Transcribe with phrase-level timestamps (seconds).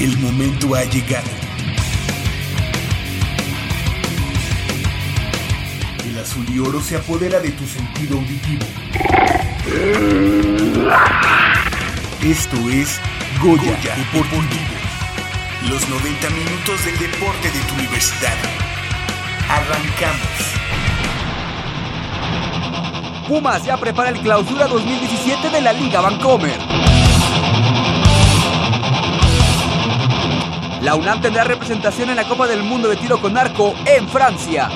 [0.00, 1.28] El momento ha llegado.
[6.06, 8.64] El azul y oro se apodera de tu sentido auditivo.
[12.22, 13.00] Esto es
[13.42, 13.76] Goya,
[14.12, 14.44] Deportivo.
[15.68, 18.36] Los 90 minutos del deporte de tu universidad.
[19.48, 20.58] Arrancamos.
[23.26, 26.97] Pumas ya prepara el clausura 2017 de la Liga Vancomer.
[30.88, 34.70] La UNAM tendrá representación en la Copa del Mundo de Tiro con Arco en Francia.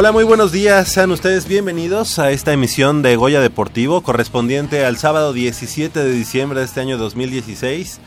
[0.00, 0.88] Hola, muy buenos días.
[0.88, 6.60] Sean ustedes bienvenidos a esta emisión de Goya Deportivo correspondiente al sábado 17 de diciembre
[6.60, 8.00] de este año 2016.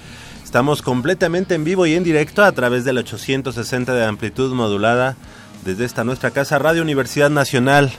[0.44, 5.18] Estamos completamente en vivo y en directo a través del 860 de amplitud modulada
[5.64, 7.92] desde esta nuestra casa Radio Universidad Nacional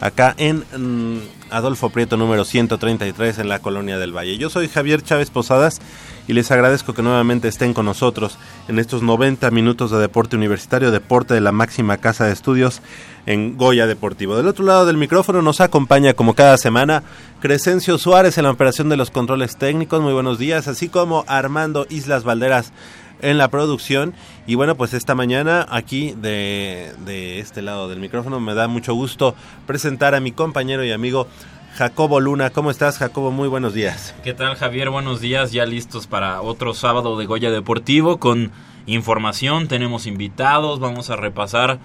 [0.00, 4.38] acá en mm, Adolfo Prieto número 133 en la Colonia del Valle.
[4.38, 5.80] Yo soy Javier Chávez Posadas
[6.28, 8.38] y les agradezco que nuevamente estén con nosotros
[8.68, 12.82] en estos 90 minutos de deporte universitario, deporte de la máxima casa de estudios
[13.26, 14.36] en Goya Deportivo.
[14.36, 17.02] Del otro lado del micrófono nos acompaña como cada semana
[17.40, 20.00] Crescencio Suárez en la operación de los controles técnicos.
[20.00, 22.72] Muy buenos días, así como Armando Islas Valderas
[23.20, 24.14] en la producción.
[24.46, 28.94] Y bueno, pues esta mañana aquí de, de este lado del micrófono me da mucho
[28.94, 29.34] gusto
[29.66, 31.28] presentar a mi compañero y amigo
[31.76, 32.48] Jacobo Luna.
[32.48, 33.30] ¿Cómo estás, Jacobo?
[33.30, 34.14] Muy buenos días.
[34.24, 34.88] ¿Qué tal Javier?
[34.88, 38.50] Buenos días, ya listos para otro sábado de Goya Deportivo con
[38.86, 41.78] información, tenemos invitados, vamos a repasar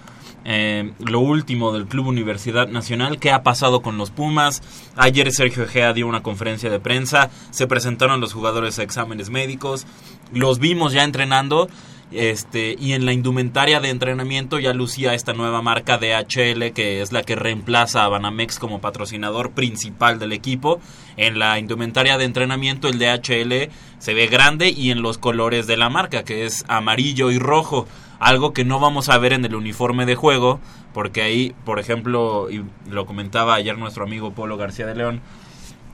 [0.46, 4.62] eh, lo último del Club Universidad Nacional, qué ha pasado con los Pumas.
[4.96, 9.86] Ayer Sergio Egea dio una conferencia de prensa, se presentaron los jugadores a exámenes médicos,
[10.32, 11.68] los vimos ya entrenando.
[12.14, 17.10] Este, y en la indumentaria de entrenamiento ya lucía esta nueva marca DHL que es
[17.10, 20.80] la que reemplaza a Banamex como patrocinador principal del equipo.
[21.16, 25.76] En la indumentaria de entrenamiento el DHL se ve grande y en los colores de
[25.76, 27.86] la marca que es amarillo y rojo.
[28.18, 30.60] Algo que no vamos a ver en el uniforme de juego
[30.92, 35.20] porque ahí, por ejemplo, y lo comentaba ayer nuestro amigo Polo García de León,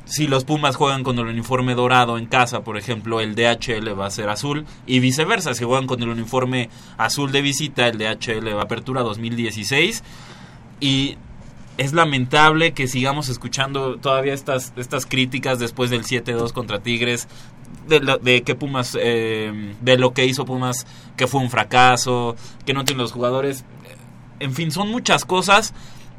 [0.09, 4.07] si los Pumas juegan con el uniforme dorado en casa, por ejemplo, el DHL va
[4.07, 8.57] a ser azul y viceversa, si juegan con el uniforme azul de visita, el DHL
[8.57, 10.03] va a apertura 2016
[10.81, 11.17] y
[11.77, 17.29] es lamentable que sigamos escuchando todavía estas estas críticas después del 7-2 contra Tigres
[17.87, 20.87] de, lo- de que Pumas eh, de lo que hizo Pumas
[21.17, 23.65] que fue un fracaso, que no tiene los jugadores,
[24.41, 25.75] en fin, son muchas cosas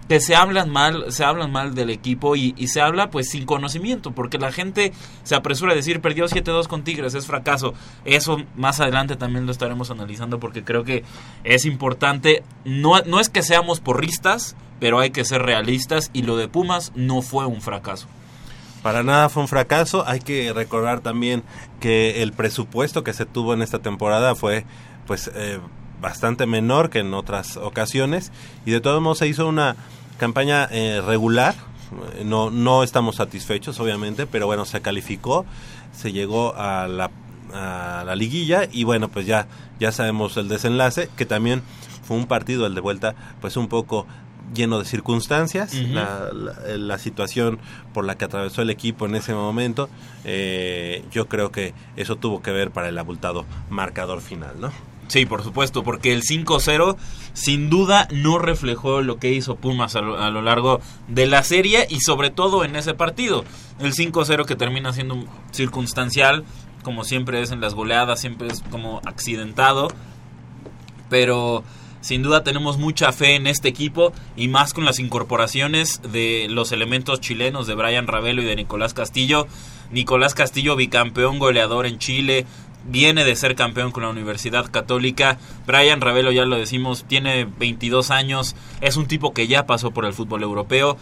[0.09, 3.46] que se hablan mal, se hablan mal del equipo y, y se habla pues sin
[3.46, 4.92] conocimiento, porque la gente
[5.24, 7.75] se apresura a decir perdió 7-2 con Tigres, es fracaso.
[8.06, 11.03] Eso más adelante también lo estaremos analizando porque creo que
[11.44, 16.38] es importante, no, no es que seamos porristas, pero hay que ser realistas y lo
[16.38, 18.07] de Pumas no fue un fracaso.
[18.81, 20.06] Para nada fue un fracaso.
[20.07, 21.44] Hay que recordar también
[21.80, 24.66] que el presupuesto que se tuvo en esta temporada fue
[25.06, 25.60] pues eh,
[26.01, 28.31] bastante menor que en otras ocasiones
[28.66, 29.75] y de todos modos se hizo una
[30.19, 31.56] campaña eh, regular.
[32.19, 35.45] Eh, No, no estamos satisfechos, obviamente, pero bueno, se calificó,
[35.92, 37.10] se llegó a la,
[37.54, 39.48] a la liguilla y bueno, pues ya,
[39.80, 41.63] ya sabemos el desenlace, que también
[42.04, 44.06] fue un partido, el de vuelta, pues un poco
[44.54, 47.60] lleno de circunstancias, la, la- la situación
[47.94, 49.89] por la que atravesó el equipo en ese momento,
[50.25, 54.71] eh, yo creo que eso tuvo que ver para el abultado marcador final, ¿no?
[55.09, 56.95] Sí, por supuesto, porque el 5-0
[57.33, 61.41] sin duda no reflejó lo que hizo Pumas a lo, a lo largo de la
[61.41, 63.44] serie y sobre todo en ese partido.
[63.79, 66.45] El 5-0 que termina siendo circunstancial,
[66.83, 69.88] como siempre es en las goleadas, siempre es como accidentado,
[71.09, 71.63] pero
[72.01, 76.71] sin duda tenemos mucha fe en este equipo y más con las incorporaciones de los
[76.71, 79.47] elementos chilenos de Brian Ravelo y de Nicolás Castillo.
[79.91, 82.45] Nicolás Castillo, bicampeón goleador en Chile,
[82.86, 85.38] viene de ser campeón con la Universidad Católica.
[85.66, 90.06] Brian Ravelo, ya lo decimos, tiene 22 años, es un tipo que ya pasó por
[90.06, 90.98] el fútbol europeo.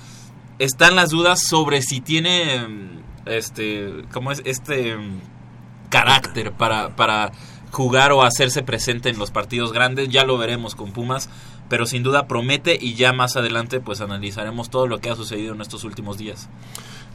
[0.59, 2.97] Están las dudas sobre si tiene
[3.29, 4.41] este, ¿cómo es?
[4.45, 4.95] Este
[5.89, 7.31] carácter para, para
[7.71, 10.09] jugar o hacerse presente en los partidos grandes.
[10.09, 11.29] Ya lo veremos con Pumas,
[11.69, 15.53] pero sin duda promete y ya más adelante pues analizaremos todo lo que ha sucedido
[15.53, 16.49] en estos últimos días.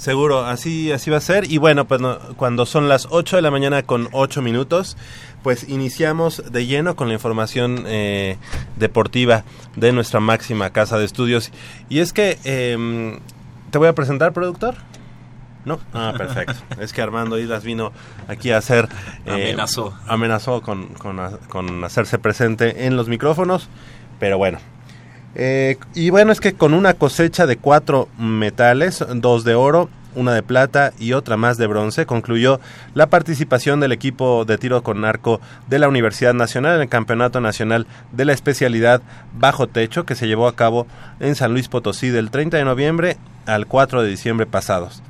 [0.02, 1.48] Seguro, así, así va a ser.
[1.48, 4.96] Y bueno, pues no, cuando son las 8 de la mañana con 8 minutos,
[5.44, 8.36] pues iniciamos de lleno con la información eh,
[8.74, 9.44] deportiva
[9.76, 11.52] de nuestra máxima casa de estudios.
[11.88, 13.16] Y es que, eh,
[13.70, 14.74] ¿te voy a presentar, productor?
[15.64, 16.54] No, ah, perfecto.
[16.80, 17.92] es que Armando Islas vino
[18.26, 18.88] aquí a hacer...
[19.24, 19.96] Eh, amenazó.
[20.08, 23.68] Amenazó con, con, con hacerse presente en los micrófonos,
[24.18, 24.58] pero bueno,
[25.34, 30.34] eh, y bueno, es que con una cosecha de cuatro metales, dos de oro, una
[30.34, 32.60] de plata y otra más de bronce, concluyó
[32.94, 37.40] la participación del equipo de tiro con arco de la Universidad Nacional en el Campeonato
[37.40, 39.00] Nacional de la especialidad
[39.32, 40.86] bajo techo que se llevó a cabo
[41.20, 45.02] en San Luis Potosí del 30 de noviembre al 4 de diciembre pasados.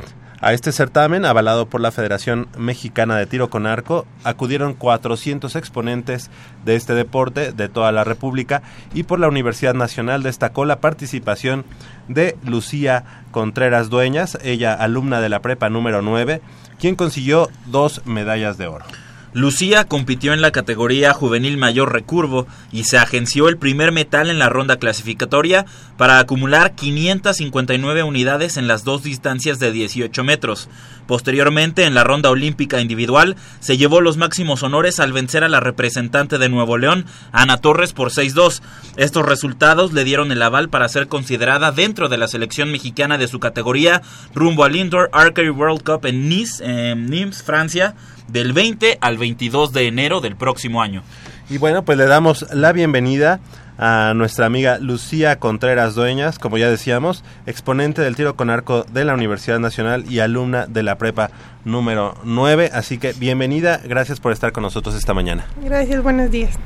[0.45, 6.33] A este certamen, avalado por la Federación Mexicana de Tiro con Arco, acudieron 400 exponentes
[6.65, 8.61] de este deporte de toda la República
[8.93, 11.65] y por la Universidad Nacional destacó la participación
[12.09, 16.41] de Lucía Contreras Dueñas, ella alumna de la prepa número 9,
[16.81, 18.85] quien consiguió dos medallas de oro.
[19.35, 24.39] Lucía compitió en la categoría juvenil mayor recurvo y se agenció el primer metal en
[24.39, 25.65] la ronda clasificatoria
[25.97, 30.69] para acumular 559 unidades en las dos distancias de 18 metros.
[31.07, 35.61] Posteriormente, en la ronda olímpica individual, se llevó los máximos honores al vencer a la
[35.61, 38.61] representante de Nuevo León, Ana Torres, por 6-2.
[38.97, 43.29] Estos resultados le dieron el aval para ser considerada dentro de la selección mexicana de
[43.29, 44.03] su categoría
[44.35, 47.95] rumbo al Indoor Archery World Cup en Nice, en Nimes, Francia,
[48.29, 51.03] del 20 al 22 de enero del próximo año.
[51.51, 53.41] Y bueno, pues le damos la bienvenida
[53.79, 59.05] a nuestra amiga Lucía Contreras Dueñas, como ya decíamos, exponente del tiro con arco de
[59.05, 61.31] la Universidad Nacional y alumna de la prepa
[61.65, 62.71] número 9.
[62.73, 65.47] Así que bienvenida, gracias por estar con nosotros esta mañana.
[65.63, 66.59] Gracias, buenos días.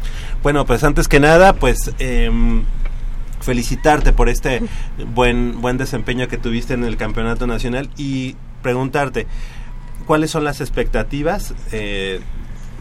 [0.42, 1.92] Bueno, pues antes que nada, pues...
[1.98, 2.30] Eh,
[3.40, 4.60] felicitarte por este
[5.14, 9.28] buen buen desempeño que tuviste en el campeonato nacional y preguntarte
[10.06, 12.20] cuáles son las expectativas eh,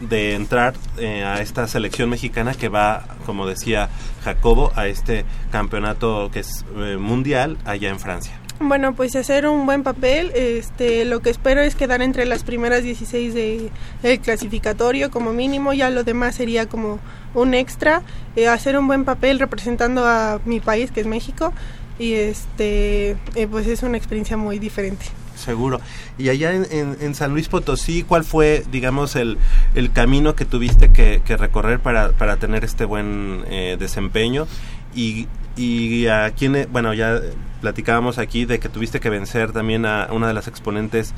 [0.00, 3.88] de entrar eh, a esta selección mexicana que va, como decía
[4.22, 8.38] Jacobo, a este campeonato que es eh, mundial allá en Francia.
[8.58, 10.32] Bueno, pues hacer un buen papel.
[10.34, 13.70] Este, lo que espero es quedar entre las primeras 16 de,
[14.02, 15.74] del clasificatorio como mínimo.
[15.74, 16.98] Ya lo demás sería como
[17.34, 18.00] un extra.
[18.34, 21.52] Eh, hacer un buen papel representando a mi país, que es México.
[21.98, 25.06] Y este, eh, pues es una experiencia muy diferente.
[25.36, 25.80] Seguro.
[26.18, 29.38] Y allá en, en, San Luis Potosí, ¿cuál fue, digamos, el,
[29.74, 34.46] el camino que tuviste que, que recorrer para, para, tener este buen eh, desempeño?
[34.94, 37.20] Y, y a quién, bueno, ya
[37.60, 41.14] platicábamos aquí de que tuviste que vencer también a una de las exponentes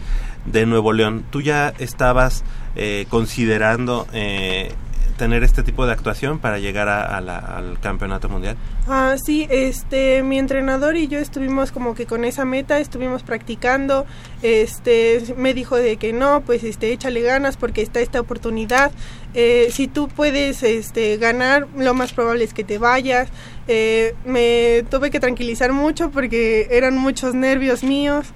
[0.47, 1.25] de Nuevo León.
[1.31, 2.43] ¿Tú ya estabas
[2.75, 4.73] eh, considerando eh,
[5.19, 8.57] tener este tipo de actuación para llegar a, a la, al campeonato mundial?
[8.87, 14.07] Ah, sí, este, mi entrenador y yo estuvimos como que con esa meta, estuvimos practicando,
[14.43, 18.91] este, me dijo de que no, pues, este, échale ganas porque está esta oportunidad,
[19.35, 23.29] eh, si tú puedes, este, ganar, lo más probable es que te vayas,
[23.67, 28.29] eh, me tuve que tranquilizar mucho porque eran muchos nervios míos,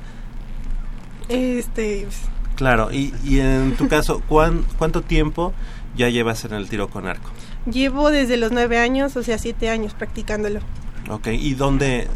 [1.30, 2.06] este...
[2.56, 5.54] Claro, y, y en tu caso, ¿cuán, ¿cuánto tiempo
[5.96, 7.30] ya llevas en el tiro con arco?
[7.70, 10.60] Llevo desde los nueve años, o sea, siete años practicándolo.
[11.08, 12.08] Ok, ¿y dónde,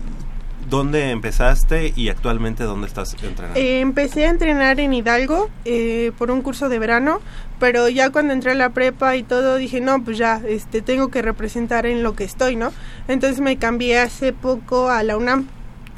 [0.68, 3.58] dónde empezaste y actualmente dónde estás entrenando?
[3.58, 7.20] Eh, empecé a entrenar en Hidalgo eh, por un curso de verano,
[7.58, 11.08] pero ya cuando entré a la prepa y todo dije, no, pues ya, este, tengo
[11.08, 12.72] que representar en lo que estoy, ¿no?
[13.08, 15.48] Entonces me cambié hace poco a la UNAM.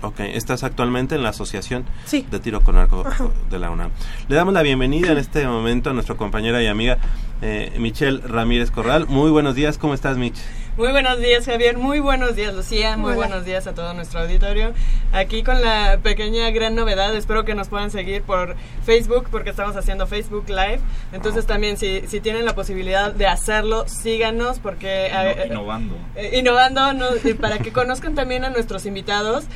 [0.00, 2.24] Ok, estás actualmente en la Asociación sí.
[2.30, 3.28] de Tiro con Arco Ajá.
[3.50, 3.90] de la UNAM.
[4.28, 6.98] Le damos la bienvenida en este momento a nuestra compañera y amiga
[7.42, 9.06] eh, Michelle Ramírez Corral.
[9.08, 10.36] Muy buenos días, ¿cómo estás, Mich?
[10.76, 11.76] Muy buenos días, Javier.
[11.76, 12.96] Muy buenos días, Lucía.
[12.96, 13.16] Muy Hola.
[13.26, 14.72] buenos días a todo nuestro auditorio.
[15.12, 18.54] Aquí con la pequeña gran novedad, espero que nos puedan seguir por
[18.86, 20.78] Facebook, porque estamos haciendo Facebook Live.
[21.12, 25.08] Entonces también, si, si tienen la posibilidad de hacerlo, síganos, porque...
[25.12, 25.96] eh, innovando.
[26.14, 27.06] eh, innovando, ¿no?
[27.24, 29.46] Y para que conozcan también a nuestros invitados.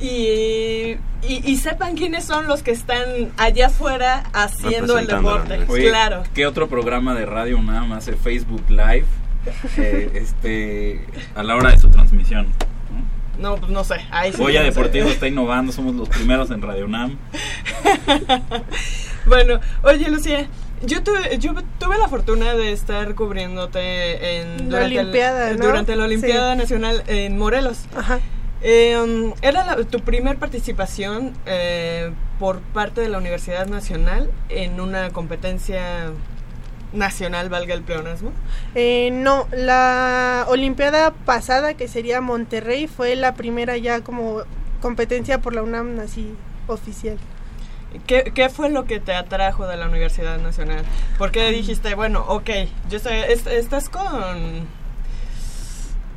[0.00, 5.60] Y, y, y sepan quiénes son los que están allá afuera haciendo el deporte.
[5.68, 6.24] Oye, claro.
[6.34, 9.04] ¿qué otro programa de radio nada hace Facebook Live
[9.76, 12.46] eh, este, a la hora de su transmisión?
[13.38, 13.50] ¿no?
[13.50, 13.96] No, pues no sé.
[14.10, 14.70] Ahí sí Goya no sé.
[14.74, 17.16] Deportivo está innovando, somos los primeros en Radio UNAM.
[19.24, 20.48] Bueno, oye Lucía,
[20.84, 25.64] yo tuve, yo tuve la fortuna de estar cubriéndote en La durante, el- Olimpiada, ¿no?
[25.66, 26.58] durante la Olimpiada Sí.
[26.58, 27.84] Nacional en Morelos.
[27.96, 28.18] Ajá.
[28.62, 34.80] Eh, um, ¿Era la- tu primer participación eh, por parte de la Universidad Nacional en
[34.80, 36.10] una competencia
[36.92, 38.30] nacional, valga el pleonasmo?
[38.74, 44.42] Eh, no, la Olimpiada pasada, que sería Monterrey, fue la primera ya como
[44.80, 46.34] competencia por la UNAM así
[46.66, 47.16] oficial.
[48.06, 50.84] ¿Qué, qué fue lo que te atrajo de la Universidad Nacional?
[51.18, 52.48] ¿Por qué dijiste, bueno, ok,
[52.88, 54.66] yo estoy, est- estás con...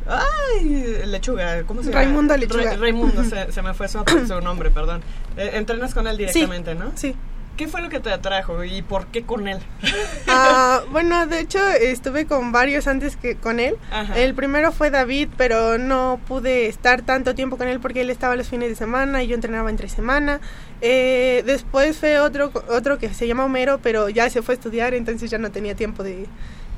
[0.07, 2.01] Ay, Lechuga, ¿cómo se llama?
[2.03, 2.71] Raimundo Lechuga.
[2.71, 5.01] Ra- Raimundo, se, se me fue su, su nombre, perdón.
[5.37, 6.91] Eh, entrenas con él directamente, ¿no?
[6.95, 7.15] Sí.
[7.57, 9.59] ¿Qué fue lo que te atrajo y por qué con él?
[10.27, 13.75] Ah, bueno, de hecho estuve con varios antes que con él.
[13.91, 14.17] Ajá.
[14.19, 18.35] El primero fue David, pero no pude estar tanto tiempo con él porque él estaba
[18.35, 20.41] los fines de semana y yo entrenaba entre semana.
[20.81, 24.93] Eh, después fue otro, otro que se llama Homero, pero ya se fue a estudiar,
[24.93, 26.25] entonces ya no tenía tiempo de,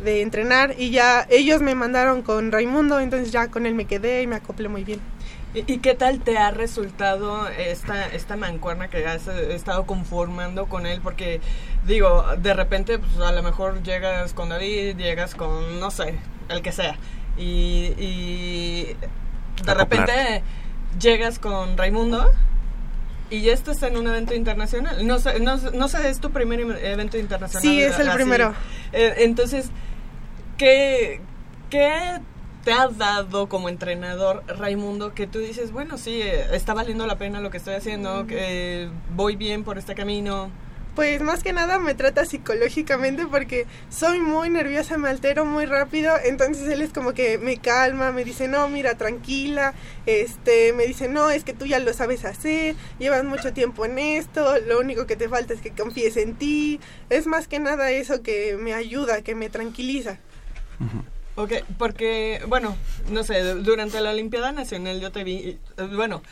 [0.03, 0.75] de entrenar.
[0.77, 4.35] Y ya ellos me mandaron con Raimundo, entonces ya con él me quedé y me
[4.35, 4.99] acoplé muy bien.
[5.53, 10.85] ¿Y, y qué tal te ha resultado esta, esta mancuerna que has estado conformando con
[10.85, 10.99] él?
[11.01, 11.41] Porque,
[11.85, 16.15] digo, de repente, pues a lo mejor llegas con David, llegas con, no sé,
[16.49, 16.97] el que sea.
[17.37, 18.95] Y, y
[19.63, 20.43] de repente
[20.99, 22.31] llegas con Raimundo
[23.29, 25.05] y ya estás en un evento internacional.
[25.05, 27.61] No sé, no, no sé, es tu primer em- evento internacional.
[27.61, 28.17] Sí, es el así.
[28.17, 28.53] primero.
[28.93, 29.69] Eh, entonces,
[30.57, 31.21] ¿qué,
[31.69, 32.19] ¿qué
[32.63, 37.17] te ha dado como entrenador Raimundo que tú dices, bueno, sí, eh, está valiendo la
[37.17, 40.49] pena lo que estoy haciendo, que voy bien por este camino?
[40.97, 46.15] Pues más que nada me trata psicológicamente porque soy muy nerviosa, me altero muy rápido,
[46.25, 49.75] entonces él es como que me calma, me dice, no, mira, tranquila,
[50.07, 53.99] este, me dice, no, es que tú ya lo sabes hacer, llevas mucho tiempo en
[53.99, 56.79] esto, lo único que te falta es que confíes en ti,
[57.11, 60.17] es más que nada eso que me ayuda, que me tranquiliza.
[61.35, 62.75] Ok, porque, bueno,
[63.11, 66.23] no sé, durante la Olimpiada Nacional yo te vi, eh, bueno,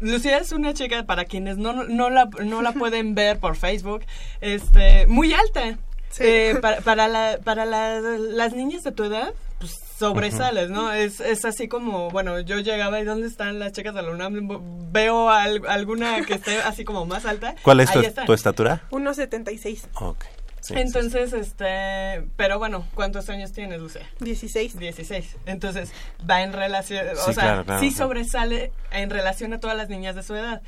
[0.00, 4.02] Lucía es una chica, para quienes no, no, la, no la pueden ver por Facebook,
[4.40, 5.78] este, muy alta.
[6.10, 6.22] Sí.
[6.26, 10.90] Eh, para para, la, para la- las niñas de tu edad, pues sobresales, ¿no?
[10.92, 14.90] Es, es así como, bueno, yo llegaba y ¿dónde están las chicas de la UNAM?
[14.90, 17.54] Veo al- alguna que esté así como más alta.
[17.62, 18.82] ¿Cuál es tu, tu estatura?
[18.90, 20.24] 1.76, Ok.
[20.60, 24.08] Sí, sí, Entonces, este, pero bueno, ¿cuántos años tienes, Lucía?
[24.20, 24.78] 16.
[24.78, 25.36] 16.
[25.46, 25.92] Entonces,
[26.28, 28.04] va en relación, o sea, claro, claro, sí claro.
[28.04, 30.62] sobresale en relación a todas las niñas de su edad.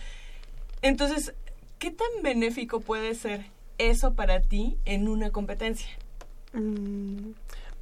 [0.83, 1.35] Entonces,
[1.79, 3.47] ¿qué tan benéfico puede ser
[3.79, 5.89] eso para ti en una competencia?
[6.53, 7.33] Mm,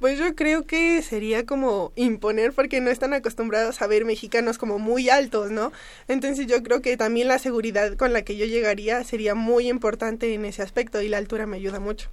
[0.01, 4.79] Pues yo creo que sería como imponer porque no están acostumbrados a ver mexicanos como
[4.79, 5.71] muy altos, ¿no?
[6.07, 10.33] Entonces yo creo que también la seguridad con la que yo llegaría sería muy importante
[10.33, 12.09] en ese aspecto y la altura me ayuda mucho.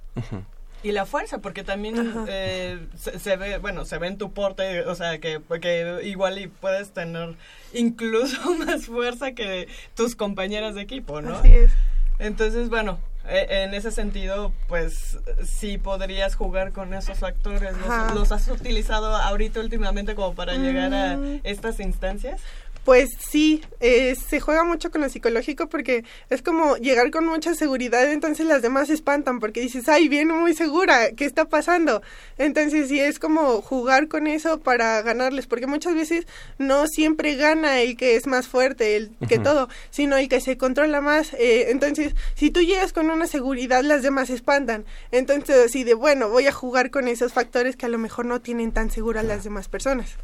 [0.83, 4.81] Y la fuerza, porque también eh, se, se ve, bueno, se ve en tu porte,
[4.81, 7.33] o sea, que, que igual y puedes tener
[7.73, 11.37] incluso más fuerza que tus compañeras de equipo, ¿no?
[11.37, 11.71] Así es.
[12.19, 17.73] Entonces, bueno, en ese sentido, pues sí podrías jugar con esos factores.
[17.77, 21.41] ¿Los, los has utilizado ahorita últimamente como para llegar a Mm.
[21.43, 22.41] estas instancias?
[22.85, 27.53] Pues sí, eh, se juega mucho con lo psicológico porque es como llegar con mucha
[27.53, 32.01] seguridad, entonces las demás se espantan porque dices, ay, viene muy segura, ¿qué está pasando?
[32.37, 36.25] Entonces sí, es como jugar con eso para ganarles, porque muchas veces
[36.57, 40.57] no siempre gana el que es más fuerte, el que todo, sino el que se
[40.57, 41.33] controla más.
[41.33, 44.85] eh, entonces, si tú llegas con una seguridad, las demás se espantan.
[45.11, 48.41] Entonces, así de, bueno, voy a jugar con esos factores que a lo mejor no
[48.41, 50.17] tienen tan seguras las demás personas.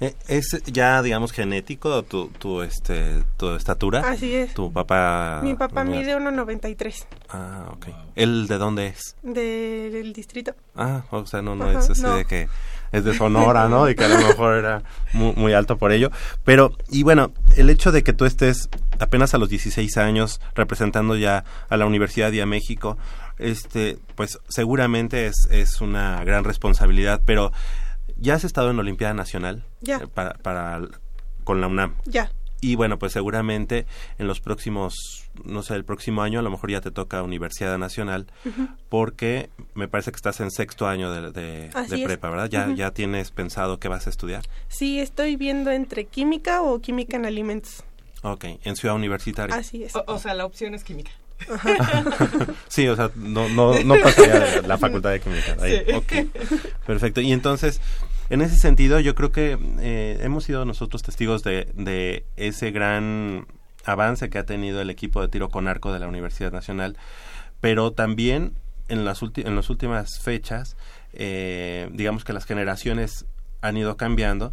[0.00, 4.00] Eh, ¿Es ya, digamos, genético tu, tu, este, tu estatura?
[4.00, 4.54] Así es.
[4.54, 5.40] ¿Tu papá?
[5.42, 6.30] Mi papá muy mide alto?
[6.30, 7.88] 1,93 Ah, ok.
[8.14, 9.16] ¿Él de dónde es?
[9.22, 10.54] del distrito.
[10.74, 12.16] Ah, o sea, no, no Ajá, es así no.
[12.16, 12.48] de que
[12.92, 13.88] es de Sonora, ¿no?
[13.90, 16.10] Y que a lo mejor era muy, muy alto por ello.
[16.44, 18.68] Pero, y bueno, el hecho de que tú estés
[19.00, 22.96] apenas a los 16 años representando ya a la universidad y a México,
[23.38, 27.52] este, pues seguramente es, es una gran responsabilidad, pero
[28.18, 29.96] ya has estado en Olimpiada Nacional Ya.
[29.98, 30.80] eh, para, para
[31.44, 31.94] con la UNAM.
[32.04, 32.30] Ya.
[32.60, 33.86] Y bueno, pues seguramente
[34.18, 34.94] en los próximos,
[35.44, 38.26] no sé, el próximo año a lo mejor ya te toca Universidad Nacional,
[38.88, 41.70] porque me parece que estás en sexto año de,
[42.04, 42.48] prepa, ¿verdad?
[42.48, 44.42] Ya, ya tienes pensado qué vas a estudiar.
[44.68, 47.84] Sí, estoy viendo entre química o química en alimentos.
[48.22, 49.54] Ok, en Ciudad Universitaria.
[49.54, 49.94] Así es.
[49.94, 51.12] O, o sea, la opción es química.
[52.68, 55.56] Sí, o sea, no, no, no pasaría la facultad de química.
[55.60, 55.92] Ahí, Sí.
[55.92, 56.12] ok.
[56.86, 57.20] Perfecto.
[57.20, 57.80] Y entonces,
[58.28, 63.46] en ese sentido, yo creo que eh, hemos sido nosotros testigos de, de ese gran
[63.84, 66.96] avance que ha tenido el equipo de tiro con arco de la Universidad Nacional,
[67.60, 68.54] pero también
[68.88, 70.76] en las, en las últimas fechas,
[71.12, 73.26] eh, digamos que las generaciones
[73.62, 74.52] han ido cambiando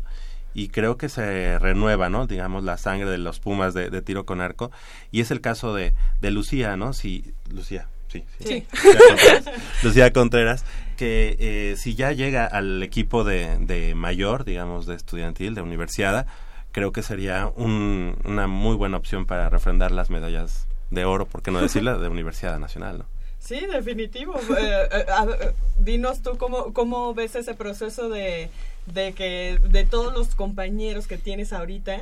[0.53, 2.27] y creo que se renueva, ¿no?
[2.27, 4.71] Digamos, la sangre de los Pumas de, de tiro con arco.
[5.11, 6.93] Y es el caso de, de Lucía, ¿no?
[6.93, 8.23] Si, Lucía, sí.
[8.39, 8.45] sí.
[8.45, 8.67] Sí.
[8.83, 9.45] Lucía Contreras,
[9.83, 15.55] Lucía Contreras, que eh, si ya llega al equipo de, de mayor, digamos, de estudiantil,
[15.55, 16.25] de universidad,
[16.71, 21.41] creo que sería un- una muy buena opción para refrendar las medallas de oro, por
[21.41, 23.05] qué no decirla, de Universidad Nacional, ¿no?
[23.39, 24.35] Sí, definitivo.
[24.57, 28.49] Eh, eh, ver, dinos tú cómo, cómo ves ese proceso de,
[28.85, 31.99] de que de todos los compañeros que tienes ahorita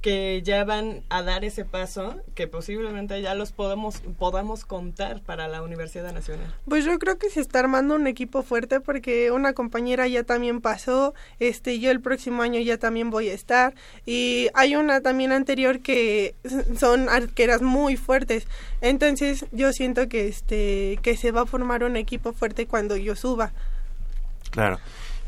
[0.00, 5.46] que ya van a dar ese paso que posiblemente ya los podemos podamos contar para
[5.48, 6.54] la Universidad Nacional.
[6.68, 10.60] Pues yo creo que se está armando un equipo fuerte porque una compañera ya también
[10.60, 13.74] pasó, este yo el próximo año ya también voy a estar
[14.06, 16.34] y hay una también anterior que
[16.78, 18.46] son arqueras muy fuertes.
[18.80, 23.16] Entonces, yo siento que este que se va a formar un equipo fuerte cuando yo
[23.16, 23.52] suba.
[24.50, 24.78] Claro.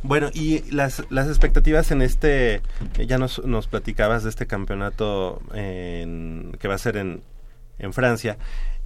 [0.02, 5.40] Bueno, y las, las expectativas en este, eh, ya nos, nos platicabas de este campeonato
[5.54, 7.22] en- que va a ser en,
[7.78, 8.36] en Francia,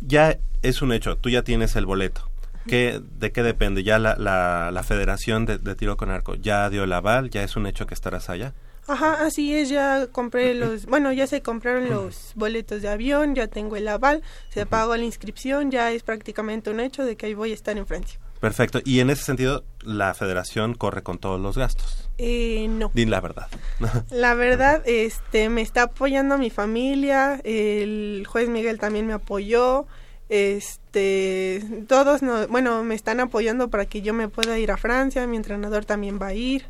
[0.01, 2.29] ya es un hecho, tú ya tienes el boleto.
[2.67, 3.85] ¿Qué, ¿De qué depende?
[3.85, 7.31] ¿Ya la, la, la Federación de, de Tiro con Arco ya dio el aval?
[7.31, 8.55] ¿Ya es un hecho que estarás allá?
[8.89, 13.47] Ajá, así es, ya compré los, bueno, ya se compraron los boletos de avión, ya
[13.47, 17.35] tengo el aval, se pagó la inscripción, ya es prácticamente un hecho de que ahí
[17.35, 18.19] voy a estar en Francia.
[18.47, 18.79] Perfecto.
[18.85, 22.09] Y en ese sentido, la Federación corre con todos los gastos.
[22.17, 22.93] Eh, no.
[22.95, 23.49] Din la verdad.
[24.11, 29.89] La verdad, este, me está apoyando mi familia, el juez Miguel también me apoyó,
[30.29, 35.27] este, todos, no, bueno, me están apoyando para que yo me pueda ir a Francia,
[35.27, 36.67] mi entrenador también va a ir.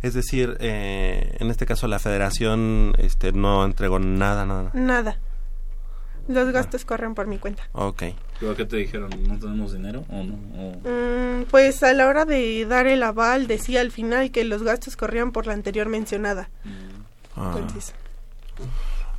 [0.00, 4.70] Es decir, eh, en este caso la Federación este, no entregó nada, nada.
[4.74, 5.18] Nada.
[6.28, 7.68] Los gastos corren por mi cuenta.
[7.72, 8.04] Ok.
[8.42, 9.08] ¿Pero qué te dijeron?
[9.28, 10.34] ¿No tenemos dinero o no?
[10.58, 14.64] O- Mm, pues a la hora de dar el aval decía al final que los
[14.64, 16.50] gastos corrían por la anterior mencionada.
[17.36, 17.94] Ah, Entonces,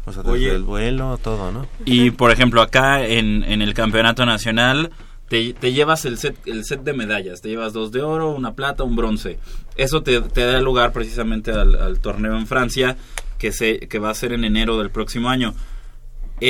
[0.05, 0.51] o sea, desde Oye.
[0.51, 1.65] el vuelo, todo, ¿no?
[1.85, 4.91] Y por ejemplo, acá en, en el campeonato nacional
[5.29, 7.41] te, te llevas el set, el set de medallas.
[7.41, 9.39] Te llevas dos de oro, una plata, un bronce.
[9.77, 12.97] Eso te, te da lugar precisamente al, al torneo en Francia
[13.37, 15.53] que, se, que va a ser en enero del próximo año.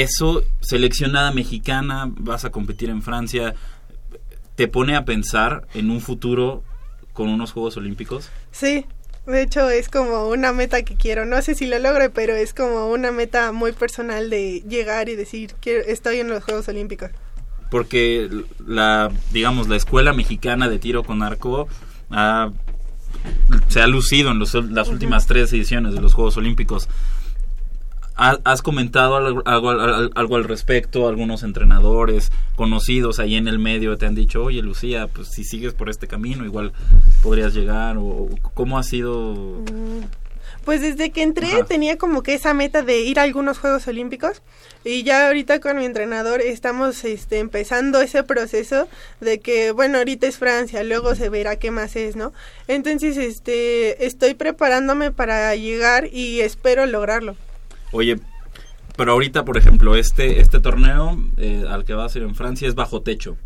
[0.01, 3.53] Eso, seleccionada mexicana, vas a competir en Francia,
[4.55, 6.63] te pone a pensar en un futuro
[7.13, 8.29] con unos Juegos Olímpicos.
[8.51, 8.85] sí,
[9.27, 11.25] de hecho es como una meta que quiero.
[11.25, 15.15] No sé si lo logre, pero es como una meta muy personal de llegar y
[15.15, 17.11] decir que estoy en los Juegos Olímpicos.
[17.71, 18.29] porque
[18.67, 21.67] la digamos la escuela mexicana de tiro con arco
[22.11, 22.51] ha-
[23.67, 26.87] se ha lucido en los- las últimas tres ediciones de los Juegos Olímpicos
[28.15, 31.07] ¿Has comentado algo, algo, al- algo al respecto?
[31.07, 35.73] Algunos entrenadores conocidos ahí en el medio te han dicho, oye Lucía, pues si sigues
[35.73, 36.73] por este camino igual
[37.23, 39.33] podrías llegar o cómo ha sido...
[39.71, 40.03] Mm,
[40.63, 41.65] Pues desde que entré Ajá.
[41.65, 44.41] tenía como que esa meta de ir a algunos Juegos Olímpicos
[44.85, 48.87] y ya ahorita con mi entrenador estamos este, empezando ese proceso
[49.21, 52.31] de que bueno ahorita es Francia, luego se verá qué más es, ¿no?
[52.67, 57.35] Entonces este estoy preparándome para llegar y espero lograrlo.
[57.93, 58.19] Oye,
[58.97, 62.67] pero ahorita, por ejemplo, este, este torneo eh, al que vas a ir en Francia
[62.67, 63.37] es bajo techo.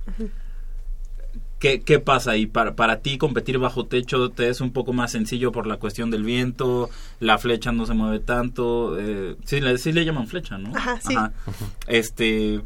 [1.59, 2.45] ¿Qué, ¿Qué pasa ahí?
[2.45, 6.11] Para, para ti competir bajo techo te es un poco más sencillo por la cuestión
[6.11, 8.97] del viento, la flecha no se mueve tanto.
[8.99, 10.75] Eh, sí, le, sí le llaman flecha, ¿no?
[10.75, 11.15] Ajá, sí.
[11.87, 12.61] Este,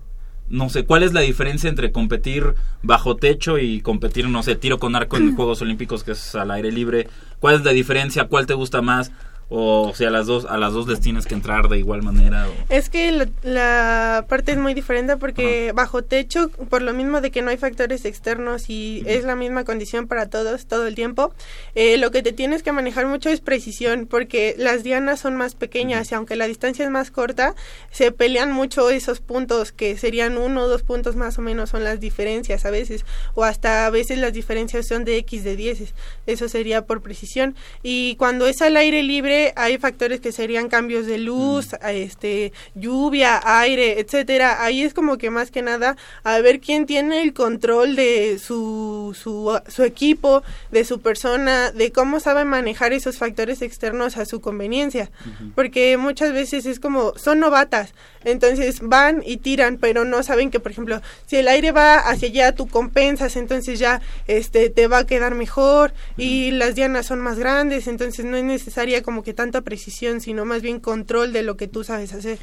[0.50, 4.80] no sé, ¿cuál es la diferencia entre competir bajo techo y competir, no sé, tiro
[4.80, 7.08] con arco en Juegos Olímpicos que es al aire libre?
[7.40, 8.26] ¿Cuál es la diferencia?
[8.26, 9.12] ¿Cuál te gusta más?
[9.54, 12.48] O sea, a las dos a las dos les tienes que entrar de igual manera.
[12.48, 17.20] o- Es que la, la parte es muy diferente porque bajo techo, por lo mismo
[17.22, 20.96] de que no hay factores externos y es la misma condición para todos todo el
[20.96, 21.34] tiempo,
[21.76, 25.56] eh, lo que te tienes que manejar mucho es precisión porque las dianas son más
[25.56, 27.54] pequeñas y aunque la distancia es más corta,
[27.92, 31.84] se pelean mucho esos puntos que serían uno o dos puntos más o menos son
[31.84, 35.94] las diferencias a veces o hasta a veces las diferencias son de X de 10,
[36.26, 37.56] eso sería por precisión.
[37.84, 42.54] Y cuando es al aire libre hay factores que serían cambios de luz, a este
[42.76, 44.64] lluvia, aire, etcétera.
[44.64, 49.16] Ahí es como que más que nada a ver quién tiene el control de su,
[49.20, 54.42] su, su equipo, de su persona, de cómo sabe manejar esos factores externos a su
[54.42, 55.10] conveniencia.
[55.56, 60.60] Porque muchas veces es como, son novatas, entonces van y tiran, pero no saben que,
[60.60, 65.00] por ejemplo, si el aire va hacia allá, tú compensas, entonces ya este te va
[65.00, 69.31] a quedar mejor y las dianas son más grandes, entonces no es necesaria como que
[69.34, 72.40] tanta precisión, sino más bien control de lo que tú sabes hacer.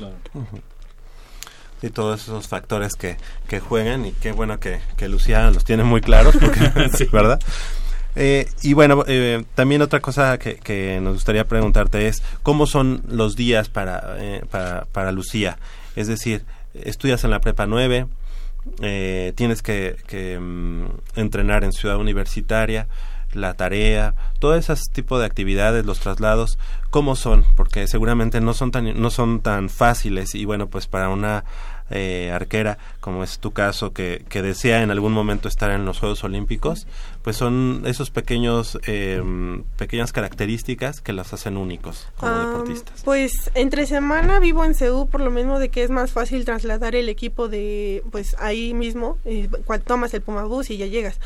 [1.83, 3.17] y todos esos factores que,
[3.49, 6.61] que juegan y qué bueno que, que Lucía los tiene muy claros, porque,
[7.13, 7.41] ¿verdad?
[8.17, 13.03] Eh, y bueno, eh, también otra cosa que, que nos gustaría preguntarte es, ¿cómo son
[13.09, 15.59] los días para, eh, para, para Lucía?
[15.95, 18.07] Es decir, estudias en la prepa 9,
[18.81, 22.87] eh, tienes que, que, mm, entrenar en ciudad universitaria,
[23.33, 26.59] la tarea, todo ese tipo de actividades, los traslados,
[26.91, 27.45] ¿cómo son?
[27.57, 31.45] Porque seguramente no son tan, no son tan fáciles y bueno, pues para una
[31.91, 35.99] eh, arquera, como es tu caso, que, que desea en algún momento estar en los
[35.99, 36.87] Juegos Olímpicos,
[37.23, 39.23] pues son esos pequeños, eh,
[39.77, 43.03] pequeñas características que las hacen únicos como Ah, deportistas.
[43.05, 46.95] Pues entre semana vivo en Seúl por lo mismo de que es más fácil trasladar
[46.95, 51.19] el equipo de pues ahí mismo, eh, cuando tomas el Pumabús y ya llegas.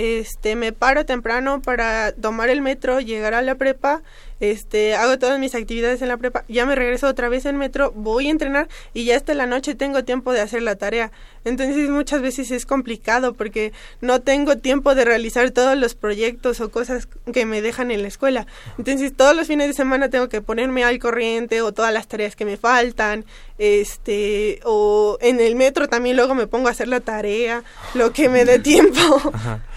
[0.00, 4.00] Este, me paro temprano para tomar el metro, llegar a la prepa,
[4.40, 7.92] este, hago todas mis actividades en la prepa, ya me regreso otra vez en metro,
[7.94, 11.12] voy a entrenar y ya hasta la noche tengo tiempo de hacer la tarea.
[11.44, 16.70] Entonces muchas veces es complicado porque no tengo tiempo de realizar todos los proyectos o
[16.70, 18.46] cosas que me dejan en la escuela.
[18.78, 22.36] Entonces todos los fines de semana tengo que ponerme al corriente o todas las tareas
[22.36, 23.26] que me faltan,
[23.58, 28.30] este, o en el metro también luego me pongo a hacer la tarea, lo que
[28.30, 29.20] me dé tiempo.
[29.34, 29.60] Ajá.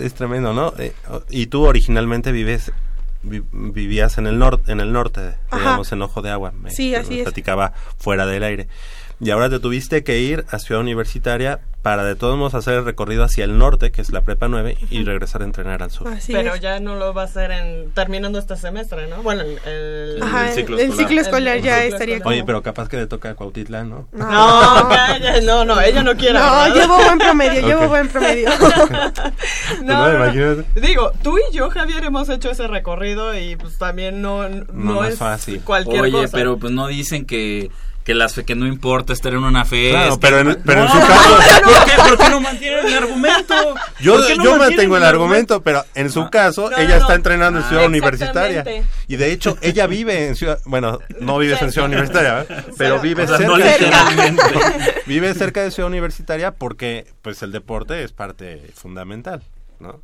[0.00, 0.72] Es tremendo, ¿no?
[0.78, 0.92] Eh,
[1.30, 2.72] y tú originalmente vives
[3.22, 5.58] vi- vivías en el norte, en el norte, Ajá.
[5.58, 6.52] digamos en Ojo de Agua.
[6.52, 7.22] Me, Sí, así me es.
[7.24, 8.68] platicaba fuera del aire.
[9.18, 12.84] Y ahora te tuviste que ir a Ciudad Universitaria para de todos modos hacer el
[12.84, 16.08] recorrido hacia el norte, que es la prepa 9, y regresar a entrenar al sur.
[16.08, 16.60] Así Pero es.
[16.60, 19.22] ya no lo va a hacer en, terminando este semestre, ¿no?
[19.22, 21.06] Bueno, el, el- Ajá, el ciclo el escolar.
[21.08, 22.36] ciclo escolar El ya ciclo estaría escolar.
[22.36, 24.08] Oye, pero capaz que le toca a Cuautitlán, ¿no?
[24.12, 26.34] No, calla, no, no, ella no quiere.
[26.34, 26.74] No, ¿verdad?
[26.74, 28.50] llevo buen promedio, llevo buen promedio.
[29.82, 30.24] No, no, no.
[30.24, 30.80] imagínate.
[30.80, 35.04] Digo, tú y yo, Javier, hemos hecho ese recorrido y pues también no, no, No
[35.04, 35.60] es es fácil.
[35.62, 36.36] cualquier Oye, cosa.
[36.36, 37.70] pero pues no dicen que
[38.06, 39.98] que las que no importa estar en una fiesta.
[39.98, 41.36] Claro, pero en, pero en No, su caso...
[41.64, 43.54] ¿por, qué, por qué no mantienen el argumento?
[44.00, 46.30] Yo, ¿Por qué no yo mantengo el argumento, pero en su Ah.
[46.30, 47.14] caso, No, ella no, está no.
[47.14, 48.64] entrenando en Ah, Ciudad Universitaria.
[49.08, 50.60] Y de hecho, ella vive en Ciudad...
[50.66, 52.64] Bueno, no vives en Ciudad Universitaria, ¿verdad?
[52.78, 53.52] pero vive O sea, cerca.
[53.52, 54.42] no literalmente.
[55.06, 59.42] vive cerca de Ciudad Universitaria porque pues el deporte es parte fundamental,
[59.80, 60.00] ¿no?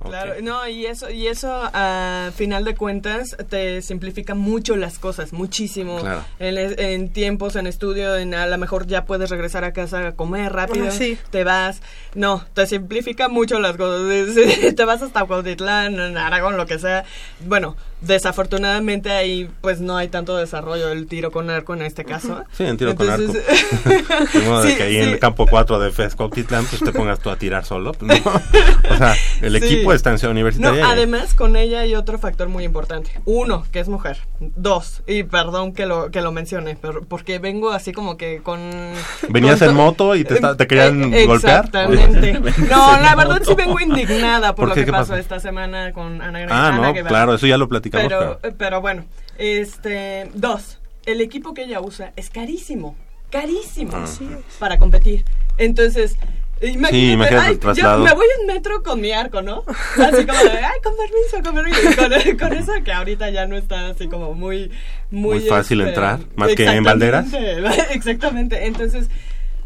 [0.00, 5.32] Claro, no, y eso, y eso a final de cuentas te simplifica mucho las cosas,
[5.32, 6.00] muchísimo.
[6.00, 6.24] Claro.
[6.40, 10.12] En, en tiempos, en estudio, en a lo mejor ya puedes regresar a casa a
[10.16, 11.16] comer rápido, Ah, sí.
[11.30, 11.80] te vas.
[12.14, 14.34] No, te simplifica mucho las cosas.
[14.76, 17.04] te vas hasta Cuautitlán, en Aragón, lo que sea.
[17.46, 22.44] Bueno, desafortunadamente ahí pues no hay tanto desarrollo del tiro con arco en este caso.
[22.52, 23.44] Sí, en tiro con Entonces-
[24.32, 26.92] De modo de Sí, que ahí en el campo 4 de FES Cuautitlán, pues te
[26.92, 27.92] pongas tú a tirar solo.
[27.92, 28.30] pues, no.
[28.90, 29.64] O sea, el Sí.
[29.74, 30.80] equipo está en Ciudad No, Universitaria.
[30.80, 33.10] y- además con ella hay otro factor muy importante.
[33.24, 34.18] Uno, que es mujer.
[34.40, 38.60] Dos, y perdón que lo que lo mencione, pero porque vengo así como que con
[39.28, 41.64] ¿Venías con en to- moto y te querían Eh, golpear?
[41.66, 42.38] Exactamente.
[42.68, 44.80] No, la verdad sí vengo indignada por, ¿Por lo qué?
[44.82, 45.16] que ¿Qué pasó pasó?
[45.20, 47.87] esta semana con Ana, Ah, Ana no, claro, eso ya lo platicamos.
[47.90, 49.04] Pero, pero- pero bueno,
[49.38, 52.96] este, dos, el equipo que ella usa es carísimo,
[53.30, 54.06] carísimo Ah.
[54.58, 55.24] para competir.
[55.56, 56.16] Entonces,
[56.60, 59.64] imagínate, Sí, imagínate el ay, yo me voy en metro con mi arco, ¿no?
[59.68, 61.90] Así como de, ay, con permiso, con permiso.
[61.90, 64.70] Y Con, con eso que ahorita ya no está así como muy,
[65.10, 67.26] muy, Muy fácil este, entrar, más que en banderas.
[67.32, 68.66] Exactamente, Exactamente.
[68.66, 69.08] Entonces,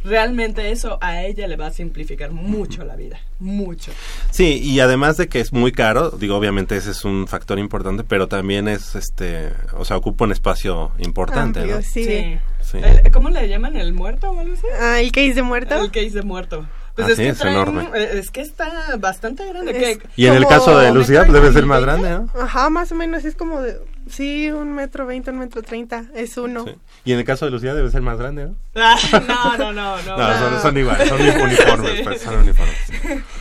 [0.05, 3.93] realmente eso a ella le va a simplificar mucho la vida, mucho.
[4.31, 8.05] Sí, y además de que es muy caro, digo, obviamente ese es un factor importante,
[8.05, 11.83] pero también es, este, o sea, ocupa un espacio importante, Amplio, ¿no?
[11.83, 12.05] sí.
[12.05, 12.39] Sí.
[12.63, 12.79] Sí.
[12.83, 13.75] El- ¿Cómo le llaman?
[13.77, 14.67] ¿El muerto o algo así?
[14.81, 15.75] Ah, el case de muerto.
[15.83, 16.65] El case de muerto.
[16.95, 17.89] Pues Ah, es sí, que es traen- enorme.
[17.95, 19.73] eh, Es que está bastante grande.
[19.93, 22.29] Es- que- Y en el caso de Lucía pues, debe ser más grande, ¿no?
[22.41, 23.79] Ajá, más o menos es como de...
[24.13, 26.65] Sí, un metro veinte, un metro treinta, es uno.
[26.65, 26.75] Sí.
[27.07, 28.55] Y en el caso de Lucía debe ser más grande, ¿no?
[28.75, 30.17] Ah, no, no, no, no.
[30.19, 32.01] No, son, son iguales, son uniformes, Sí.
[32.05, 32.77] pues, son uniformes.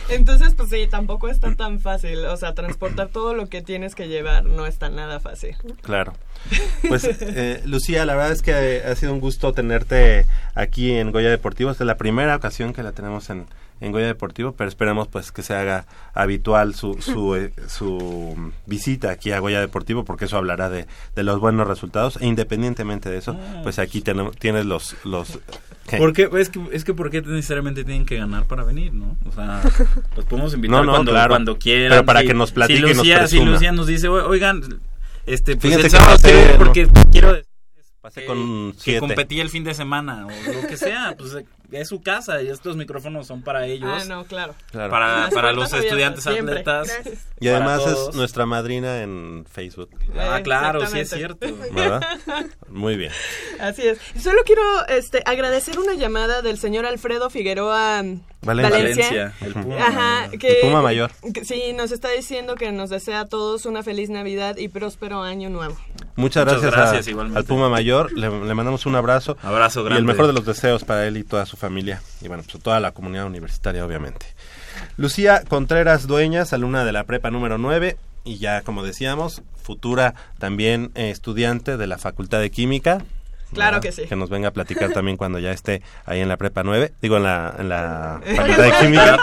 [0.08, 2.24] Entonces, pues sí, tampoco está tan fácil.
[2.24, 5.56] O sea, transportar todo lo que tienes que llevar no está nada fácil.
[5.82, 6.14] Claro.
[6.88, 11.12] Pues, eh, Lucía, la verdad es que eh, ha sido un gusto tenerte aquí en
[11.12, 11.70] Goya Deportivo.
[11.70, 13.46] Esta es la primera ocasión que la tenemos en,
[13.80, 19.10] en Goya Deportivo, pero esperemos pues que se haga habitual su, su, eh, su visita
[19.10, 22.18] aquí a Goya Deportivo, porque eso hablará de, de los buenos resultados.
[22.20, 24.02] E independientemente de eso, pues aquí
[24.38, 24.96] tienes los...
[25.04, 25.38] los
[25.88, 25.96] ¿qué?
[25.98, 29.16] Porque es que es que porque necesariamente tienen que ganar para venir, ¿no?
[29.28, 29.62] O sea,
[30.16, 31.30] los podemos invitar No, no, cuando, claro.
[31.30, 31.90] cuando quieran.
[31.90, 33.40] Pero para que nos platique si y nos Lucía, si.
[33.44, 34.62] Lucía nos dice, "O- "Oigan,
[35.26, 36.58] este pues Fíjate el sábado pasé, quiero ir ¿no?
[36.58, 37.36] porque quiero
[38.00, 41.36] Pasé que, con que competí el fin de semana o lo que sea, pues
[41.72, 43.90] es su casa y estos micrófonos son para ellos.
[43.92, 44.54] Ah, no, claro.
[44.70, 44.90] Claro.
[44.90, 46.60] Para, Las para los estudiantes siempre.
[46.60, 46.88] atletas.
[46.88, 47.26] Gracias.
[47.40, 51.46] Y además es nuestra madrina en Facebook, Ah, claro, sí es cierto.
[51.72, 52.02] ¿verdad?
[52.68, 53.12] Muy bien.
[53.60, 53.98] Así es.
[54.22, 58.02] Solo quiero este, agradecer una llamada del señor Alfredo Figueroa
[58.42, 58.70] Valencia.
[58.70, 59.76] Valencia, el Puma.
[59.86, 61.10] Ajá, que, El Puma mayor.
[61.32, 65.22] que sí, nos está diciendo que nos desea a todos una feliz Navidad y próspero
[65.22, 65.76] año nuevo.
[66.16, 67.38] Muchas Muchas gracias, a- gracias, igualmente.
[67.38, 68.12] al Puma Mayor.
[68.12, 69.36] Le, le mandamos un abrazo.
[69.42, 70.12] Abrazo Y el grande.
[70.12, 71.61] mejor de los deseos para él y toda su familia.
[71.68, 74.26] Y bueno, pues a toda la comunidad universitaria, obviamente.
[74.96, 77.96] Lucía Contreras Dueñas, alumna de la prepa número 9.
[78.24, 83.02] Y ya, como decíamos, futura también eh, estudiante de la Facultad de Química.
[83.52, 83.82] Claro ¿verdad?
[83.82, 84.08] que sí.
[84.08, 86.92] Que nos venga a platicar también cuando ya esté ahí en la prepa 9.
[87.02, 89.18] Digo, en la, en la Facultad de Química.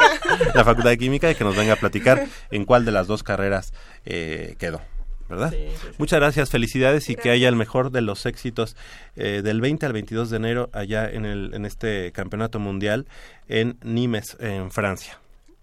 [0.53, 3.23] la Facultad de Química y que nos venga a platicar en cuál de las dos
[3.23, 3.73] carreras
[4.05, 4.81] eh, quedó.
[5.29, 5.51] ¿Verdad?
[5.51, 5.95] Sí, sí, sí.
[5.99, 8.75] Muchas gracias, felicidades y que haya el mejor de los éxitos
[9.15, 13.05] eh, del 20 al 22 de enero allá en, el, en este campeonato mundial
[13.47, 15.19] en Nimes, en Francia.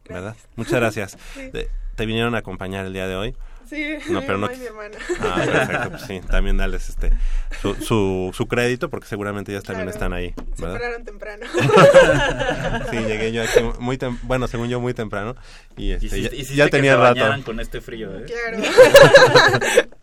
[0.09, 0.37] ¿Verdad?
[0.55, 1.19] Muchas gracias.
[1.97, 3.35] Te vinieron a acompañar el día de hoy.
[3.69, 4.97] Sí, No, mi pero no y mi hermana.
[5.21, 7.13] Ah, perfecto, pues sí, también darles este
[7.61, 9.97] su, su, su crédito porque seguramente ellas también Claro.
[9.97, 10.79] están ahí, Se ¿verdad?
[10.79, 11.47] pararon temprano.
[12.91, 15.35] Sí, llegué yo aquí muy tem- bueno, según yo muy temprano
[15.77, 17.45] y, este, Y si- ya, hiciste ya que tenía te rato.
[17.45, 18.25] con este frío, ¿eh?
[18.27, 18.63] claro.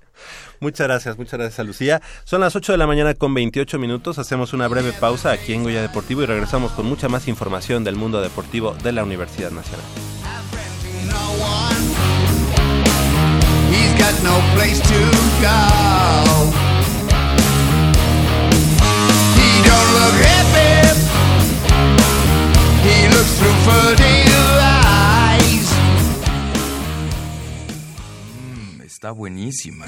[0.59, 2.01] Muchas gracias, muchas gracias a Lucía.
[2.23, 4.17] Son las 8 de la mañana con 28 minutos.
[4.17, 7.97] Hacemos una breve pausa aquí en Goya Deportivo y regresamos con mucha más información del
[7.97, 9.85] mundo deportivo de la Universidad Nacional.
[13.73, 14.99] He's got no place to
[15.41, 15.59] go.
[19.39, 20.73] He don't look happy.
[22.87, 25.67] He looks through furtive eyes.
[28.37, 29.87] Mm, está buenísima.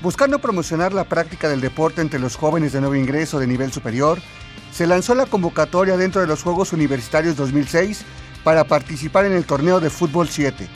[0.00, 4.20] Buscando promocionar la práctica del deporte entre los jóvenes de nuevo ingreso de nivel superior,
[4.74, 8.04] se lanzó la convocatoria dentro de los Juegos Universitarios 2006
[8.42, 10.66] para participar en el torneo de fútbol 7.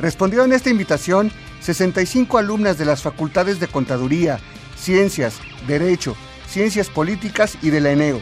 [0.00, 4.40] Respondieron a esta invitación 65 alumnas de las facultades de Contaduría,
[4.76, 5.36] Ciencias,
[5.68, 6.16] Derecho,
[6.48, 8.20] Ciencias Políticas y de la ENEO,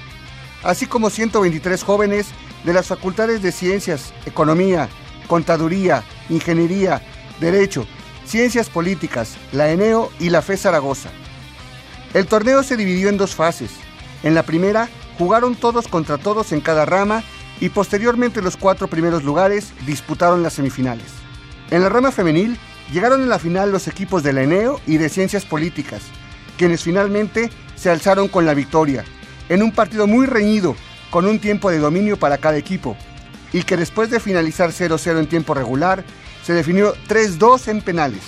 [0.63, 2.27] así como 123 jóvenes
[2.65, 4.91] de las facultades de Ciencias, Economía,
[5.29, 7.01] Contaduría, Ingeniería,
[7.41, 7.87] Derecho,
[8.27, 11.09] Ciencias Políticas, la ENEO y la FE Zaragoza.
[12.13, 13.71] El torneo se dividió en dos fases.
[14.25, 17.23] En la primera, jugaron todos contra todos en cada rama
[17.61, 21.07] y posteriormente los cuatro primeros lugares disputaron las semifinales.
[21.71, 22.59] En la rama femenil,
[22.91, 26.01] llegaron a la final los equipos de la ENEO y de Ciencias Políticas,
[26.57, 29.05] quienes finalmente se alzaron con la victoria,
[29.51, 30.75] en un partido muy reñido,
[31.11, 32.97] con un tiempo de dominio para cada equipo,
[33.53, 36.03] y que después de finalizar 0-0 en tiempo regular,
[36.43, 38.23] se definió 3-2 en penales.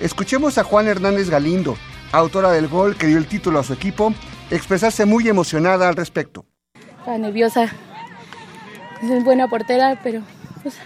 [0.00, 1.76] Escuchemos a Juan Hernández Galindo,
[2.12, 4.14] autora del gol que dio el título a su equipo,
[4.50, 6.44] expresarse muy emocionada al respecto.
[6.98, 7.64] Estaba nerviosa.
[9.02, 10.22] Es buena portera, pero
[10.62, 10.76] pues,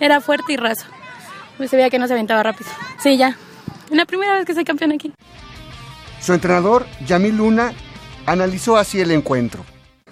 [0.00, 0.86] era fuerte y raso.
[1.56, 2.70] Pues se veía que no se aventaba rápido.
[3.02, 3.36] Sí, ya.
[3.90, 5.12] La primera vez que soy campeón aquí.
[6.20, 7.72] Su entrenador, Yamil Luna,
[8.26, 9.64] analizó así el encuentro.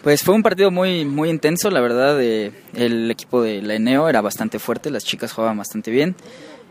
[0.02, 2.20] Pues fue un partido muy muy intenso, la verdad.
[2.20, 6.14] eh, el equipo de la Eneo era bastante fuerte, las chicas jugaban bastante bien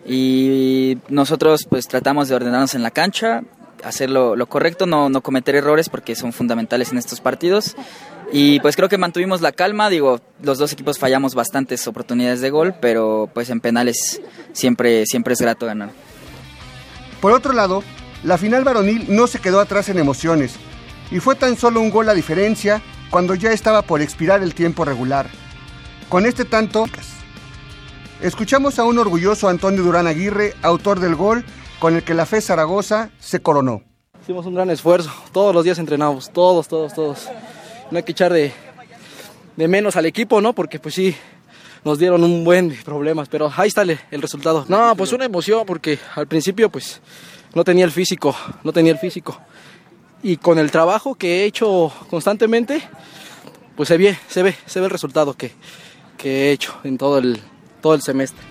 [0.05, 3.43] y nosotros pues tratamos de ordenarnos en la cancha,
[3.83, 7.75] hacer lo, lo correcto, no, no cometer errores porque son fundamentales en estos partidos.
[8.31, 12.49] Y pues creo que mantuvimos la calma, digo, los dos equipos fallamos bastantes oportunidades de
[12.49, 15.91] gol, pero pues en penales siempre, siempre es grato ganar.
[17.21, 17.83] Por otro lado,
[18.23, 20.55] la final varonil no se quedó atrás en emociones
[21.09, 24.83] y fue tan solo un gol a diferencia cuando ya estaba por expirar el tiempo
[24.83, 25.27] regular.
[26.09, 26.85] Con este tanto,
[28.21, 31.45] escuchamos a un orgulloso Antonio Durán Aguirre, autor del gol
[31.79, 33.83] con el que la FE Zaragoza se coronó.
[34.21, 37.27] Hicimos un gran esfuerzo, todos los días entrenamos, todos, todos, todos.
[37.91, 38.51] No hay que echar de,
[39.55, 40.53] de menos al equipo, ¿no?
[40.53, 41.15] Porque pues sí,
[41.85, 44.65] nos dieron un buen de problemas, pero ahí está el, el resultado.
[44.67, 46.99] No, pues una emoción, porque al principio pues
[47.53, 49.39] no tenía el físico, no tenía el físico.
[50.23, 52.81] Y con el trabajo que he hecho constantemente,
[53.75, 55.51] pues se ve, se ve, se ve el resultado que,
[56.17, 57.39] que he hecho en todo el,
[57.81, 58.41] todo el semestre.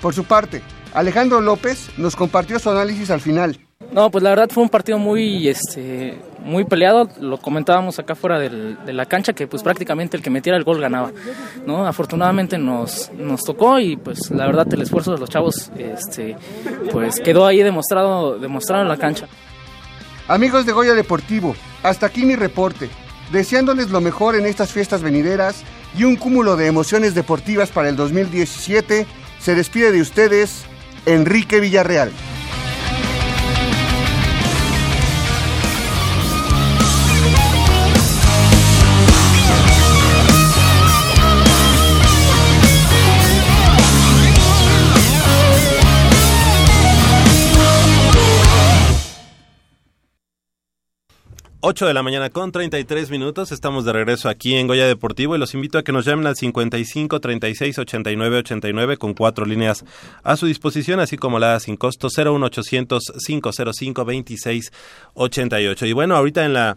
[0.00, 0.62] Por su parte,
[0.94, 3.58] Alejandro López nos compartió su análisis al final.
[3.92, 7.08] No, pues la verdad fue un partido muy, este, muy peleado.
[7.20, 10.64] Lo comentábamos acá fuera del- de la cancha que pues prácticamente el que metiera el
[10.64, 11.12] gol ganaba.
[11.66, 11.86] ¿no?
[11.86, 16.36] Afortunadamente nos, nos tocó y pues la verdad el esfuerzo de los chavos, este,
[16.90, 19.26] pues quedó ahí demostrado, demostrado en la cancha.
[20.28, 22.88] Amigos de Goya Deportivo, hasta aquí mi reporte,
[23.30, 25.62] deseándoles lo mejor en estas fiestas venideras
[25.96, 29.06] y un cúmulo de emociones deportivas para el 2017,
[29.38, 30.64] se despide de ustedes
[31.06, 32.10] Enrique Villarreal.
[51.66, 53.50] Ocho de la mañana con 33 minutos.
[53.50, 56.36] Estamos de regreso aquí en Goya Deportivo y los invito a que nos llamen al
[56.36, 59.82] 55 36 89 89 con cuatro líneas
[60.22, 64.72] a su disposición, así como la sin costo 01800 505 26
[65.14, 65.86] 88.
[65.86, 66.76] Y bueno, ahorita en la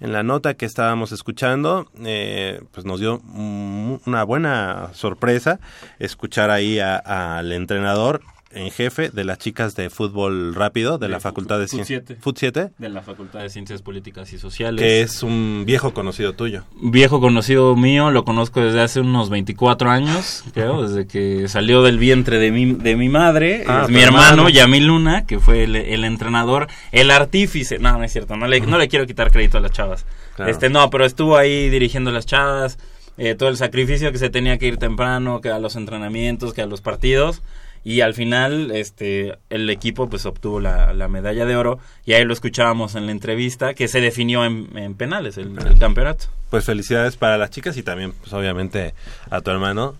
[0.00, 5.60] en la nota que estábamos escuchando, eh, pues nos dio una buena sorpresa
[5.98, 8.20] escuchar ahí al entrenador
[8.50, 12.02] en jefe de las chicas de fútbol rápido de, la Facultad de Ciencias.
[12.06, 12.20] 7.
[12.20, 12.70] Fut 7.
[12.78, 14.80] De la Facultad de Ciencias Políticas y Sociales.
[14.80, 16.64] Que es un viejo conocido tuyo.
[16.80, 21.98] Viejo conocido mío, lo conozco desde hace unos 24 años, creo, desde que salió del
[21.98, 23.64] vientre de mi, de mi madre.
[23.66, 24.48] Ah, es mi hermano.
[24.48, 27.78] Yamil Luna, que fue el, el entrenador, el artífice.
[27.78, 30.06] No, no es cierto, no le, no le quiero quitar crédito a las chavas.
[30.36, 30.50] Claro.
[30.50, 32.78] Este, no, pero estuvo ahí dirigiendo las chavas,
[33.18, 36.62] eh, todo el sacrificio que se tenía que ir temprano, que a los entrenamientos, que
[36.62, 37.42] a los partidos.
[37.88, 42.24] Y al final, este, el equipo pues obtuvo la, la medalla de oro y ahí
[42.24, 46.26] lo escuchábamos en la entrevista que se definió en, en penales el, el campeonato.
[46.50, 48.92] Pues felicidades para las chicas y también, pues obviamente,
[49.30, 49.94] a tu hermano.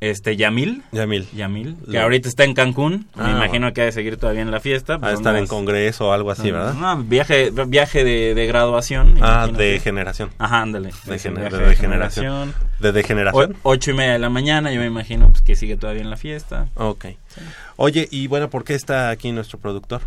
[0.00, 0.82] Este, Yamil.
[0.92, 1.26] Yamil.
[1.32, 3.06] Yamil, que ahorita está en Cancún.
[3.14, 4.98] Ah, me imagino que ha de seguir todavía en la fiesta.
[5.00, 6.74] Ha de estar en congreso o algo así, ¿verdad?
[6.74, 9.16] No, viaje, viaje de, de graduación.
[9.22, 10.30] Ah, de que- generación.
[10.38, 10.90] Ajá, ándale.
[11.06, 12.54] De, gener- de degeneración.
[12.78, 13.56] ¿De degeneración?
[13.62, 16.10] O- ocho y media de la mañana, yo me imagino pues, que sigue todavía en
[16.10, 16.68] la fiesta.
[16.74, 17.06] Ok.
[17.76, 20.02] Oye, y bueno, ¿por qué está aquí nuestro productor?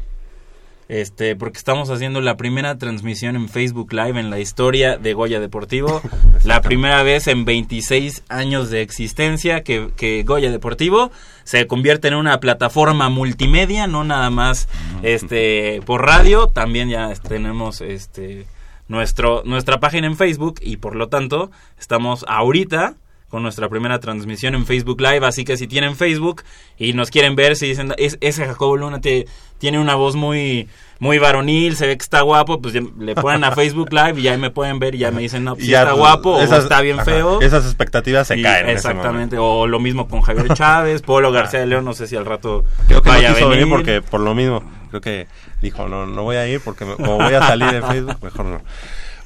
[0.89, 5.39] Este, porque estamos haciendo la primera transmisión en Facebook Live en la historia de Goya
[5.39, 6.02] Deportivo.
[6.43, 11.12] la primera vez en 26 años de existencia que, que Goya Deportivo
[11.43, 14.67] se convierte en una plataforma multimedia, no nada más
[15.04, 18.47] este por radio, también ya tenemos este
[18.88, 22.95] nuestro nuestra página en Facebook y por lo tanto estamos ahorita
[23.30, 26.44] con nuestra primera transmisión en Facebook Live, así que si tienen Facebook
[26.78, 29.28] y nos quieren ver, si dicen, es, ese Jacobo Luna te,
[29.60, 30.68] tiene una voz muy
[31.02, 34.38] muy varonil, se ve que está guapo, pues le ponen a Facebook Live y ya
[34.38, 36.63] me pueden ver y ya me dicen, no, pues, ya, está pues, guapo o esas-
[36.63, 37.39] está bien ajá, feo.
[37.42, 41.32] esas expectativas se Y- caen en ese Exactamente, o lo mismo con Javier Chávez, Polo
[41.32, 43.63] García de León, no sé si al rato Creo que vaya no quiso a venir.
[43.65, 45.28] venir porque por lo mismo, creo que
[45.62, 48.46] dijo, no, no voy a ir porque me- como voy a salir en Facebook, mejor
[48.48, 48.62] no.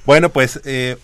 [0.06, 0.98] Bueno, pues eh,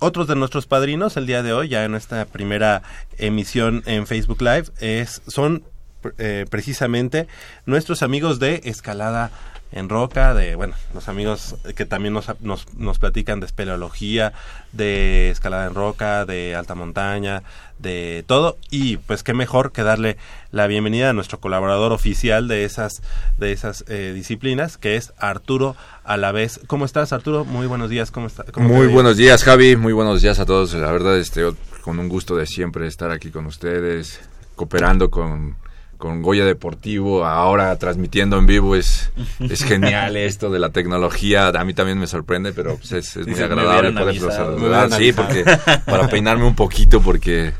[0.00, 2.82] otros de nuestros padrinos el día de hoy, ya en esta primera
[3.18, 5.62] emisión en Facebook Live, es, son
[6.18, 7.28] eh, precisamente
[7.66, 9.30] nuestros amigos de Escalada
[9.72, 14.32] en Roca, de, bueno, los amigos que también nos, nos, nos platican de espeleología,
[14.72, 17.42] de escalada en roca, de alta montaña,
[17.78, 20.16] de todo, y pues qué mejor que darle
[20.50, 23.02] la bienvenida a nuestro colaborador oficial de esas,
[23.38, 26.60] de esas eh, disciplinas, que es Arturo Alavés.
[26.66, 27.44] ¿Cómo estás, Arturo?
[27.44, 28.46] Muy buenos días, ¿cómo estás?
[28.56, 29.76] Muy buenos días, Javi.
[29.76, 30.74] Muy buenos días a todos.
[30.74, 31.42] La verdad, este,
[31.80, 34.20] con un gusto de siempre estar aquí con ustedes,
[34.56, 35.56] cooperando con,
[36.00, 41.46] con Goya Deportivo, ahora transmitiendo en vivo, es, es genial esto de la tecnología.
[41.48, 44.56] A mí también me sorprende, pero pues, es, es Sí, muy sí, agradable poderlo avisado.
[44.58, 44.90] saludar.
[44.90, 45.44] Me Sí, porque
[45.86, 47.52] para peinarme un poquito, porque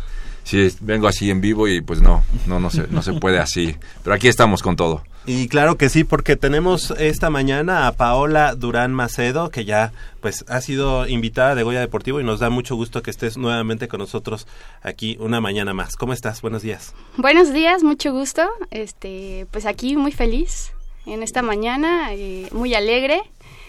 [0.43, 3.39] sí, es- vengo así en vivo y pues no, no, no se, no se puede
[3.39, 3.77] así.
[4.03, 5.05] Pero aquí estamos con todo.
[5.27, 10.45] Y claro que sí, porque tenemos esta mañana a Paola Durán Macedo, que ya pues
[10.49, 14.01] ha sido invitada de Goya Deportivo y nos da mucho gusto que estés nuevamente con
[14.01, 14.47] nosotros
[14.83, 15.97] aquí una mañana más.
[15.97, 16.41] ¿Cómo estás?
[16.41, 16.95] Buenos días.
[17.17, 18.49] Buenos días, mucho gusto.
[18.71, 20.73] Este, pues aquí muy feliz
[21.07, 23.21] en esta mañana, eh, muy alegre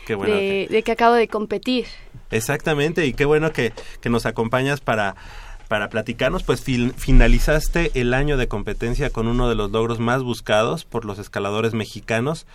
[0.05, 0.33] Qué bueno.
[0.33, 1.85] de, de que acabo de competir.
[2.31, 5.15] Exactamente, y qué bueno que, que nos acompañas para,
[5.71, 10.21] para platicarnos, pues fin- finalizaste el año de competencia con uno de los logros más
[10.21, 12.45] buscados por los escaladores mexicanos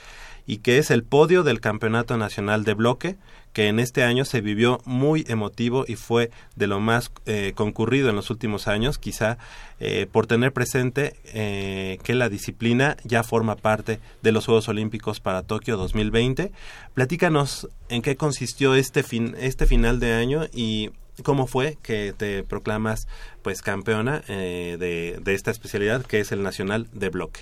[0.46, 3.16] y que es el podio del Campeonato Nacional de Bloque,
[3.54, 8.10] que en este año se vivió muy emotivo y fue de lo más eh, concurrido
[8.10, 9.38] en los últimos años, quizá
[9.80, 15.20] eh, por tener presente eh, que la disciplina ya forma parte de los Juegos Olímpicos
[15.20, 16.52] para Tokio 2020.
[16.92, 20.90] Platícanos en qué consistió este, fin, este final de año y
[21.22, 23.08] cómo fue que te proclamas
[23.42, 27.40] pues campeona eh, de, de esta especialidad que es el Nacional de Bloque.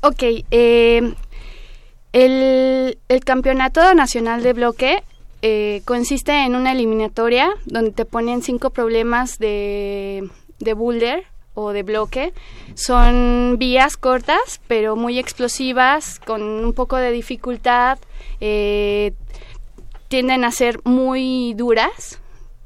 [0.00, 1.14] Ok, eh,
[2.12, 5.02] el, el campeonato nacional de bloque
[5.42, 10.28] eh, consiste en una eliminatoria donde te ponen cinco problemas de,
[10.58, 11.24] de boulder
[11.54, 12.32] o de bloque.
[12.74, 17.98] Son vías cortas, pero muy explosivas, con un poco de dificultad.
[18.40, 19.12] eh,
[20.08, 22.20] tienden a ser muy duras,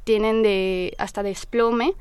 [0.09, 1.93] tienen de hasta desplome.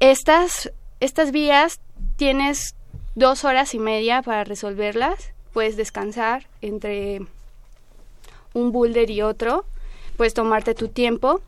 [0.00, 1.78] Estas, estas vías
[2.16, 2.74] tienes
[3.14, 5.32] dos horas y media para resolverlas.
[5.52, 7.20] Puedes descansar entre
[8.54, 9.64] un boulder y otro.
[10.16, 11.40] Puedes tomarte tu tiempo.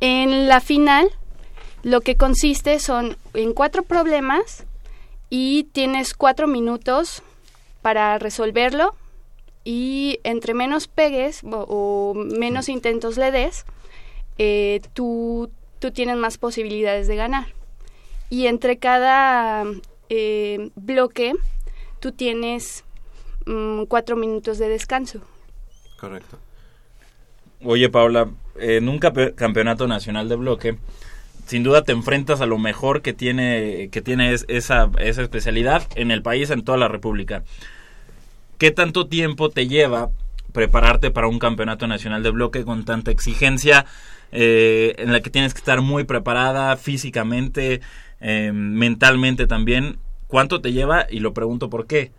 [0.00, 1.10] En la final,
[1.82, 4.64] lo que consiste son en cuatro problemas
[5.28, 7.22] y tienes cuatro minutos
[7.82, 8.94] para resolverlo.
[9.64, 13.66] Y entre menos pegues o, o menos intentos le des,
[14.42, 17.48] eh, tú, tú tienes más posibilidades de ganar.
[18.30, 19.64] Y entre cada
[20.08, 21.34] eh, bloque,
[22.00, 22.84] tú tienes
[23.44, 25.20] mm, cuatro minutos de descanso.
[25.98, 26.38] Correcto.
[27.62, 30.78] Oye, Paula, en un campe- campeonato nacional de bloque,
[31.44, 35.86] sin duda te enfrentas a lo mejor que tiene, que tiene es- esa, esa especialidad
[35.96, 37.42] en el país, en toda la República.
[38.56, 40.10] ¿Qué tanto tiempo te lleva
[40.52, 43.86] prepararte para un campeonato nacional de bloque con tanta exigencia,
[44.32, 47.80] eh, en la que tienes que estar muy preparada físicamente,
[48.20, 49.98] eh, mentalmente también?
[50.26, 51.06] ¿Cuánto te lleva?
[51.10, 52.12] Y lo pregunto por qué.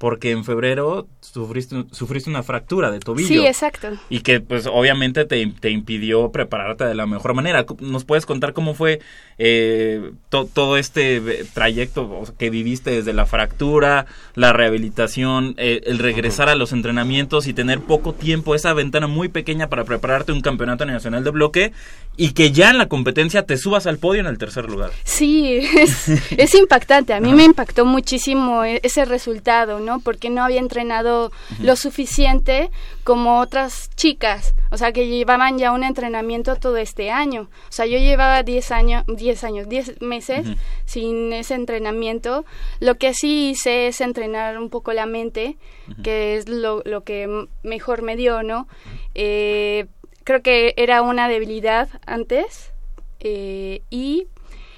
[0.00, 3.28] Porque en febrero sufriste, sufriste una fractura de tobillo.
[3.28, 3.88] Sí, exacto.
[4.08, 7.66] Y que pues obviamente te, te impidió prepararte de la mejor manera.
[7.80, 9.00] ¿Nos puedes contar cómo fue
[9.36, 15.98] eh, to- todo este eh, trayecto que viviste desde la fractura, la rehabilitación, eh, el
[15.98, 20.40] regresar a los entrenamientos y tener poco tiempo, esa ventana muy pequeña para prepararte un
[20.40, 21.72] campeonato nacional de bloque
[22.20, 24.90] y que ya en la competencia te subas al podio en el tercer lugar?
[25.04, 26.06] Sí, es,
[26.36, 27.14] es impactante.
[27.14, 30.00] A mí me impactó muchísimo e- ese resultado, ¿no?
[30.00, 32.70] Porque no había entrenado lo suficiente
[33.04, 37.48] como otras chicas, o sea, que llevaban ya un entrenamiento todo este año.
[37.70, 40.46] O sea, yo llevaba 10 años, 10 años, 10 meses
[40.84, 42.44] sin ese entrenamiento.
[42.80, 45.56] Lo que sí hice es entrenar un poco la mente,
[46.02, 48.68] que es lo, lo que mejor me dio, ¿no?
[49.14, 49.86] Eh,
[50.24, 52.72] creo que era una debilidad antes
[53.20, 54.26] eh, y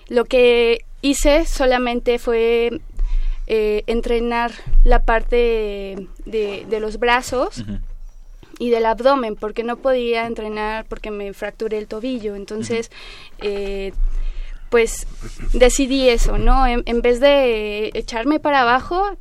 [0.08, 2.80] lo que hice solamente fue
[3.46, 4.52] eh, entrenar
[4.84, 7.64] la parte de, de los brazos
[8.58, 12.36] y del abdomen porque no podía entrenar porque me fracturé el tobillo.
[12.36, 12.90] Entonces
[13.38, 13.92] eh,
[14.70, 15.06] pues
[15.52, 19.18] decidí eso no en, en vez de echarme para abajo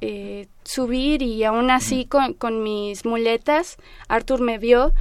[0.00, 3.76] eh, subir y aún así con, con mis muletas
[4.08, 4.92] Arthur me vio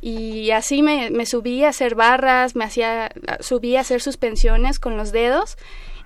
[0.00, 4.96] y así me, me subí a hacer barras me hacía subí a hacer suspensiones con
[4.96, 5.56] los dedos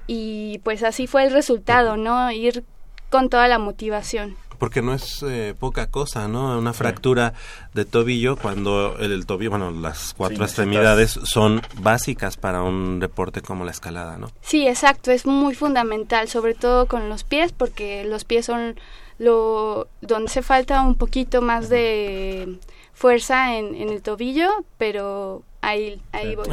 [0.07, 2.64] y pues así fue el resultado no ir
[3.11, 4.36] con toda la motivación.
[4.59, 6.57] Porque no es eh, poca cosa, ¿no?
[6.59, 7.34] Una fractura
[7.74, 12.62] de tobillo cuando el, el tobillo, bueno, las cuatro Sí, necesitas- extremidades son básicas para
[12.62, 14.30] un deporte como la escalada, ¿no?
[14.42, 18.78] Sí, exacto, es muy fundamental, sobre todo con los pies, porque los pies son
[19.18, 22.59] lo donde se falta un poquito más de
[22.95, 26.47] fuerza en, en el tobillo, pero ahí, ahí voy.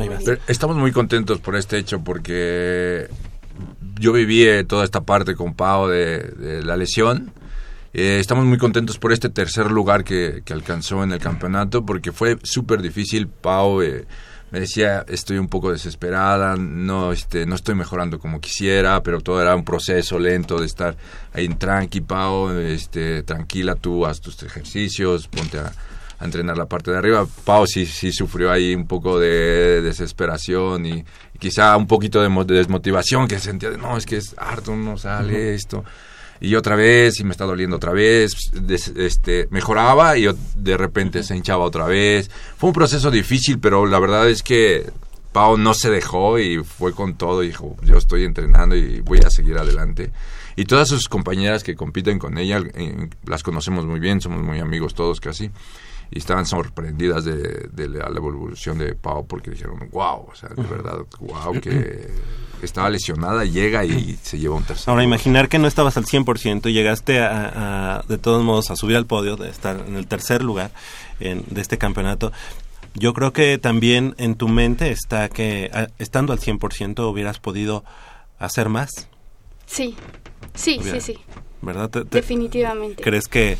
[0.47, 3.07] Estamos muy contentos por este hecho porque
[3.99, 7.31] yo viví eh, toda esta parte con Pau de, de la lesión.
[7.93, 12.11] Eh, estamos muy contentos por este tercer lugar que, que alcanzó en el campeonato porque
[12.11, 13.27] fue súper difícil.
[13.27, 14.05] Pau eh,
[14.49, 19.41] me decía, estoy un poco desesperada, no, este, no estoy mejorando como quisiera, pero todo
[19.41, 20.95] era un proceso lento de estar
[21.33, 25.71] ahí en tranqui, Pau, este, tranquila tú, haz tus ejercicios, ponte a,
[26.21, 27.25] a entrenar la parte de arriba.
[27.43, 31.03] Pau sí, sí sufrió ahí un poco de desesperación y,
[31.33, 34.75] y quizá un poquito de, de desmotivación, que sentía, de, no, es que es harto,
[34.75, 35.55] no sale Ujú.
[35.55, 35.85] esto.
[36.39, 41.21] Y otra vez, y me está doliendo otra vez, des- este, mejoraba y de repente
[41.23, 42.31] se hinchaba otra vez.
[42.57, 44.89] Fue un proceso difícil, pero la verdad es que
[45.33, 49.19] Pau no se dejó y fue con todo y dijo, yo estoy entrenando y voy
[49.19, 50.11] a seguir adelante.
[50.55, 54.59] Y todas sus compañeras que compiten con ella, eh, las conocemos muy bien, somos muy
[54.59, 55.51] amigos todos casi.
[56.11, 60.49] Y estaban sorprendidas de, de la, la evolución de Pau porque dijeron, wow, o sea,
[60.49, 62.09] de verdad, wow, que
[62.61, 65.15] estaba lesionada, llega y se lleva un tercer Ahora, lugar.
[65.17, 68.97] imaginar que no estabas al 100% y llegaste a, a, de todos modos a subir
[68.97, 70.71] al podio, de estar en el tercer lugar
[71.21, 72.31] en, de este campeonato.
[72.93, 77.85] Yo creo que también en tu mente está que a- estando al 100% hubieras podido
[78.37, 79.07] hacer más,
[79.65, 79.95] Sí,
[80.53, 81.19] sí, Hubiera- sí, sí.
[81.61, 81.89] ¿Verdad?
[81.89, 83.01] Te- te- Definitivamente.
[83.03, 83.57] ¿Crees que,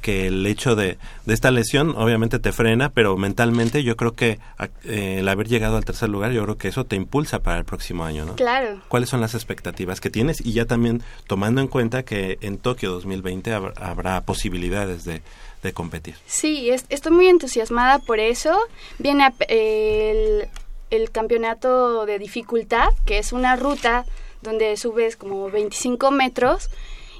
[0.00, 4.38] que el hecho de, de esta lesión obviamente te frena, pero mentalmente yo creo que
[4.84, 7.64] eh, el haber llegado al tercer lugar, yo creo que eso te impulsa para el
[7.64, 8.34] próximo año, ¿no?
[8.36, 8.80] Claro.
[8.88, 10.40] ¿Cuáles son las expectativas que tienes?
[10.44, 15.22] Y ya también tomando en cuenta que en Tokio 2020 hab- habrá posibilidades de,
[15.62, 16.14] de competir.
[16.26, 18.58] Sí, es- estoy muy entusiasmada por eso.
[18.98, 20.48] Viene el,
[20.90, 24.04] el campeonato de dificultad, que es una ruta
[24.42, 26.68] donde subes como 25 metros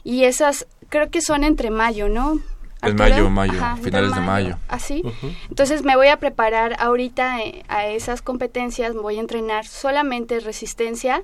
[0.05, 2.41] y esas creo que son entre mayo, ¿no?
[2.83, 4.57] En mayo, mayo, Ajá, finales de mayo.
[4.69, 5.05] ¿Así?
[5.49, 11.23] Entonces me voy a preparar ahorita eh, a esas competencias, voy a entrenar solamente resistencia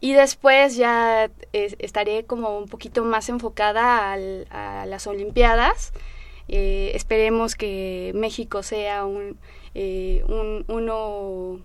[0.00, 5.92] y después ya eh, estaré como un poquito más enfocada al- a las Olimpiadas.
[6.48, 9.36] Eh, esperemos que México sea un,
[9.74, 11.58] eh, un- uno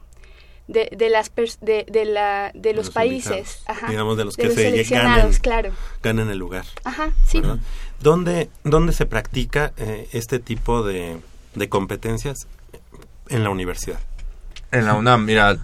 [0.68, 4.36] de, de las pers- de, de la de los, los países, ajá, Digamos, de los
[4.36, 5.39] de que los se seleccionados, ganen.
[5.41, 5.72] claro.
[6.03, 6.65] Ganan el lugar.
[6.84, 7.39] Ajá, sí.
[7.41, 7.57] ¿verdad?
[8.01, 11.18] ¿Dónde, ¿Dónde se practica eh, este tipo de,
[11.55, 12.47] de competencias
[13.30, 13.99] en la universidad?
[14.70, 15.55] En la UNAM, mira.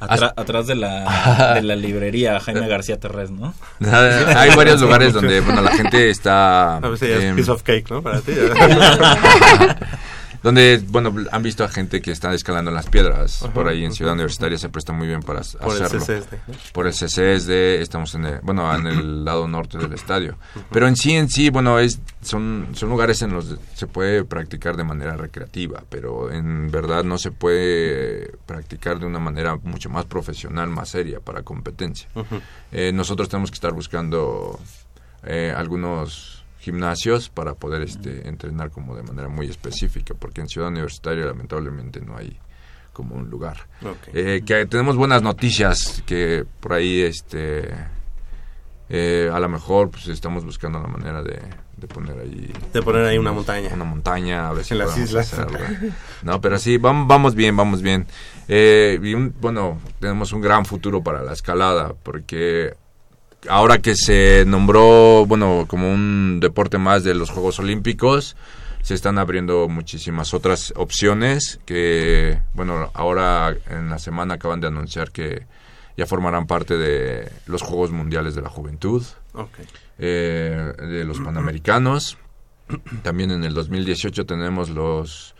[0.00, 3.54] Atra- atrás de la, de la librería Jaime García Terrés, ¿no?
[3.92, 6.78] Hay varios lugares donde, bueno, la gente está...
[6.78, 8.02] A veces ya es piece of cake, ¿no?
[8.02, 8.32] Para ti.
[10.44, 13.42] donde, bueno, han visto a gente que está escalando las piedras.
[13.42, 13.94] Ajá, por ahí en.
[13.94, 15.88] Ciudad Universitaria se presta muy bien para Por el.
[15.88, 16.34] CCSD.
[16.74, 20.36] Por el CCSD, estamos en el, bueno, en el lado norte del estadio.
[20.70, 24.24] Pero en sí, en sí, bueno, es, son, son lugares en los que se puede
[24.24, 29.88] practicar de manera recreativa, pero en verdad no se puede practicar de una manera mucho
[29.88, 32.06] más profesional, más seria para competencia.
[32.70, 34.60] Eh, nosotros tenemos que estar buscando
[35.22, 36.33] eh, algunos
[36.64, 42.00] gimnasios para poder este, entrenar como de manera muy específica, porque en Ciudad Universitaria lamentablemente
[42.00, 42.38] no hay
[42.92, 43.56] como un lugar.
[44.12, 47.68] Eh, que tenemos buenas noticias que por ahí este
[48.88, 51.40] eh, a lo mejor pues estamos buscando la manera de,
[51.76, 53.70] de poner ahí De poner ahí una montaña.
[53.72, 55.32] una montaña a ver si En las islas.
[55.32, 55.58] hacerlo.
[56.22, 58.06] no pero sí vamos, vamos bien vamos bien
[58.46, 62.74] Eh, y un- bueno tenemos un gran futuro para la escalada porque
[63.48, 68.36] ahora que se nombró bueno como un deporte más de los Juegos Olímpicos
[68.82, 75.10] se están abriendo muchísimas otras opciones que bueno ahora en la semana acaban de anunciar
[75.10, 75.46] que
[75.96, 79.02] ya formarán parte de los Juegos Mundiales de la Juventud
[79.98, 82.18] eh, de los Panamericanos.
[83.02, 85.34] También en el 2018 tenemos los,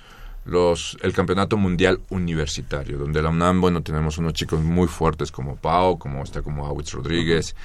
[0.45, 5.57] los el Campeonato Mundial Universitario, donde la UNAM, bueno, tenemos unos chicos muy fuertes como
[5.57, 7.57] Pau, como está como Awitz Rodríguez,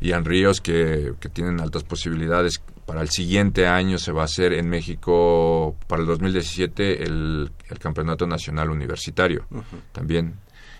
[0.00, 2.60] Ian Ríos, que, que tienen altas posibilidades.
[2.86, 7.78] Para el siguiente año se va a hacer en México, para el 2017, el, el
[7.78, 9.76] Campeonato Nacional Universitario Ujú.
[9.92, 10.34] también.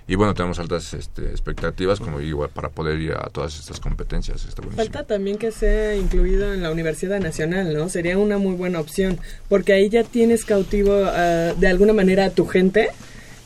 [0.08, 4.44] Y bueno, tenemos altas este, expectativas como igual para poder ir a todas estas competencias.
[4.44, 4.62] Está.
[4.62, 7.88] Falta también que sea incluido en la Universidad Nacional, ¿no?
[7.88, 12.30] Sería una muy buena opción, porque ahí ya tienes cautivo ah, de alguna manera a
[12.30, 12.90] tu gente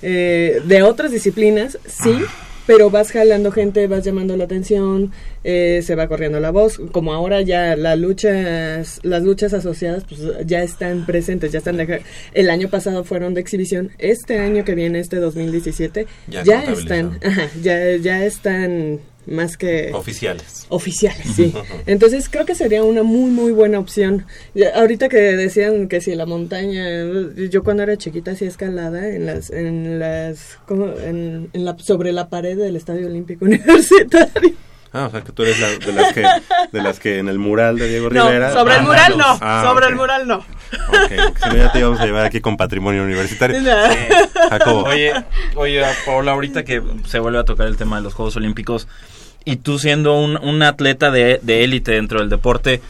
[0.02, 2.14] eh, de otras disciplinas, sí,
[2.66, 5.12] pero vas jalando gente, vas llamando la atención,
[5.44, 10.20] eh, se va corriendo la voz, como ahora ya las luchas, las luchas asociadas pues
[10.46, 12.02] ya están presentes, ya están de,
[12.34, 17.18] el año pasado fueron de exhibición, este año que viene, este 2017, Ya ya, están,
[17.24, 19.00] ajá, ya, ya están
[19.30, 20.66] más que Oficiales.
[20.68, 21.54] oficiales, sí.
[21.86, 24.26] Entonces creo que sería una muy muy buena opción.
[24.54, 26.84] Ya, ahorita que decían que si la montaña,
[27.50, 30.86] yo cuando era chiquita hacía escalada en las en las ¿cómo?
[31.04, 34.52] en, en la sobre la pared del Estadio Olímpico Universitario.
[34.92, 36.26] Ah, o sea que tú eres la- de, las que,
[36.72, 38.52] de las que en el mural de Diego No, Rivera...
[38.52, 40.38] sobre el mural no, Ah, sobre el mural no.
[40.38, 41.12] Ok,
[41.44, 43.60] si no ya te íbamos a llevar aquí con patrimonio universitario.
[43.60, 43.70] No.
[44.50, 44.82] Jacobo.
[44.88, 45.12] Oye,
[45.54, 48.88] oye, Paula, ahorita que se vuelve a tocar el tema de los Juegos Olímpicos
[49.44, 52.80] y tú siendo un, atleta de de élite dentro del deporte,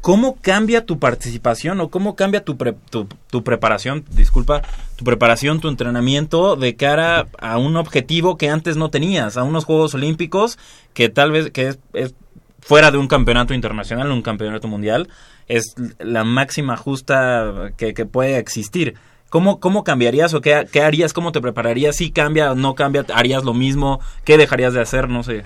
[0.00, 4.62] ¿cómo cambia tu participación o cómo cambia tu, pre- tu, preparación, disculpa,
[4.94, 9.64] tu preparación, tu entrenamiento de cara a un objetivo que antes no tenías, a unos
[9.64, 10.58] Juegos Olímpicos
[10.94, 12.14] que tal vez que es, es
[12.60, 15.08] fuera de un campeonato internacional, un campeonato mundial,
[15.48, 18.94] es la máxima justa que puede existir.
[19.28, 21.12] ¿Cómo, ¿Cómo cambiarías o qué, qué harías?
[21.12, 21.96] ¿Cómo te prepararías?
[21.96, 23.04] ¿Si cambia o no cambia?
[23.12, 24.00] ¿Harías lo mismo?
[24.24, 25.08] ¿Qué dejarías de hacer?
[25.08, 25.42] No sé.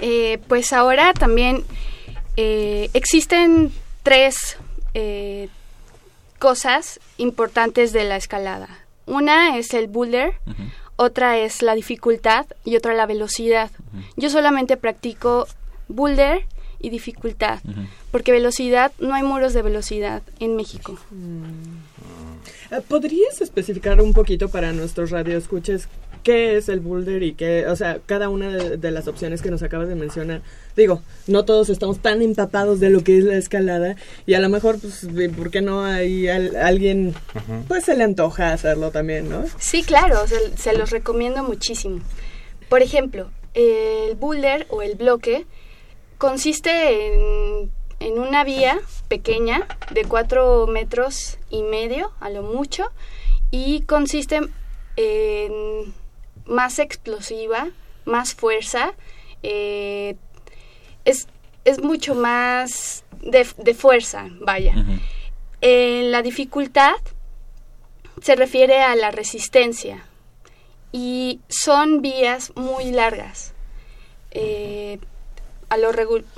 [0.00, 1.64] Eh, pues ahora también
[2.36, 3.72] eh, existen
[4.02, 4.56] tres
[4.94, 5.48] eh,
[6.38, 8.68] cosas importantes de la escalada.
[9.06, 10.34] Una es el boulder,
[10.96, 13.70] otra es la dificultad y otra la velocidad.
[14.16, 15.46] Yo solamente practico
[15.88, 16.44] boulder
[16.80, 17.58] y dificultad,
[18.10, 20.98] porque velocidad, no hay muros de velocidad en México.
[21.12, 21.87] Eh,
[22.88, 25.88] ¿Podrías especificar un poquito para nuestros radioescuches
[26.22, 29.50] qué es el boulder y qué, o sea, cada una de, de las opciones que
[29.50, 30.42] nos acabas de mencionar?
[30.76, 33.96] Digo, no todos estamos tan empapados de lo que es la escalada
[34.26, 35.06] y a lo mejor, pues,
[35.36, 37.14] ¿por qué no hay al- alguien,
[37.68, 39.44] pues se le antoja hacerlo también, ¿no?
[39.58, 42.00] Sí, claro, se, se los recomiendo muchísimo.
[42.68, 45.46] Por ejemplo, el boulder o el bloque
[46.18, 46.70] consiste
[47.06, 48.78] en, en una vía
[49.08, 52.90] pequeña de 4 metros y medio a lo mucho
[53.50, 54.40] y consiste
[54.96, 55.94] en
[56.46, 57.68] más explosiva,
[58.04, 58.94] más fuerza,
[59.42, 60.16] eh,
[61.04, 61.28] es,
[61.64, 64.74] es mucho más de, de fuerza, vaya.
[65.60, 66.96] Eh, la dificultad
[68.20, 70.04] se refiere a la resistencia
[70.92, 73.54] y son vías muy largas.
[74.30, 74.98] Eh,
[75.68, 75.90] a lo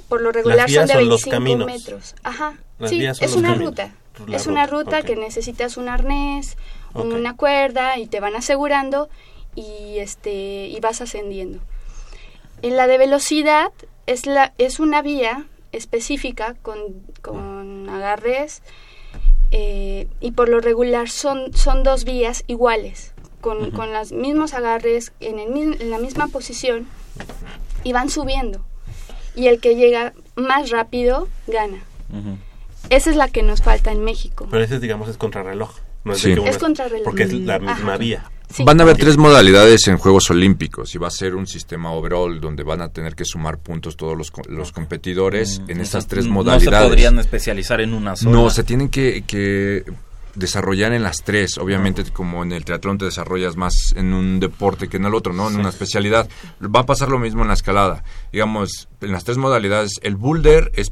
[0.08, 1.66] por lo regular son de son los 25 caminos.
[1.66, 2.14] metros.
[2.22, 2.54] Ajá.
[2.78, 3.70] Las sí, es una caminos.
[3.70, 3.94] ruta.
[4.26, 6.56] La es una ruta, que necesitas un arnés,
[6.94, 9.08] una cuerda y te van asegurando
[9.54, 11.60] y este y vas ascendiendo.
[12.62, 13.72] En la de velocidad
[14.06, 16.78] es la es una vía específica con,
[17.22, 18.62] con agarres
[19.52, 25.12] eh, y por lo regular son son dos vías iguales con, con los mismos agarres
[25.20, 26.86] en, el, en la misma posición
[27.84, 28.64] y van subiendo
[29.40, 31.78] y el que llega más rápido gana.
[32.88, 34.48] Esa es la que nos falta en México.
[34.50, 35.70] Pero ese, digamos, es contrarreloj.
[36.04, 36.32] No Sí.
[36.46, 37.04] Es contrarreloj.
[37.04, 37.96] Porque es la Mm, misma ajá.
[37.98, 38.30] vía.
[38.52, 38.64] Sí.
[38.64, 42.40] Van a haber tres modalidades en Juegos Olímpicos y va a ser un sistema overall
[42.40, 46.32] donde van a tener que sumar puntos todos los, los competidores en estas tres No
[46.32, 46.80] modalidades.
[46.82, 48.32] se podrían especializar en una sola.
[48.32, 49.84] No, se tienen que, que
[50.34, 51.58] desarrollar en las tres.
[51.58, 55.32] Obviamente, como en el triatlón te desarrollas más en un deporte que en el otro,
[55.32, 55.48] ¿no?
[55.48, 56.28] En una especialidad.
[56.62, 58.04] Va a pasar lo mismo en la escalada.
[58.32, 60.90] Digamos, en las tres modalidades, el boulder, es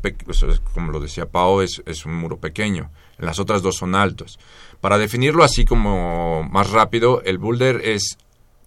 [0.75, 2.91] como lo decía Pau, es, es un muro pequeño.
[3.19, 4.39] En las otras dos son altos.
[4.81, 8.19] Para definirlo así como más rápido, el boulder es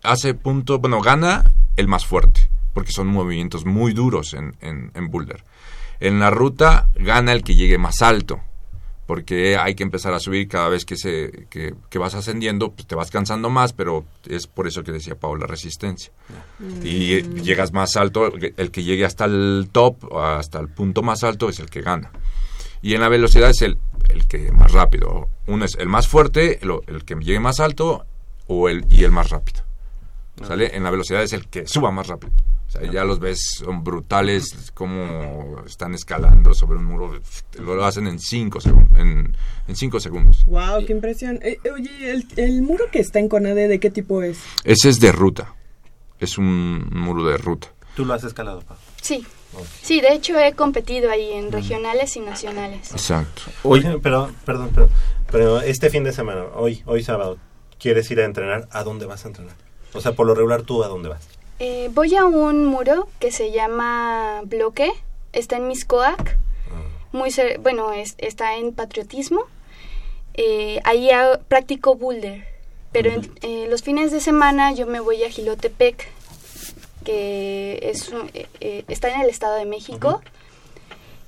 [0.03, 5.09] hace punto, bueno, gana el más fuerte, porque son movimientos muy duros en, en, en
[5.09, 5.43] boulder.
[5.99, 8.41] En la ruta gana el que llegue más alto,
[9.12, 12.88] porque hay que empezar a subir cada vez que, se, que, que vas ascendiendo, pues
[12.88, 16.14] te vas cansando más, pero es por eso que decía Pau, la resistencia.
[16.82, 21.26] Y eh, llegas más alto, el que llegue hasta el top, hasta el punto más
[21.26, 22.09] alto, es el que gana.
[22.82, 25.28] Y en la velocidad es el, el que más rápido.
[25.45, 28.05] Uno es el más fuerte, el, el que llegue más alto
[28.47, 29.59] o el, y el más rápido.
[30.47, 30.74] ¿Sale?
[30.74, 32.32] En la velocidad es el que suba más rápido.
[32.72, 37.19] O sea, ya los ves, son brutales, como están escalando sobre un muro.
[37.59, 38.97] Lo hacen en 5 segundos.
[38.97, 39.36] En,
[39.67, 40.45] en cinco segundos.
[40.45, 41.39] Wow, qué impresión.
[41.41, 44.39] Eh, oye, el, el muro que está en Conade, ¿de qué tipo es?
[44.63, 45.53] Ese es de ruta.
[46.19, 47.67] Es un muro de ruta.
[47.95, 48.78] Tú lo has escalado, Pau.
[49.01, 49.26] Sí.
[49.82, 52.91] Sí, de hecho he competido ahí en regionales y nacionales.
[52.93, 53.41] Exacto.
[53.63, 54.89] Oye, pero, perdón, pero,
[55.30, 57.38] pero este fin de semana, hoy, hoy sábado,
[57.78, 58.69] ¿quieres ir a entrenar?
[58.72, 59.55] ¿A dónde vas a entrenar?
[59.93, 61.28] O sea, por lo regular, ¿tú a dónde vas?
[61.64, 64.91] Eh, voy a un muro que se llama Bloque,
[65.32, 66.36] está en Miscoac,
[67.12, 69.43] muy cer- bueno, es- está en Patriotismo.
[70.34, 71.12] Eh, ahí
[71.47, 72.47] practico boulder,
[72.91, 76.07] pero en- eh, los fines de semana yo me voy a Gilotepec,
[77.05, 80.20] que es, un- está en el Estado de México,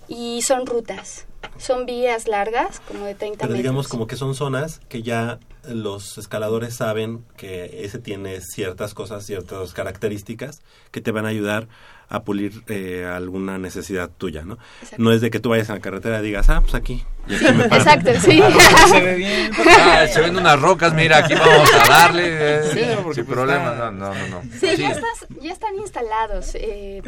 [0.08, 1.28] y son rutas,
[1.60, 3.58] son vías largas, como de 30 Pero metros.
[3.58, 9.26] digamos como que son zonas que ya los escaladores saben que ese tiene ciertas cosas,
[9.26, 10.62] ciertas características
[10.92, 11.68] que te van a ayudar
[12.10, 14.58] a pulir eh, alguna necesidad tuya, ¿no?
[14.98, 17.04] No es de que tú vayas a la carretera y digas, ah, pues aquí.
[17.28, 17.82] y aquí me paro.
[17.82, 18.40] Exacto, sí.
[18.42, 19.52] Ah, se ve bien.
[19.68, 22.24] Ah, se ven unas rocas, mira, aquí vamos a darle.
[22.28, 24.28] eh, Sí, sin pues problema, está- no, no, no.
[24.28, 24.42] no.
[24.60, 24.82] Sí, Sí.
[24.84, 26.52] Ya, estás- ya están instalados.
[26.56, 27.02] eh,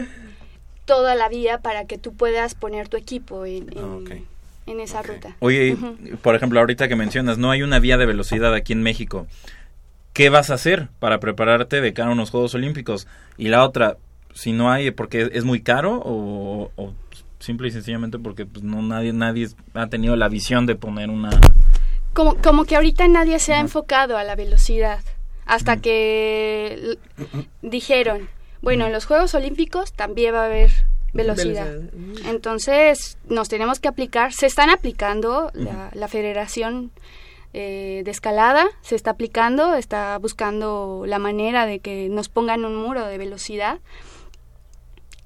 [0.86, 4.16] toda la vía para que tú puedas poner tu equipo en, en, Ah,
[4.66, 5.36] en esa ruta.
[5.40, 5.78] Oye,
[6.22, 9.28] por ejemplo, ahorita que mencionas, no hay una vía de velocidad aquí en México.
[10.14, 13.08] ¿Qué vas a hacer para prepararte de cara a unos Juegos Olímpicos?
[13.38, 13.98] Y la otra,
[14.34, 16.94] si no hay, porque es muy caro o, o
[17.40, 21.30] simple y sencillamente porque pues, no nadie nadie ha tenido la visión de poner una
[22.14, 25.04] Como, como que ahorita nadie se ha enfocado a la velocidad.
[25.46, 26.98] Hasta que
[27.62, 28.30] dijeron,
[28.62, 30.72] bueno, en los Juegos Olímpicos también va a haber
[31.16, 31.66] velocidad.
[31.66, 32.30] Velocidad.
[32.30, 36.92] Entonces nos tenemos que aplicar, se están aplicando, la, la Federación
[37.54, 42.76] eh, de Escalada se está aplicando, está buscando la manera de que nos pongan un
[42.76, 43.80] muro de velocidad.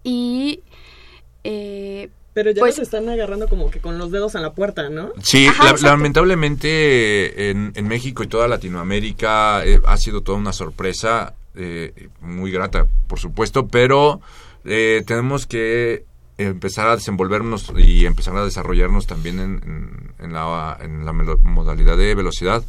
[0.03, 0.61] Y...
[1.43, 4.89] eh, Pero ya pues, nos están agarrando como que con los dedos en la puerta,
[4.89, 5.11] ¿no?
[5.23, 5.87] Sí, Ajá, la- exacto.
[5.97, 12.51] lamentablemente en, en México y toda Latinoamérica eh, ha sido toda una sorpresa eh, muy
[12.51, 14.21] grata, por supuesto, pero
[14.65, 16.05] eh, tenemos que
[16.37, 22.15] empezar a desenvolvernos y empezar a desarrollarnos también en, en- la, en la modalidad de
[22.15, 22.63] velocidad,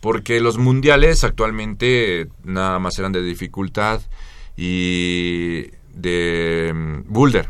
[0.00, 4.00] porque los mundiales actualmente nada más eran de dificultad
[4.56, 7.48] y de mm, boulder.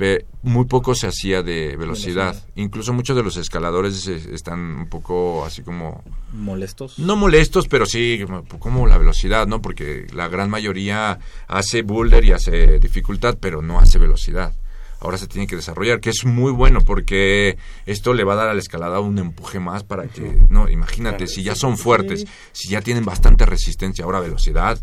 [0.00, 2.30] Pe- muy poco se hacía de velocidad.
[2.32, 2.48] Velocidad.
[2.56, 6.02] Incluso muchos de los escaladores están un poco así como...
[6.32, 6.98] molestos.
[6.98, 9.60] No molestos, pero sí como- como la velocidad, ¿no?
[9.60, 14.54] Porque la gran mayoría hace boulder y hace dificultad, pero no hace velocidad.
[15.02, 18.48] Ahora se tiene que desarrollar, que es muy bueno porque esto le va a dar
[18.50, 22.68] a la escalada un empuje más para que, no, imagínate, si ya son fuertes, si
[22.68, 24.78] ya tienen bastante resistencia, ahora velocidad,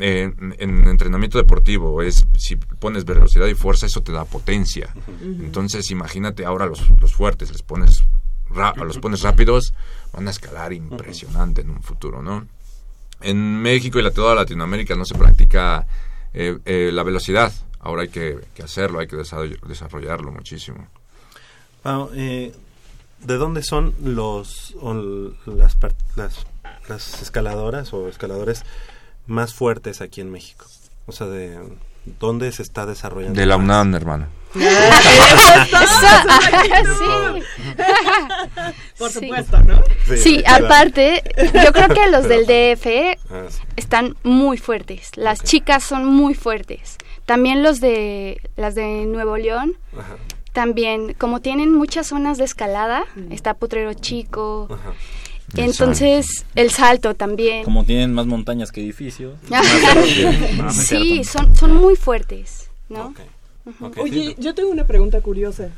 [0.00, 4.92] eh, en, en entrenamiento deportivo es si pones velocidad y fuerza eso te da potencia.
[5.22, 8.04] Entonces imagínate ahora los, los fuertes les pones
[8.48, 9.72] ra- los pones rápidos
[10.12, 12.46] van a escalar impresionante en un futuro no
[13.22, 15.86] en México y la, toda Latinoamérica no se practica
[16.32, 17.52] eh, eh, la velocidad.
[17.80, 20.88] Ahora hay que, que hacerlo hay que desarroll- desarrollarlo muchísimo.
[22.14, 22.52] Eh,
[23.20, 24.94] ¿De dónde son los o
[25.46, 25.76] las,
[26.16, 26.46] las
[26.88, 28.64] las escaladoras o escaladores
[29.30, 30.66] más fuertes aquí en México?
[31.06, 31.58] O sea, de
[32.18, 33.38] dónde se está desarrollando.
[33.40, 33.64] de la más?
[33.64, 34.26] UNAM hermano
[38.98, 39.20] Por Sí.
[39.20, 39.80] supuesto, ¿no?
[40.06, 41.22] Sí, Sí, aparte,
[41.64, 43.60] yo creo que los del DF Ah, sí.
[43.76, 45.10] están muy fuertes.
[45.16, 46.96] Las chicas son muy fuertes.
[47.26, 50.16] También los de las de Nuevo León, Ajá.
[50.52, 54.68] también como tienen muchas zonas de escalada, está Potrero Chico.
[54.70, 55.19] El
[55.56, 57.64] Entonces, el salto también.
[57.64, 59.34] Como tienen más montañas que edificios.
[59.52, 59.62] Ah.
[60.56, 61.30] no sí, cierto.
[61.30, 63.14] son son muy fuertes, ¿no?
[63.98, 65.68] Oye, yo tengo una pregunta curiosa.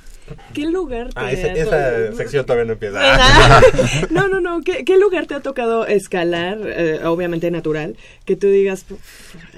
[0.55, 2.99] ¿Qué lugar te Ah, ha esa, sección todavía no empieza.
[3.03, 3.61] Ah.
[4.11, 4.63] No, no, no.
[4.63, 9.01] ¿Qué, qué lugar te ha tocado escalar, eh, obviamente natural, que tú digas, "Puf,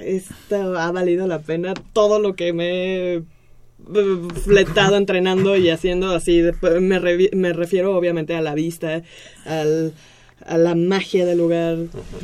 [0.01, 3.23] esto ha valido la pena todo lo que me he
[4.45, 6.41] fletado entrenando y haciendo así?
[6.41, 7.01] de- Me,
[7.32, 9.03] me refiero obviamente a la vista,
[9.45, 9.93] al,
[10.47, 11.76] a la magia del lugar.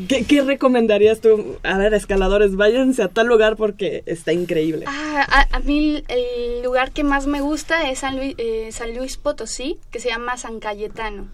[0.09, 1.57] ¿Qué, qué recomendarías tú?
[1.63, 4.85] A ver, escaladores, váyanse a tal lugar porque está increíble.
[4.89, 8.95] Ah, a, a mí el lugar que más me gusta es San Luis, eh, San
[8.97, 11.29] Luis Potosí, que se llama San Cayetano.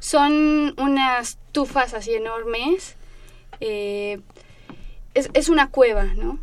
[0.00, 2.94] Son unas tufas así enormes.
[3.60, 4.20] eh,
[5.14, 6.38] es, es una cueva, ¿no?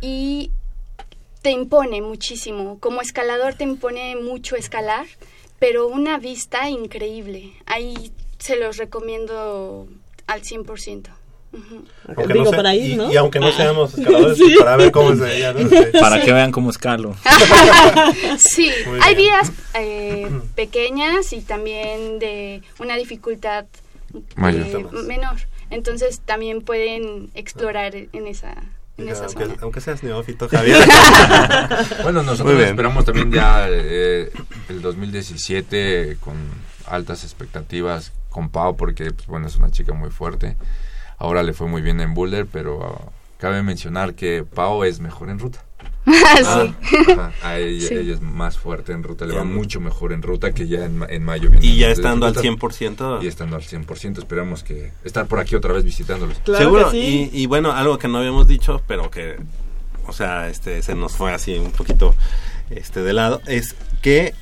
[0.00, 0.50] Y
[1.46, 2.78] te impone muchísimo.
[2.80, 5.06] Como escalador te impone mucho escalar,
[5.60, 7.52] pero una vista increíble.
[7.66, 9.86] Ahí se los recomiendo
[10.26, 11.08] al 100%.
[11.52, 11.84] Ujú.
[12.08, 13.12] Aunque Digo, no sea- para ir, y- ¿no?
[13.12, 14.42] Y, aunque no seamos escaladores, Sí.
[14.42, 15.60] pues, para ver cómo es ella, ¿no?
[15.70, 15.76] Sí.
[16.00, 17.14] Para que vean cómo escalo.
[18.38, 19.30] sí, Muy hay bien.
[19.30, 23.66] vías eh, pequeñas y también de una dificultad
[24.34, 24.66] Mayor.
[24.66, 25.36] eh, menor.
[25.70, 28.56] Entonces también pueden explorar en esa,
[28.98, 29.56] en esa aunque, zona.
[29.62, 30.78] aunque seas neófito, Javier.
[32.02, 34.30] Bueno, nosotros esperamos también ya eh,
[34.68, 36.34] el 2017 con
[36.86, 40.56] altas expectativas con Pau porque pues, bueno, es una chica muy fuerte.
[41.18, 45.38] Ahora le fue muy bien en Boulder, pero cabe mencionar que Pau es mejor en
[45.38, 45.62] ruta.
[46.06, 46.12] sí.
[47.12, 47.94] Ajá, a ella, Sí.
[47.94, 51.04] ella es más fuerte en ruta, le va mucho mejor en ruta que ya en,
[51.08, 51.50] en mayo.
[51.60, 53.18] Y ya estando al dificultad.
[53.18, 53.24] 100%.
[53.24, 56.38] Y estando al 100%, esperamos que estar por aquí otra vez visitándolos.
[56.44, 56.84] Claro Seguro.
[56.90, 57.30] que sí.
[57.32, 59.36] Y, y bueno, algo que no habíamos dicho, pero que,
[60.06, 62.14] o sea, este, se nos fue así un poquito
[62.70, 64.32] este, de lado, es que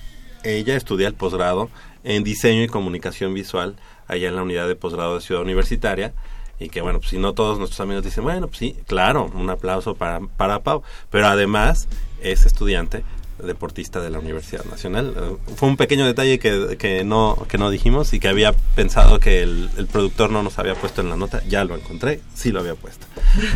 [0.42, 1.70] ella estudia el posgrado
[2.04, 3.76] en diseño y comunicación visual
[4.06, 6.12] allá en la unidad de posgrado de Ciudad Universitaria.
[6.58, 9.50] Y que bueno, pues si no todos nuestros amigos dicen, bueno, pues sí, claro, un
[9.50, 10.82] aplauso para, para Pau.
[11.10, 11.88] Pero además
[12.22, 13.04] es estudiante
[13.42, 15.38] deportista de la Universidad Nacional.
[15.56, 19.42] Fue un pequeño detalle que, que, no, que no dijimos y que había pensado que
[19.42, 21.42] el, el, productor no nos había puesto en la nota.
[21.48, 23.06] Ya lo encontré, sí lo había puesto.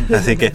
[0.13, 0.51] Así que,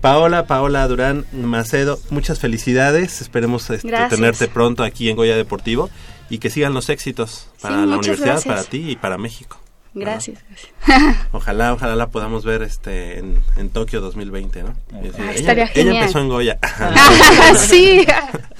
[0.00, 3.20] Paola, Paola Durán Macedo, muchas felicidades.
[3.20, 5.90] Esperemos este, tenerte pronto aquí en Goya Deportivo
[6.30, 8.44] y que sigan los éxitos para Sí, la universidad, gracias.
[8.44, 9.58] para ti y para México.
[9.98, 10.38] Gracias.
[11.32, 14.74] Ojalá, ojalá la podamos ver este en, en Tokio 2020, ¿no?
[15.02, 15.96] Decir, Ah, ella, estaría ella genial.
[15.96, 16.58] empezó en Goya.
[17.56, 18.06] sí.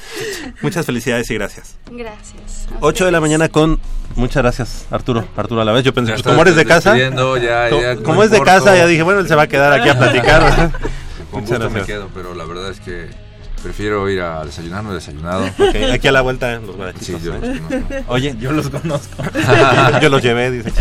[0.62, 1.76] Muchas felicidades y gracias.
[1.91, 2.68] Gracias.
[2.80, 3.78] 8 de la mañana con...
[4.16, 5.26] Muchas gracias, Arturo.
[5.36, 5.84] Arturo a la vez.
[5.84, 6.97] Yo pensé, pues, como eres de casa...
[6.97, 9.72] ya- ya como no es de casa, ya dije, bueno, él se va a quedar
[9.72, 10.70] aquí a platicar.
[11.30, 11.86] Con Muchas gusto me gracias.
[11.86, 13.09] quedo, pero la verdad es que
[13.59, 15.44] prefiero ir a desayunar, no he desayunado.
[15.92, 17.20] Aquí a la vuelta los guarachitos.
[17.20, 17.40] Sí, yo ¿eh?
[17.40, 17.94] los conozco.
[18.09, 19.22] Oye, Yo los conozco.
[20.02, 20.72] yo los llevé, dice.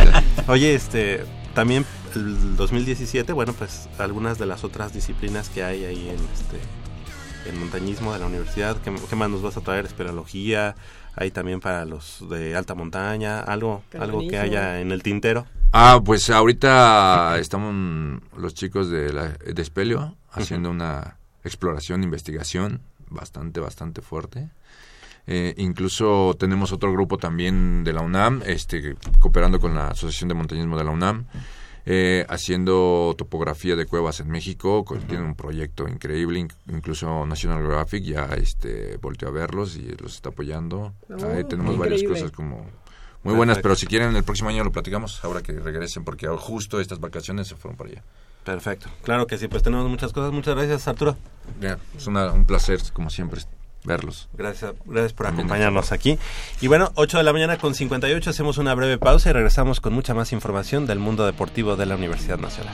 [0.47, 6.09] Oye, este, también el 2017, bueno, pues algunas de las otras disciplinas que hay ahí
[6.09, 6.59] en este
[7.49, 9.85] en montañismo de la universidad, ¿qué, qué más nos vas a traer?
[9.85, 10.75] Esperología,
[11.15, 15.45] hay también para los de alta montaña, algo, algo que haya en el tintero.
[15.73, 21.16] Ah, pues ahorita estamos los chicos de, la, de Espelio haciendo una
[21.47, 24.49] exploración, investigación bastante, bastante fuerte.
[25.29, 30.35] Eh, incluso tenemos otro grupo también de la UNAM, este, cooperando con la Asociación de
[30.35, 31.25] Montañismo de la UNAM,
[31.85, 34.85] eh, haciendo topografía de cuevas en México.
[34.85, 39.89] co- Tienen un proyecto increíble, in- incluso National Geographic ya este, volteó a verlos y
[40.01, 40.93] los está apoyando.
[41.09, 42.65] Ahí tenemos varias cosas como
[43.23, 43.61] muy buenas, Perfecto.
[43.63, 47.47] pero si quieren el próximo año lo platicamos, ahora que regresen, porque justo estas vacaciones
[47.49, 48.03] se fueron para allá.
[48.51, 48.89] Perfecto.
[49.03, 50.31] Claro que sí, pues tenemos muchas cosas.
[50.31, 51.17] Muchas gracias, Arturo.
[51.97, 53.41] Es una- un placer, como siempre,
[53.83, 54.29] verlos.
[54.33, 56.17] Gracias, gracias por También acompañarnos aquí.
[56.61, 59.93] Y bueno, 8 de la mañana con 58, hacemos una breve pausa y regresamos con
[59.93, 62.73] mucha más información del mundo deportivo de la Universidad Nacional.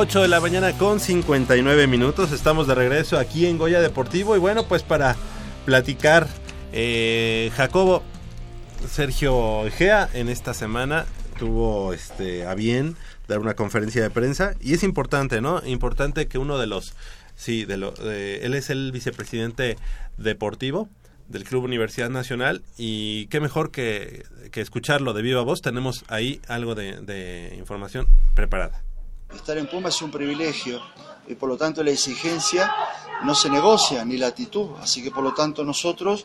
[0.00, 2.30] Ocho de la mañana con 59 minutos.
[2.30, 4.36] Estamos de regreso aquí en Goya Deportivo.
[4.36, 5.16] Y bueno, pues para
[5.66, 6.28] platicar,
[6.72, 8.04] eh, Jacobo,
[8.88, 11.04] Sergio Egea en esta semana
[11.36, 12.94] tuvo este, a bien
[13.26, 14.54] dar una conferencia de prensa.
[14.60, 15.66] Y es importante, ¿no?
[15.66, 16.94] Importante que uno de los.
[17.34, 19.78] Sí, de lo, él es el vicepresidente
[20.16, 20.88] deportivo
[21.26, 22.62] del Club Universidad Nacional.
[22.76, 24.22] Y qué mejor que,
[24.52, 25.60] que escucharlo de viva voz.
[25.60, 28.84] Tenemos ahí algo de información preparada.
[29.34, 30.80] Estar en Puma es un privilegio
[31.26, 32.74] y por lo tanto la exigencia
[33.24, 34.70] no se negocia ni la actitud.
[34.80, 36.24] Así que por lo tanto nosotros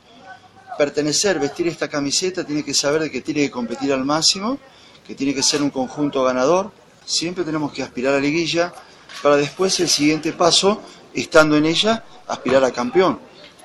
[0.78, 4.58] pertenecer, vestir esta camiseta, tiene que saber de que tiene que competir al máximo,
[5.06, 6.72] que tiene que ser un conjunto ganador.
[7.06, 8.74] Siempre tenemos que aspirar a liguilla
[9.22, 10.82] para después el siguiente paso,
[11.14, 13.20] estando en ella, aspirar a campeón.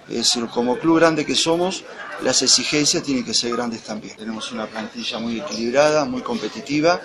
[0.09, 1.84] Es decir, como club grande que somos,
[2.22, 4.16] las exigencias tienen que ser grandes también.
[4.16, 7.01] Tenemos una plantilla muy equilibrada, muy competitiva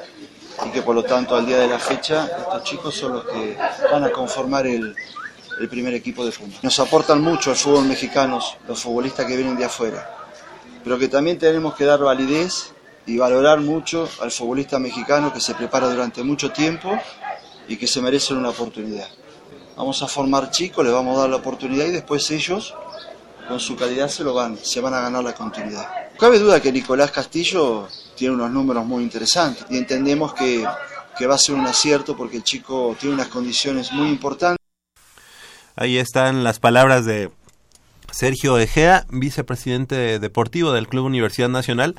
[0.65, 3.57] y que por lo tanto al día de la fecha estos chicos son los que
[3.91, 4.95] van a conformar el,
[5.59, 6.53] el primer equipo de fútbol.
[6.61, 10.09] Nos aportan mucho al fútbol mexicano los futbolistas que vienen de afuera,
[10.83, 12.73] pero que también tenemos que dar validez
[13.05, 16.97] y valorar mucho al futbolista mexicano que se prepara durante mucho tiempo
[17.67, 19.07] y que se merecen una oportunidad.
[19.75, 22.75] Vamos a formar chicos, les vamos a dar la oportunidad y después ellos
[23.47, 25.87] con su calidad se lo van, se van a ganar la continuidad.
[26.19, 30.65] Cabe duda que Nicolás Castillo tiene unos números muy interesantes y entendemos que
[31.17, 34.57] que va a ser un acierto porque el chico tiene unas condiciones muy importantes.
[35.75, 37.31] Ahí están las palabras de
[38.11, 41.95] Sergio Egea, vicepresidente deportivo del Club Universidad Nacional,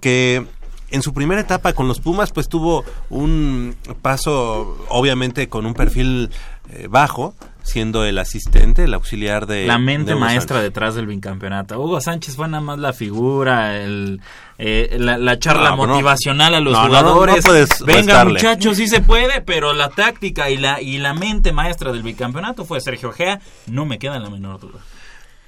[0.00, 0.44] que
[0.90, 6.30] en su primera etapa con los Pumas pues tuvo un paso obviamente con un perfil
[6.70, 9.66] eh, bajo, siendo el asistente, el auxiliar de...
[9.66, 10.62] La mente de maestra Sánchez.
[10.70, 11.78] detrás del bicampeonato.
[11.80, 14.20] Hugo Sánchez fue nada más la figura, el,
[14.58, 15.86] eh, la, la charla No, no.
[15.88, 17.44] motivacional a los No, no, no, no jugadores.
[17.84, 18.32] Venga restarle.
[18.34, 22.64] muchachos, sí se puede, pero la táctica y la, y la mente maestra del bicampeonato
[22.64, 24.80] fue Sergio Gea, no me queda la menor duda.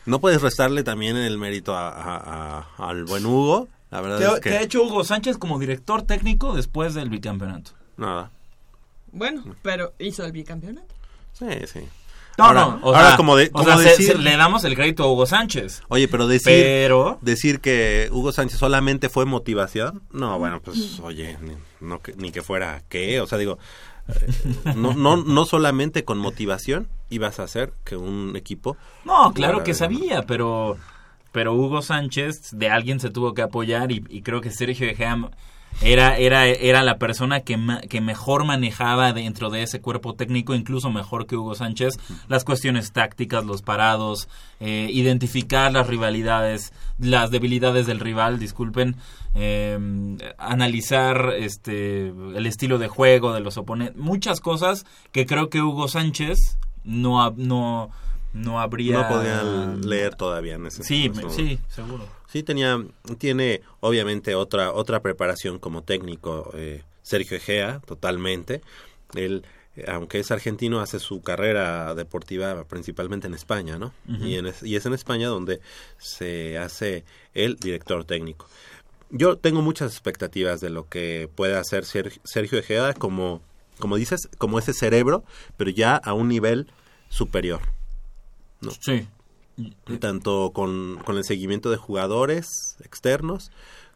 [0.07, 3.69] No puedes restarle también el mérito a- a- a- al buen Hugo.
[3.91, 4.57] La verdad ¿Qué, es qué que...
[4.57, 7.73] ha hecho Hugo Sánchez como director técnico después del bicampeonato?
[7.97, 8.31] Nada.
[9.13, 10.95] Bueno, pero hizo el bicampeonato.
[11.41, 11.81] Sí, sí.
[12.39, 14.65] No, Ahora- no, o ahora sea, como de- o sea, se- decir- se- le damos
[14.65, 15.83] el crédito a Hugo Sánchez.
[15.89, 21.37] Oye, pero decir, Pero- decir que Hugo Sánchez solamente fue motivación, no, bueno, pues oye,
[21.43, 23.59] ni, no que- ni que fuera qué, o sea, digo,
[24.09, 28.77] eh, no, no, no solamente con motivación ibas a hacer que un equipo...
[29.05, 30.79] No, claro que sabía, pero
[31.33, 35.17] pero Hugo Sánchez de alguien se tuvo que apoyar y, y creo que Sergio Gea
[35.83, 40.55] era era era la persona que ma- que mejor manejaba dentro de ese cuerpo técnico,
[40.55, 41.95] incluso mejor que Hugo Sánchez,
[42.29, 44.29] las cuestiones tácticas, los parados,
[44.61, 48.97] eh, identificar las rivalidades, las debilidades del rival, disculpen,
[49.35, 49.79] eh,
[50.39, 55.89] analizar este el estilo de juego de los oponentes, muchas cosas que creo que Hugo
[55.89, 57.91] Sánchez no no
[58.33, 62.05] no habría No podían leer todavía en ese Sí, me- sí, seguro.
[62.31, 62.83] Sí, tenía,
[63.19, 68.61] tiene obviamente otra, otra preparación como técnico, eh, Sergio Egea, totalmente.
[69.15, 69.45] Él,
[69.77, 73.93] eh, aunque es argentino, hace su carrera deportiva principalmente en España, ¿no?
[74.07, 75.61] Y, en es, y es en España donde
[75.99, 77.05] se hace
[77.35, 78.47] el director técnico.
[79.11, 83.43] Yo tengo muchas expectativas de lo que puede hacer Ser- Sergio Egea como,
[83.81, 85.25] como dices, como ese cerebro,
[85.57, 86.69] pero ya a un nivel
[87.09, 87.61] superior.
[88.61, 88.71] ¿no?
[88.71, 89.09] Sí.
[89.99, 93.51] Tanto con, con el seguimiento de jugadores externos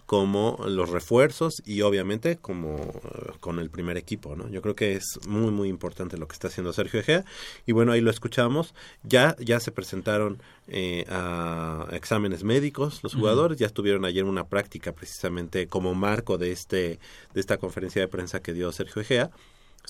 [0.06, 4.48] como los refuerzos y obviamente como eh, con el primer equipo, ¿no?
[4.50, 7.24] Yo creo que es muy muy importante lo que está haciendo Sergio Egea
[7.64, 8.74] y bueno ahí lo escuchamos.
[9.02, 13.58] Ya ya se presentaron eh, a exámenes médicos los jugadores.
[13.58, 16.98] Ya estuvieron ayer en una práctica precisamente como marco de este
[17.32, 19.30] de esta conferencia de prensa que dio Sergio Egea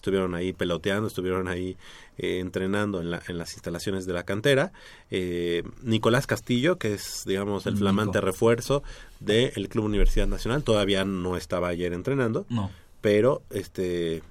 [0.05, 1.79] estuvieron ahí peloteando, estuvieron ahí
[2.19, 4.71] eh, entrenando en, la- en las instalaciones de la cantera.
[5.11, 7.85] Eh, Nicolás Castillo, que es, digamos, el Nico.
[7.85, 8.83] flamante refuerzo
[9.21, 12.45] del Club Universidad Nacional, todavía no estaba ayer entrenando.
[12.51, 12.71] No.
[13.01, 14.23] Pero, este,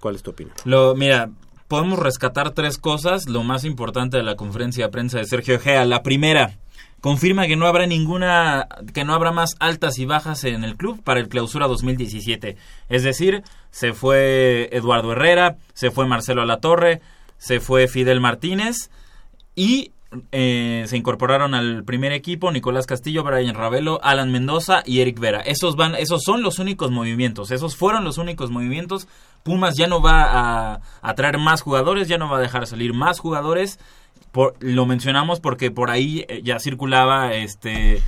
[0.00, 0.56] ¿cuál es tu opinión?
[0.64, 1.30] Lo, mira,
[1.68, 3.28] podemos rescatar tres cosas.
[3.28, 5.84] Lo más importante de la conferencia de prensa de Sergio Egea.
[5.84, 6.58] La primera,
[7.00, 11.02] confirma que no habrá ninguna, que no habrá más altas y bajas en el club
[11.02, 12.56] para el clausura 2017.
[12.88, 17.00] Es decir, se fue Eduardo Herrera, se fue Marcelo Alatorre,
[17.38, 18.90] se fue Fidel Martínez
[19.54, 19.92] y
[20.32, 25.40] eh, se incorporaron al primer equipo Nicolás Castillo, Brian Ravelo, Alan Mendoza y Eric Vera.
[25.40, 27.50] Esos van, esos son los únicos movimientos.
[27.50, 29.06] Esos fueron los únicos movimientos.
[29.44, 32.92] Pumas ya no va a, a traer más jugadores, ya no va a dejar salir
[32.92, 33.78] más jugadores.
[34.60, 38.02] Lo mencionamos porque por ahí eh, ya circulaba este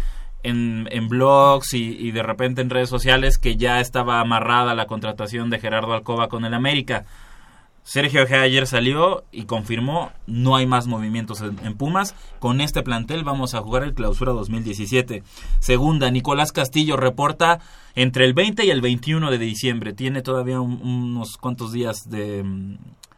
[0.45, 5.51] en, en blogs y, de repente en redes sociales que ya estaba amarrada la contratación
[5.51, 7.05] de Gerardo Alcoba con el América.
[7.85, 12.15] Sergio ayer salió y confirmó no hay más movimientos en, Pumas.
[12.39, 15.25] Con este plantel vamos a jugar el clausura 2017.
[15.59, 17.59] Segunda, Nicolás Castillo reporta
[17.97, 19.93] entre el 20 y el 21 de diciembre.
[19.93, 22.45] Tiene todavía un- unos cuantos días de...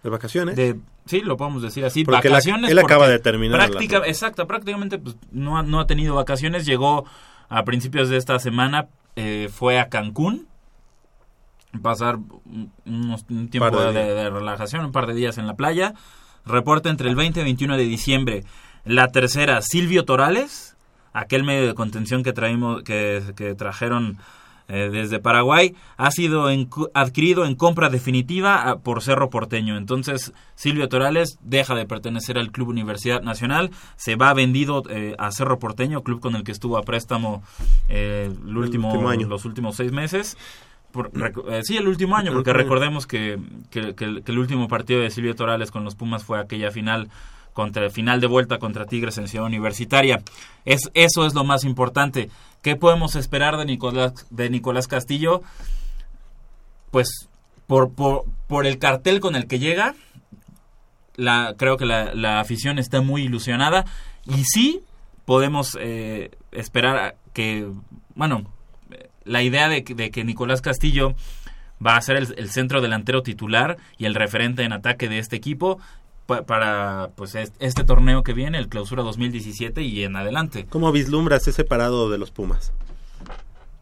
[0.04, 0.54] ¿De vacaciones?
[0.54, 0.76] De,
[1.06, 2.04] sí, lo podemos decir así.
[2.04, 2.70] Porque vacaciones.
[2.70, 6.66] él acaba de terminar la- práctica- exacto, prácticamente pues, no, ha, no ha tenido vacaciones.
[6.66, 7.04] Llegó
[7.48, 8.86] a principios de esta semana,
[9.16, 10.46] eh, fue a Cancún
[11.82, 15.94] pasar un- unos- un tiempo de relajación, un par de días en la playa.
[16.46, 18.44] Reporta entre el 20 y 21 de diciembre.
[18.84, 20.76] La tercera, Silvio Torales,
[21.14, 24.18] aquel medio de contención que traímos, que, que trajeron
[24.68, 29.76] eh, desde Paraguay, ha sido en- adquirido en compra definitiva ah, por Cerro Porteño.
[29.76, 35.30] Entonces, Silvio Torales deja de pertenecer al Club Universidad Nacional, se va vendido eh, a
[35.32, 37.42] Cerro Porteño, club con el que estuvo a préstamo
[37.88, 39.26] eh, el último, último año.
[39.28, 40.36] los últimos seis meses.
[40.92, 41.10] Por-
[41.50, 43.38] eh, sí, el último año, El porque recordemos que,
[43.70, 46.70] que- que el, que el último partido de Silvio Torales con los Pumas fue aquella
[46.70, 47.08] final
[47.52, 50.22] contra final de vuelta contra Tigres en Ciudad Universitaria.
[50.64, 52.30] Es, eso es lo más importante.
[52.64, 55.42] ¿Qué podemos esperar de Nicolás, de Nicolás Castillo?
[56.90, 57.28] Pues
[57.66, 59.94] por, por, por el cartel con el que llega,
[61.14, 63.84] la, creo que la, afición está muy ilusionada
[64.24, 64.80] y sí
[65.26, 67.68] podemos eh, esperar que,
[68.14, 68.46] bueno,
[69.24, 71.14] la idea de que Nicolás Castillo
[71.86, 75.36] va a ser el, el centro delantero titular y el referente en ataque de este
[75.36, 75.80] equipo
[76.26, 80.66] pa- para pues es- este torneo que viene, el Clausura 2017 y en adelante.
[80.70, 82.72] ¿Cómo vislumbras ese parado de los Pumas?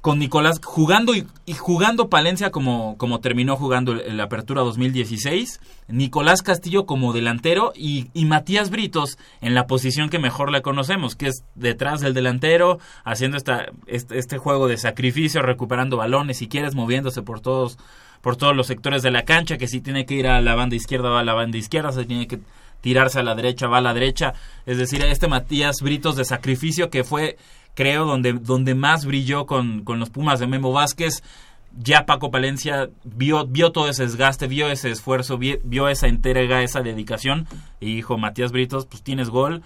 [0.01, 5.61] Con Nicolás jugando y, y jugando Palencia como, como terminó jugando el, el Apertura 2016,
[5.86, 11.14] Nicolás Castillo como delantero y, y Matías Britos en la posición que mejor le conocemos,
[11.14, 16.49] que es detrás del delantero, haciendo esta, este, este juego de sacrificio, recuperando balones, si
[16.49, 17.78] quieres, moviéndose por todos,
[18.23, 20.75] por todos los sectores de la cancha, que si tiene que ir a la banda
[20.77, 22.39] izquierda, va a la banda izquierda, si tiene que
[22.81, 24.33] tirarse a la derecha, va a la derecha.
[24.64, 27.37] Es decir, este Matías Britos de sacrificio que fue,
[27.75, 31.23] creo, donde, donde más brilló con, con los Pumas de Memo Vázquez.
[31.79, 36.62] Ya Paco Palencia vio, vio todo ese desgaste, vio ese esfuerzo, vi- vio esa entrega,
[36.62, 37.47] esa dedicación.
[37.81, 39.62] Y dijo, Matías Britos, pues tienes gol.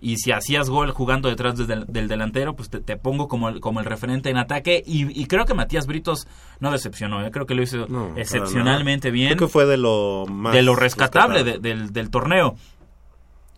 [0.00, 3.58] Y si hacías gol jugando detrás del, del delantero, pues te, te pongo como el,
[3.58, 4.82] como el referente en ataque.
[4.86, 6.28] Y, y creo que Matías Britos
[6.60, 7.24] no decepcionó.
[7.26, 7.30] ¿eh?
[7.32, 10.76] Creo que lo hizo No, excepcionalmente bien Creo que fue de lo más de lo
[10.76, 11.58] rescatable rescatable.
[11.60, 12.54] de- del, del torneo.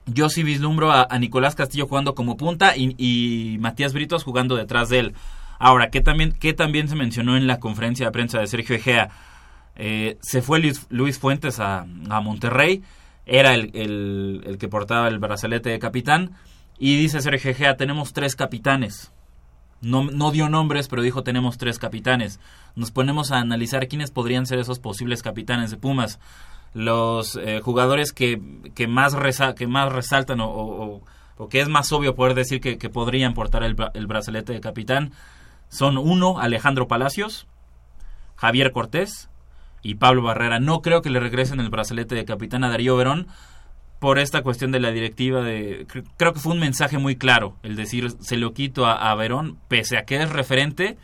[0.06, 4.56] Yo sí vislumbro a, a Nicolás Castillo jugando como punta y, y Matías Britos jugando
[4.56, 5.14] detrás de él.
[5.58, 9.10] Ahora, ¿qué también, qué también se mencionó en la conferencia de prensa de Sergio Egea?
[9.76, 12.82] Eh, se fue Luis, Luis Fuentes a, a Monterrey,
[13.30, 16.32] era el, el- que portaba el brazalete de capitán,
[16.78, 19.12] y dice Sergio Egea, tenemos tres capitanes.
[19.82, 22.38] No, no dio nombres, pero dijo tenemos tres capitanes.
[22.74, 26.18] Nos ponemos a analizar quiénes podrían ser esos posibles capitanes de Pumas.
[26.74, 28.40] Los eh, jugadores que,
[28.74, 31.02] que, más resa- que más resaltan o, o-
[31.38, 34.60] o- que es más obvio poder decir que, que podrían portar el, el brazalete de
[34.60, 35.12] capitán
[35.70, 37.46] son uno, Alejandro Palacios,
[38.36, 39.29] Javier Cortés
[39.82, 40.60] y Pablo Barrera.
[40.60, 43.26] No creo que le regresen el brazalete de capitán a Darío Verón
[43.98, 47.56] por esta cuestión de la directiva de cre- creo que fue un mensaje muy claro
[47.62, 50.96] el decir se lo quito a, a Verón pese a que es referente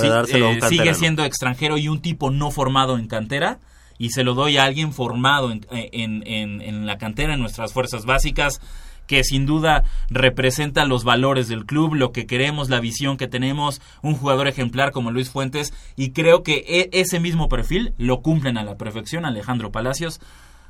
[0.00, 0.06] sí,
[0.36, 0.38] eh,
[0.70, 3.58] sigue siendo extranjero y un tipo no formado en cantera
[3.98, 7.72] y se lo doy a alguien formado en, en, en- en la cantera en nuestras
[7.72, 8.60] fuerzas básicas
[9.10, 13.82] que sin duda representa los valores del club, lo que queremos, la visión que tenemos,
[14.02, 18.56] un jugador ejemplar como Luis Fuentes, y creo que e- ese mismo perfil lo cumplen
[18.56, 20.20] a la perfección Alejandro Palacios,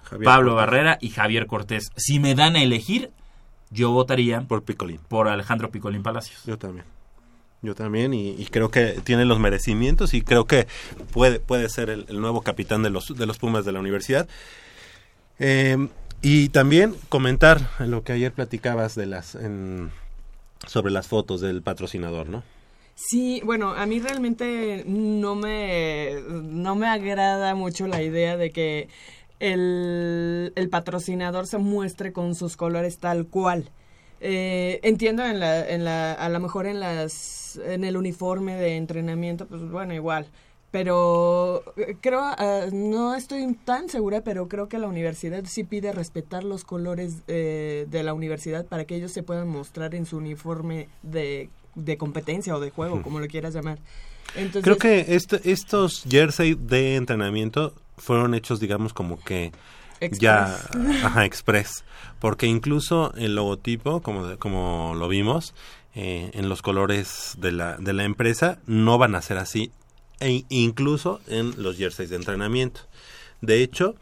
[0.05, 0.66] Javier Pablo Cortés.
[0.66, 1.91] Barrera y Javier Cortés.
[1.97, 3.11] Si me dan a elegir,
[3.68, 5.01] yo votaría por Picolín.
[5.07, 6.43] Por Alejandro Picolín Palacios.
[6.47, 6.86] Yo también.
[7.61, 10.66] Yo también, y, y creo que tiene los merecimientos y creo que
[11.12, 14.26] puede, puede ser el, el nuevo capitán de los, de los Pumas de la universidad.
[15.38, 15.88] Eh,
[16.23, 19.91] y también comentar lo que ayer platicabas de las en-
[20.66, 22.43] sobre las fotos del patrocinador, ¿no?
[22.95, 28.89] Sí, bueno, a mí realmente no me, no me agrada mucho la idea de que
[29.39, 33.71] el, el patrocinador se muestre con sus colores tal cual.
[34.21, 38.77] Eh, entiendo en la, en la, a lo mejor en las, en el uniforme de
[38.77, 40.27] entrenamiento, pues bueno, igual.
[40.71, 45.93] Pero eh, creo, ah, no estoy tan segura, pero creo que la universidad sí pide
[45.93, 50.18] respetar los colores eh, de la universidad para que ellos se puedan mostrar en su
[50.18, 53.79] uniforme de, de competencia o de juego, como lo quieras llamar.
[54.37, 59.51] Entonces, Creo que este- estos jersey de entrenamiento fueron hechos, digamos, como que
[60.12, 60.57] ya
[61.03, 61.85] ajá, express,
[62.21, 65.53] porque incluso el logotipo, como como lo vimos,
[65.97, 69.73] eh, en los colores de la de la empresa no van a ser así,
[70.21, 72.83] e incluso en los jerseys de entrenamiento.
[73.41, 73.95] De hecho,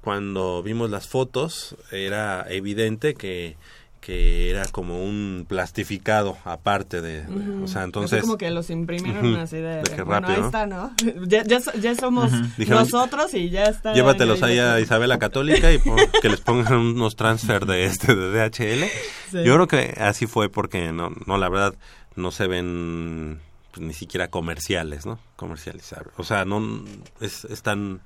[0.00, 3.56] cuando vimos las fotos era evidente que
[4.00, 7.22] que era como un plastificado aparte de,
[7.62, 9.40] o sea, entonces como que los imprimieron Ujú.
[9.42, 10.46] así de, De que bueno, rápido, ahí ¿no?
[10.46, 10.94] está, ¿no?
[11.28, 12.32] Ya, ya, so- ya somos.
[12.56, 13.92] Dijeron, nosotros y ya está.
[13.92, 15.78] Llévatelos ahí a Isabela Católica y
[16.22, 18.84] que les pongan unos transfer de este de DHL.
[19.32, 19.44] Sí.
[19.44, 21.74] Yo creo que así fue porque no, no la verdad
[22.16, 23.38] no se ven
[23.72, 25.18] pues, ni siquiera comerciales, ¿no?
[25.36, 26.84] Comerciales, o sea, no
[27.20, 28.00] es, están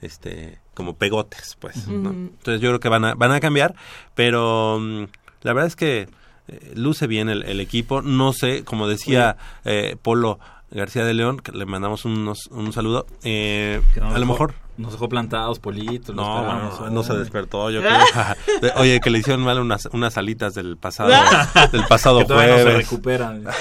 [0.00, 1.88] este como pegotes, pues.
[1.88, 2.10] ¿no?
[2.10, 3.74] Entonces yo creo que van a van a cambiar,
[4.14, 5.04] pero mm,
[5.42, 6.08] la verdad es que
[6.48, 8.02] eh, luce bien el, el equipo.
[8.02, 10.38] No sé, como decía eh, Polo
[10.70, 13.06] García de León, que le mandamos unos, un saludo.
[13.22, 16.14] Eh, a lo mejor Nos dejó plantados, Politos.
[16.14, 17.80] no, bueno, no se despertó, yo
[18.60, 18.72] creo.
[18.76, 21.10] Oye, que le hicieron mal unas, unas alitas del pasado,
[21.72, 22.84] del pasado Que todavía no se jueves.
[22.90, 23.44] recuperan.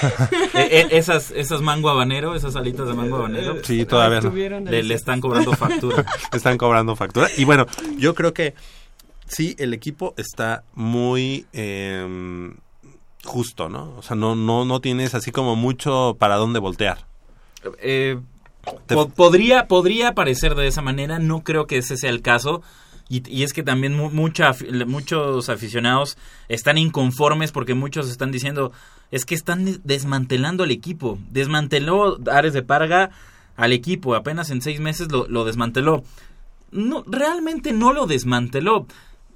[0.54, 3.58] Eh, eh, esas, esas mango habanero, esas alitas de mango habanero.
[3.64, 4.32] Sí, todavía no.
[4.72, 6.04] Le, le están cobrando factura.
[6.32, 7.28] Le están cobrando factura.
[7.38, 7.66] Y bueno,
[7.98, 8.56] yo creo que
[9.28, 12.52] sí, el equipo está muy eh,
[13.24, 13.94] justo, ¿no?
[13.98, 17.06] O sea, no, no, no tienes así como mucho para dónde voltear.
[17.82, 18.20] Eh,
[18.88, 22.62] po- podría, podría parecer de esa manera, no creo que ese sea el caso.
[23.10, 24.52] Y, es que también mu- mucha
[24.86, 26.18] muchos aficionados
[26.50, 28.74] están inconformes porque muchos están diciendo
[29.12, 31.18] es que están des- desmantelando el equipo.
[31.32, 33.12] Desmanteló Ares de Parga
[33.56, 36.04] al equipo apenas en seis meses lo, lo desmanteló.
[36.72, 38.88] No, realmente no lo desmanteló.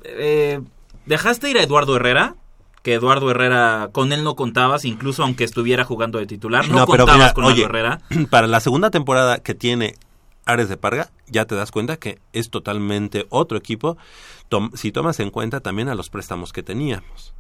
[0.04, 0.60] Eh,
[1.06, 2.36] dejaste ir a Eduardo Herrera,
[2.84, 7.16] que Eduardo Herrera, con él no contabas, incluso aunque estuviera jugando de titular, no, contabas
[7.18, 8.02] mira, con oye, Eduardo Herrera.
[8.30, 9.96] Para la segunda temporada que tiene
[10.46, 13.98] Ares de Parga, ya te das cuenta que es totalmente otro equipo,
[14.50, 17.34] tom- si tomas en cuenta también a los préstamos que teníamos.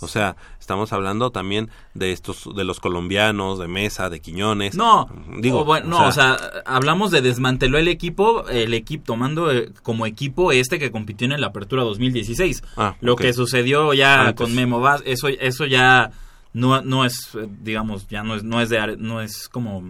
[0.00, 4.74] O sea, estamos hablando también de estos, de los colombianos, de Mesa, de Quiñones.
[4.74, 5.08] No,
[5.38, 6.36] digo, o bueno, no, o sea,
[6.66, 11.40] hablamos de desmanteló el equipo, el equipo tomando eh, como equipo este que compitió en
[11.40, 12.62] la Apertura 2016.
[12.76, 14.34] Ah, Lo que sucedió ya Antes.
[14.36, 16.10] con Memo Vaz, eso eso ya
[16.52, 19.82] no no es eh, digamos, ya no es no es de Are- no es como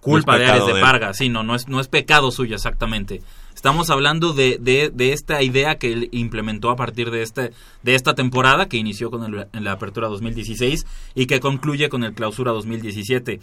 [0.00, 0.80] culpa No es de Ares de.
[0.80, 3.22] Parga, sí, no no es no es pecado suyo exactamente.
[3.64, 7.94] Estamos hablando de, de, de esta idea que él implementó a partir de este de
[7.94, 10.84] esta temporada que inició con el- en la apertura 2016
[11.14, 13.40] y que concluye con el clausura 2017.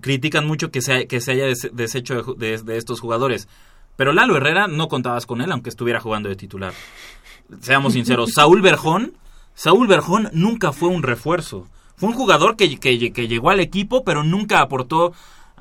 [0.00, 3.46] Critican mucho que se, que se haya des- deshecho de, de estos jugadores.
[3.94, 6.72] Pero Lalo Herrera no contabas con él aunque estuviera jugando de titular.
[7.60, 9.12] Seamos sinceros, Saúl Berjón,
[9.54, 11.68] Saúl Berjón nunca fue un refuerzo.
[11.94, 15.12] Fue un jugador que, que, que llegó al equipo, pero nunca aportó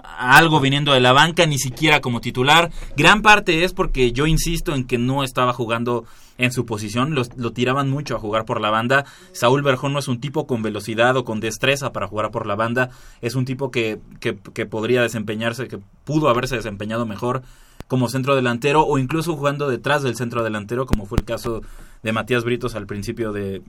[0.03, 2.71] algo viniendo de la banca, ni siquiera como titular.
[2.97, 6.05] Gran parte es porque yo insisto en que no estaba jugando
[6.37, 9.05] en su posición, los- lo tiraban mucho a jugar por la banda.
[9.31, 12.55] Saúl Berjón no es un tipo con velocidad o con destreza para jugar por la
[12.55, 12.89] banda,
[13.21, 17.43] es un tipo que, que, que podría desempeñarse, que pudo haberse desempeñado mejor
[17.87, 21.61] como centro delantero o incluso jugando detrás del centro delantero, como fue el caso
[22.01, 23.61] de Matías Britos al principio de,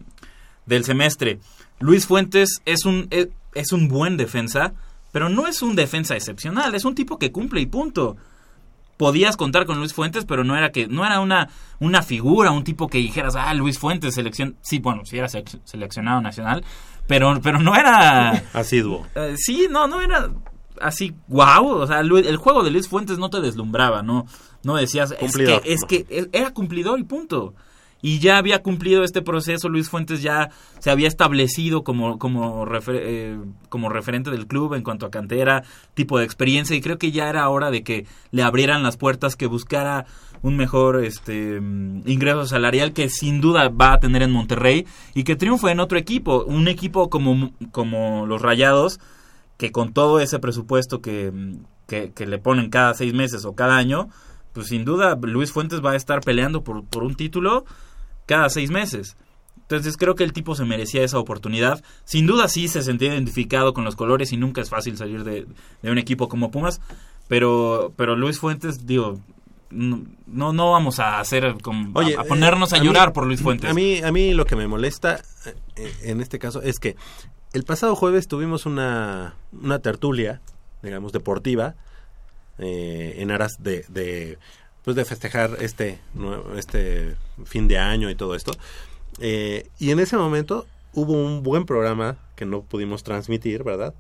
[0.65, 1.41] del semestre.
[1.81, 4.73] Luis Fuentes es un, es, es un buen defensa,
[5.13, 8.17] pero no es un defensa excepcional, es un tipo que cumple y punto.
[8.97, 11.49] Podías contar con Luis Fuentes, pero no era que no era una
[11.81, 15.61] una figura, un tipo que dijeras, "Ah, Luis Fuentes selección, sí, bueno, sí era sele-
[15.65, 16.63] seleccionado nacional,
[17.09, 19.07] pero pero no era Asiduo.
[19.15, 20.31] eh, sí, no, no era
[20.81, 24.27] así, wow, o sea, el juego de Luis Fuentes no te deslumbraba, no,
[24.63, 25.63] no decías, es que, Cumplidor.
[25.65, 27.55] es que e- era cumplidor y punto.
[28.05, 30.51] Y ya había cumplido este proceso, Luis Fuentes ya
[30.81, 33.39] se había establecido como, como, eh,
[33.69, 35.63] como referente del club en cuanto a cantera,
[35.95, 39.37] tipo de experiencia, y creo que ya era hora de que le abrieran las puertas,
[39.37, 40.07] que buscara
[40.43, 41.57] un mejor este
[42.05, 45.97] ingreso salarial que sin duda va a tener en Monterrey y que triunfe en otro
[45.97, 48.99] equipo, un equipo como, como los Rayados,
[49.57, 51.33] que con todo ese presupuesto que,
[51.87, 54.09] que, que le ponen cada seis meses o cada año,
[54.53, 57.65] pues sin duda Luis Fuentes va a estar peleando por, por un título
[58.27, 59.17] cada seis meses.
[59.63, 61.83] Entonces creo que el tipo se merecía esa oportunidad.
[62.05, 65.47] Sin duda sí se sentía identificado con los colores y nunca es fácil salir de,
[65.83, 66.81] de un equipo como Pumas.
[67.29, 69.19] Pero, pero Luis Fuentes, digo,
[69.71, 73.27] no, no, vamos a hacer como, Oye, a, a ponernos eh, a, mí- llorar por
[73.27, 73.71] Luis Fuentes.
[73.71, 75.23] A mí, a mí lo que me molesta
[75.77, 76.97] eh, en este caso es que
[77.55, 80.43] el pasado jueves tuvimos una, una tertulia,
[80.83, 81.75] digamos, deportiva,
[82.59, 84.39] eh, en aras de, de,
[84.85, 85.99] pues de festejar este,
[86.57, 87.15] este
[87.45, 88.53] fin de año y todo esto.
[89.21, 93.95] Eh, y en ese momento hubo un buen programa que no pudimos transmitir, ¿verdad?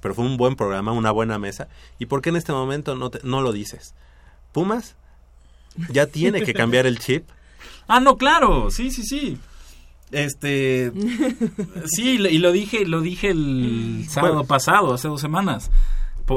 [0.00, 1.68] Pero fue un buen programa, una buena mesa.
[1.98, 3.94] ¿Y por qué en este momento no, te- no lo dices?
[4.52, 4.96] Pumas
[5.90, 7.28] ya tiene que cambiar el chip
[7.88, 9.38] Ah, no, claro, sí, sí, sí.
[10.10, 10.92] Este,
[11.86, 14.48] sí, y lo dije, lo dije el sábado Bueno.
[14.48, 15.70] pasado, hace dos semanas.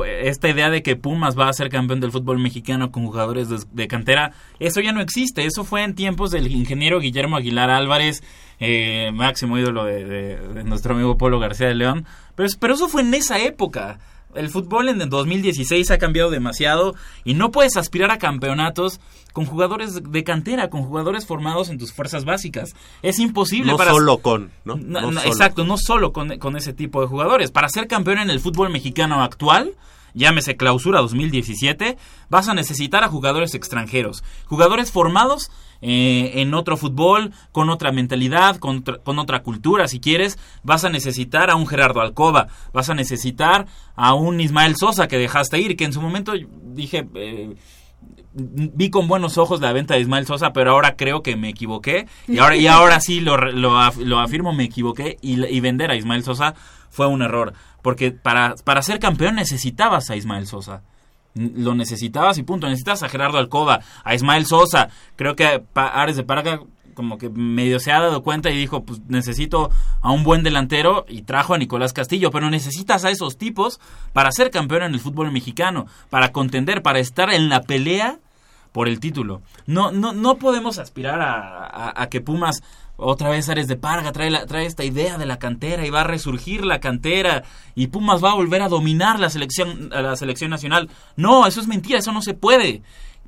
[0.05, 3.87] Esta idea de que Pumas va a ser campeón del fútbol mexicano con jugadores de,
[3.87, 5.45] cantera, eso ya no existe.
[5.45, 8.23] Eso fue en tiempos del ingeniero Guillermo Aguilar Álvarez,
[8.59, 12.05] eh, máximo ídolo de, de- de nuestro amigo Polo García de León.
[12.35, 13.99] Pero, pero eso fue en esa época.
[14.35, 18.99] El fútbol en el 2016 ha cambiado demasiado y no puedes aspirar a campeonatos
[19.33, 22.75] con jugadores de cantera, con jugadores formados en tus fuerzas básicas.
[23.01, 24.75] Es imposible no para solo con, ¿no?
[24.75, 25.31] no, No no, solo.
[25.31, 27.51] exacto, no solo con, con ese tipo de jugadores.
[27.51, 29.73] Para ser campeón en el fútbol mexicano actual,
[30.13, 31.97] llámese clausura 2017,
[32.29, 38.57] vas a necesitar a jugadores extranjeros, jugadores formados eh, en otro fútbol, con otra mentalidad,
[38.57, 42.95] con, con otra cultura, si quieres, vas a necesitar a un Gerardo Alcoba, vas a
[42.95, 43.65] necesitar
[43.95, 46.33] a un Ismael Sosa que dejaste ir, que en su momento
[46.73, 47.07] dije...
[47.15, 47.55] eh,
[48.31, 52.07] vi con buenos ojos la venta de Ismael Sosa, pero ahora creo que me equivoqué.
[52.27, 55.17] Y ahora, y ahora sí lo, lo, lo afirmo, me equivoqué.
[55.21, 56.53] Y, y vender a Ismael Sosa
[56.89, 57.53] fue un error.
[57.81, 60.81] Porque para, para ser campeón necesitabas a Ismael Sosa.
[61.35, 62.67] Lo necesitabas y punto.
[62.67, 64.89] Necesitas a Gerardo Alcoba, a Ismael Sosa.
[65.15, 66.61] Creo que Ares de Parga
[66.99, 71.05] como que medio se ha dado cuenta y dijo, pues necesito a un buen delantero
[71.07, 73.79] y trajo a Nicolás Castillo, pero necesitas a esos tipos
[74.11, 78.19] para ser campeón en el fútbol mexicano, para contender, para estar en la pelea
[78.73, 79.41] por el título.
[79.65, 82.61] No, no, no podemos aspirar a que Pumas
[82.99, 86.05] otra vez Ares de Parga trae, trae esta idea de la cantera y va a
[86.05, 87.43] resurgir la cantera
[87.75, 90.89] y Pumas va a volver a dominar la selección, la selección nacional.
[91.15, 92.81] No, eso es mentira, eso no se puede.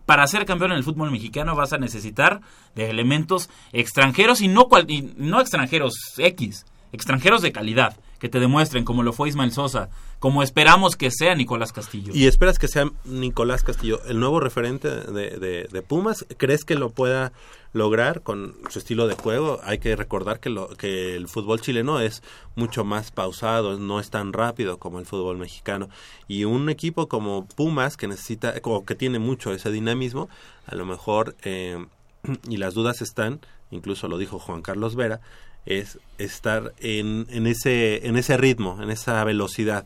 [0.05, 2.41] Para ser campeón en el fútbol mexicano vas a necesitar
[2.75, 8.39] de elementos extranjeros y no, cual- y no extranjeros X, extranjeros de calidad, que te
[8.39, 9.89] demuestren como lo fue Ismael Sosa,
[10.19, 12.13] como esperamos que sea Nicolás Castillo.
[12.15, 16.23] ¿Y esperas que sea Nicolás Castillo el nuevo referente de, de- de Pumas?
[16.37, 17.33] ¿Crees que lo pueda
[17.73, 19.59] lograr con su estilo de juego?
[19.63, 22.21] Hay que recordar que, lo, que el fútbol chileno es
[22.55, 25.89] mucho más pausado, no es tan rápido como el fútbol mexicano.
[26.27, 30.29] Y un equipo como Pumas, que necesita, o que tiene mucho ese dinamismo,
[30.67, 31.83] a lo mejor, eh,
[32.47, 33.39] y las dudas están,
[33.71, 35.21] incluso lo dijo Juan Carlos Vera,
[35.65, 39.85] es estar en, en, ese, en ese ritmo, en esa velocidad.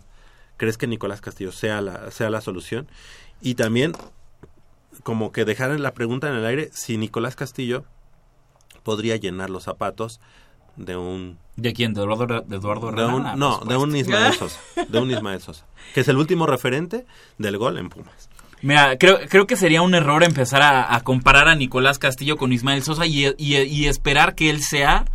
[0.57, 2.87] ¿Crees que Nicolás Castillo sea la, sea la solución?
[3.41, 3.93] Y también,
[5.03, 7.83] como que dejar la pregunta en el aire, si Nicolás Castillo
[8.83, 10.19] podría llenar los zapatos
[10.77, 11.37] de un...
[11.55, 11.93] ¿De quién?
[11.93, 13.35] ¿De Eduardo, de Eduardo de un- Herrera?
[13.35, 13.95] no, de un.
[13.95, 14.59] Ismael Sosa.
[14.89, 15.65] De un Ismael Sosa.
[15.93, 17.05] Que es el último referente
[17.37, 18.29] del gol en Pumas.
[18.61, 22.51] Mira, creo, creo que sería un error empezar a, a comparar a Nicolás Castillo con
[22.51, 25.05] Ismael Sosa y, y- y esperar que él sea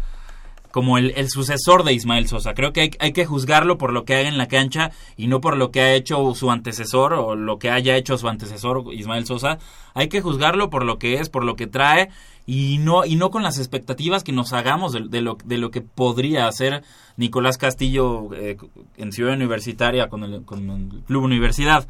[0.70, 2.54] como el, el sucesor de Ismael Sosa.
[2.54, 5.40] Creo que hay, hay que juzgarlo por lo que haga en la cancha y no
[5.40, 9.26] por lo que ha hecho su antecesor o lo que haya hecho su antecesor Ismael
[9.26, 9.58] Sosa.
[9.94, 12.10] Hay que juzgarlo por lo que es, por lo que trae
[12.46, 15.82] y no y no con las expectativas que nos hagamos de, lo, de lo que
[15.82, 16.82] podría hacer
[17.16, 18.56] Nicolás Castillo eh,
[18.96, 21.86] en Ciudad Universitaria con el, con el Club Universidad.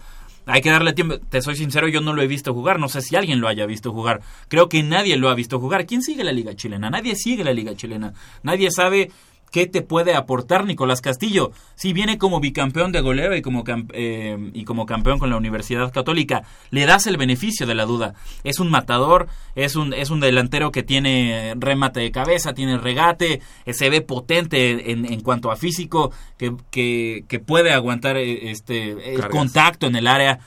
[0.50, 1.18] Hay que darle tiempo.
[1.18, 2.78] Te soy sincero, yo no lo he visto jugar.
[2.78, 4.20] No sé si alguien lo haya visto jugar.
[4.48, 5.86] Creo que nadie lo ha visto jugar.
[5.86, 6.90] ¿Quién sigue la Liga Chilena?
[6.90, 8.14] Nadie sigue la Liga Chilena.
[8.42, 9.10] Nadie sabe
[9.50, 11.52] qué te puede aportar Nicolás Castillo.
[11.74, 15.92] Si viene como bicampeón de goleo y como, eh, y como campeón con la Universidad
[15.92, 18.14] Católica, le das el beneficio de la duda.
[18.44, 23.40] Es un matador, es un, es un delantero que tiene remate de cabeza, tiene regate,
[23.66, 28.50] eh, se ve potente en, en cuanto a físico, que, que, que puede aguantar eh,
[28.50, 29.30] este el Cargas.
[29.30, 30.38] contacto en el área.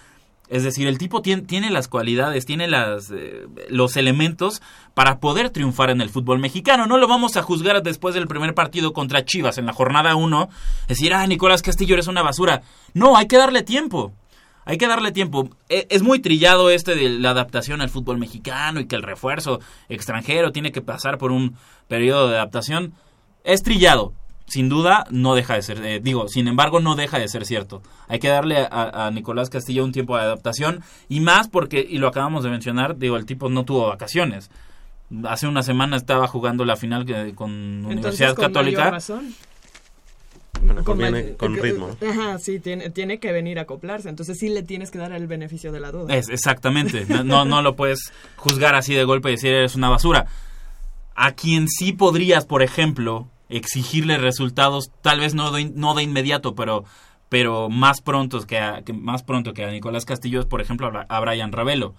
[0.53, 4.61] Es decir, el tipo tiene, las cualidades, tiene las, eh, los elementos
[4.93, 6.85] para poder triunfar en el fútbol mexicano.
[6.85, 10.49] No lo vamos a juzgar después del primer partido contra Chivas en la jornada 1.
[10.87, 12.61] Decir, ah, Nicolás Castillo eres una basura.
[12.93, 14.13] No, hay que darle tiempo.
[14.65, 15.49] Hay que darle tiempo.
[15.69, 19.59] E- Es muy trillado este de la adaptación al fútbol mexicano y que el refuerzo
[19.89, 21.55] extranjero tiene que pasar por un
[21.87, 22.93] periodo de adaptación.
[23.43, 24.13] Es trillado.
[24.53, 25.83] Sin duda, no deja de ser.
[25.83, 27.81] eh, digo, sin embargo, no deja de ser cierto.
[28.07, 30.83] Hay que darle a, a Nicolás Castillo un tiempo de adaptación.
[31.09, 34.51] Y más porque, y lo acabamos de mencionar, digo, el tipo no tuvo vacaciones.
[35.27, 37.51] Hace una semana estaba jugando la final que- con
[37.85, 38.77] Universidad con Católica.
[38.81, 39.33] mayor razón.
[40.61, 41.89] Bueno, Con conviene ma- con eh, ritmo.
[41.99, 42.09] ¿no?
[42.09, 44.07] Ajá, sí, tiene, tiene que venir a acoplarse.
[44.09, 46.15] Entonces sí le tienes que dar el beneficio de la duda.
[46.15, 47.05] Es, exactamente.
[47.09, 50.27] No, no, no lo puedes juzgar así de golpe y decir eres una basura.
[51.15, 56.55] A quien sí podrías, por ejemplo, exigirle resultados, tal vez no de, no de inmediato,
[56.55, 56.85] pero,
[57.29, 61.19] pero más pronto que a, que más pronto que a Nicolás Castillo por ejemplo, a
[61.19, 61.95] Brian Ravelo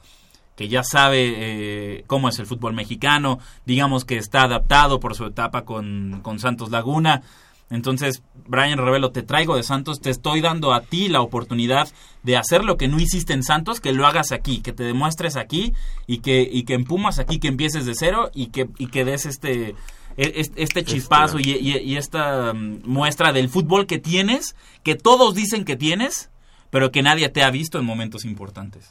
[0.57, 5.27] que ya sabe eh, cómo es el fútbol mexicano, digamos que está adaptado por su
[5.27, 7.23] etapa con, con Santos Laguna.
[7.71, 11.89] Entonces, Brian Revelo, te traigo de Santos, te estoy dando a ti la oportunidad
[12.23, 15.37] de hacer lo que no hiciste en Santos, que lo hagas aquí, que te demuestres
[15.37, 15.73] aquí
[16.07, 19.05] y que, y que en Pumas aquí, que empieces de cero y que, y que
[19.05, 19.75] des este,
[20.17, 24.95] e- es- este chispazo y, y- y esta mm, muestra del fútbol que tienes, que
[24.95, 26.31] todos dicen que tienes,
[26.71, 28.91] pero que nadie te ha visto en momentos importantes.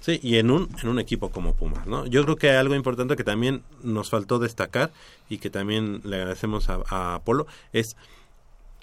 [0.00, 2.06] Sí, y en un, en un equipo como Pumas, ¿no?
[2.06, 4.90] Yo creo que algo importante que también nos faltó destacar
[5.30, 7.96] y que también le agradecemos a, a Apolo es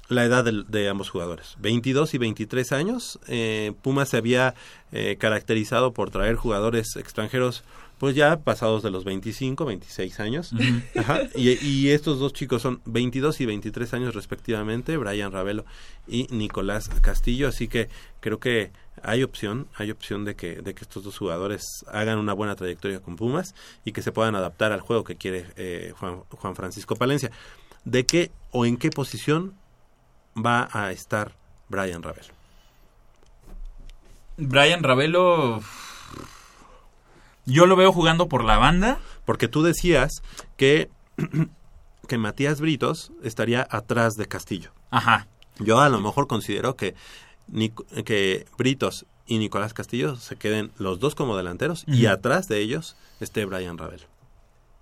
[0.07, 1.55] la edad de, ambos jugadores.
[1.59, 3.19] 22 y 23 años.
[3.27, 4.55] eh, Pumas se había
[4.91, 7.63] eh, caracterizado por traer jugadores extranjeros
[7.99, 10.51] pues ya pasados de los 25, 26 años.
[10.95, 15.65] Ajá, y, y estos dos chicos son 22 y 23 años respectivamente, Brian Ravelo
[16.07, 17.89] y Nicolás Castillo, así que
[18.21, 18.71] creo que
[19.03, 23.01] hay opción, hay opción de que, de que estos dos jugadores hagan una buena trayectoria
[23.01, 23.55] con Pumas
[23.85, 27.31] y que se puedan adaptar al juego que quiere eh, Juan, Juan Francisco Palencia.
[27.85, 29.53] ¿De qué o en qué posición
[30.35, 31.33] va a estar
[31.69, 32.33] Brian Ravelo?
[34.37, 35.61] Brian Ravelo,
[37.49, 38.99] yo lo veo jugando por la banda.
[39.25, 40.21] Porque tú decías
[40.57, 40.89] que,
[42.07, 44.71] que Matías Britos estaría atrás de Castillo.
[44.91, 45.27] Ajá.
[45.59, 46.95] Yo a lo mejor considero que,
[48.05, 52.95] que Britos y Nicolás Castillo se queden los dos como delanteros y atrás de ellos
[53.19, 54.05] esté Brian Ravelo.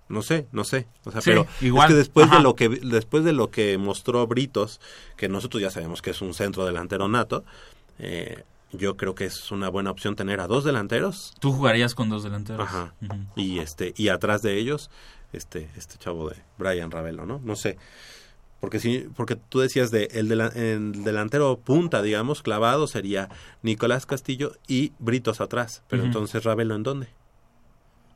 [0.08, 0.86] No sé, no sé.
[1.04, 1.88] O sea, Sí, pero igual.
[1.88, 2.36] es que después Ajá.
[2.36, 4.80] de lo que después de lo que mostró Britos,
[5.18, 7.44] que nosotros ya sabemos que es un centro delantero nato,
[7.98, 11.32] eh, yo creo que es una buena opción tener a dos delanteros.
[11.40, 12.66] Tú jugarías con dos delanteros.
[12.68, 12.94] Ajá.
[13.36, 14.90] Y este y atrás de ellos
[15.32, 17.40] este este chavo de Brian Ravelo, ¿no?
[17.42, 17.78] No sé.
[18.60, 23.28] Porque sí, porque tú decías de el, dela- el delantero punta, digamos, clavado sería
[23.62, 27.08] Nicolás Castillo y Britos atrás, pero entonces Ravelo en dónde?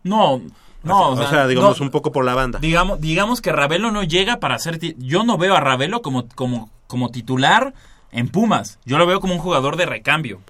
[0.03, 0.43] No,
[0.83, 2.59] no, o sea, digamos no, un poco por la banda.
[2.59, 4.81] Digamos, digamos que Ravelo no llega para ser...
[4.99, 7.73] Yo no veo a Ravelo como, como, como titular
[8.13, 8.79] en Pumas.
[8.85, 10.41] Yo lo veo como un jugador de recambio.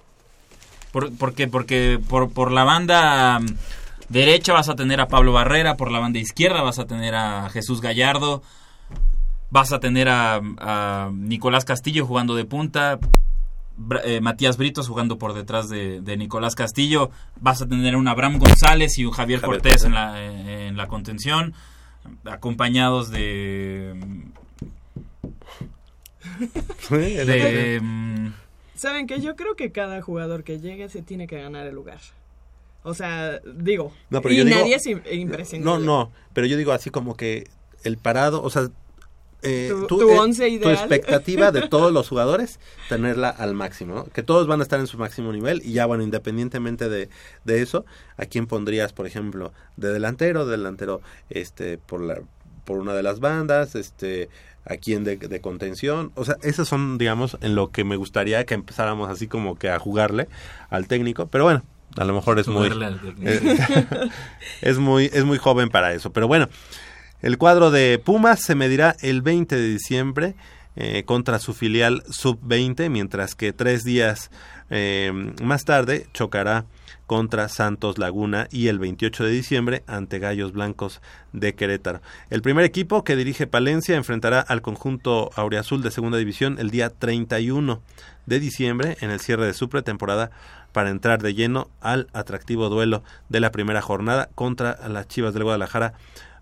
[0.91, 3.45] Por- porque porque por, por la banda mm,
[4.09, 7.49] derecha vas a tener a Pablo Barrera, por la banda izquierda vas a tener a
[7.49, 8.43] Jesús Gallardo,
[9.49, 12.99] vas a tener a, a Nicolás Castillo jugando de punta,
[14.03, 17.09] eh, Matías Britos jugando por detrás de, de Nicolás Castillo,
[17.41, 19.85] vas a tener un Abraham González y un Javier, Javier Cortés Cortés.
[19.87, 20.23] en la,
[20.67, 21.53] en la contención,
[22.25, 23.95] acompañados de...
[26.89, 28.33] de mm,
[28.75, 29.21] ¿Saben qué?
[29.21, 31.99] Yo creo que cada jugador que llegue se tiene que ganar el lugar.
[32.83, 35.71] O sea, digo, No, pero y yo digo- nadie es im- imprescindible.
[35.71, 37.47] No, no, pero yo digo así como que
[37.83, 38.69] el parado, o sea,
[39.41, 44.05] eh, Tu- eh, once tu expectativa de todos los jugadores, tenerla al máximo, ¿no?
[44.05, 47.09] Que todos van a estar en su máximo nivel y ya, bueno, independientemente de,
[47.45, 47.85] de eso,
[48.17, 52.19] ¿a quién pondrías, por ejemplo, de delantero, delantero, este, por la,
[52.65, 54.29] por una de las bandas, este,
[54.65, 56.11] a quién de, de contención?
[56.15, 59.69] O sea, esos son, digamos, en lo que me gustaría que empezáramos así como que
[59.69, 60.27] a jugarle
[60.69, 61.63] al técnico, pero bueno,
[61.97, 63.29] a lo mejor es muy Jugarle al técnico.
[63.29, 64.09] eh,
[64.61, 66.49] es muy es muy joven para eso, pero bueno,
[67.21, 70.35] el cuadro de Pumas se medirá el 20 de diciembre
[70.75, 74.31] eh, contra su filial sub-20, mientras que tres días
[74.75, 75.11] eh,
[75.43, 76.65] más tarde chocará
[77.05, 80.99] contra Santos Laguna y el 28 de diciembre ante Gallos Blancos
[81.31, 82.01] de Querétaro.
[82.31, 86.89] El primer equipo que dirige Palencia enfrentará al conjunto Aureazul de Segunda División el día
[86.89, 87.83] 31
[88.25, 90.31] de diciembre en el cierre de su pretemporada
[90.71, 95.43] para entrar de lleno al atractivo duelo de la primera jornada contra las Chivas del
[95.43, 95.93] Guadalajara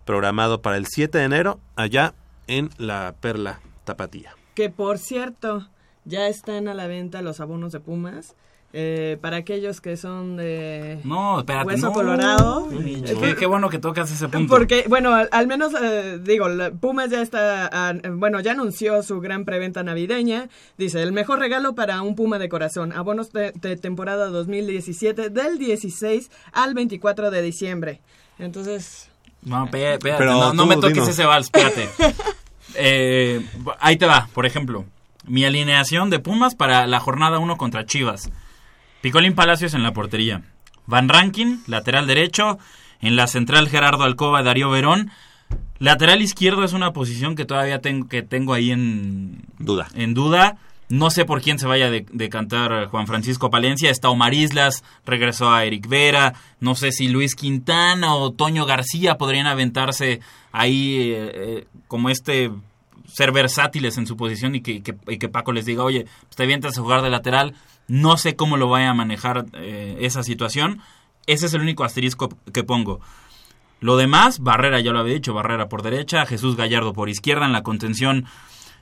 [0.06, 2.14] programado para el 7 de enero allá
[2.48, 4.36] en la Perla Tapatía.
[4.56, 5.68] Que por cierto,
[6.06, 8.36] ya están a la venta los abonos de Pumas.
[8.74, 11.68] eh, para aquellos que son de No, espérate.
[11.68, 11.94] Hueso no.
[11.94, 12.70] Colorado.
[12.70, 14.48] Qué, qué bueno que tocas ese punto.
[14.54, 16.46] Porque, bueno, al, al menos, eh, digo,
[16.80, 20.48] Pumas ya está, bueno, ya anunció su gran preventa navideña.
[20.78, 22.94] Dice, el mejor regalo para un Puma de corazón.
[22.94, 28.00] Abonos de, de temporada 2017 del 16 al 24 de diciembre.
[28.40, 29.10] Entonces...
[29.44, 31.10] No, espérate, no, me toques dinos.
[31.10, 31.90] ese vals, espérate.
[32.76, 33.46] Eh,
[33.82, 34.86] ahí te va, por ejemplo.
[35.26, 38.32] Mi alineación de Pumas para la jornada 1 contra Chivas.
[39.02, 40.44] Picolín Palacios en la portería.
[40.86, 42.58] Van Rankin, lateral derecho.
[43.02, 45.12] En la central Gerardo Alcoba, Darío Verón.
[45.80, 49.88] Lateral izquierdo es una posición que todavía tengo, que tengo ahí en duda.
[49.96, 50.58] En duda.
[50.90, 53.90] No sé por quién se vaya de, de cantar Juan Francisco Palencia.
[53.90, 56.34] Está Omar Islas, regresó a Eric Vera.
[56.60, 60.20] No sé si Luis Quintana o Toño García podrían aventarse
[60.52, 62.52] ahí eh, eh, como este
[63.14, 66.36] ser versátiles en su posición y que, que- y que Paco les diga, oye, pues
[66.36, 67.56] te avientas a jugar de lateral.
[67.88, 70.82] No sé cómo lo vaya a manejar eh, esa situación.
[71.28, 73.00] Ese es el único asterisco que pongo.
[73.80, 77.52] Lo demás, Barrera ya lo había dicho, Barrera por derecha, Jesús Gallardo por izquierda, en
[77.52, 78.26] la contención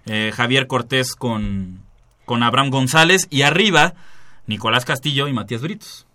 [0.05, 1.79] eh, Javier Cortés con,
[2.25, 3.93] con Abraham González y arriba
[4.45, 6.05] Nicolás Castillo y Matías Britos.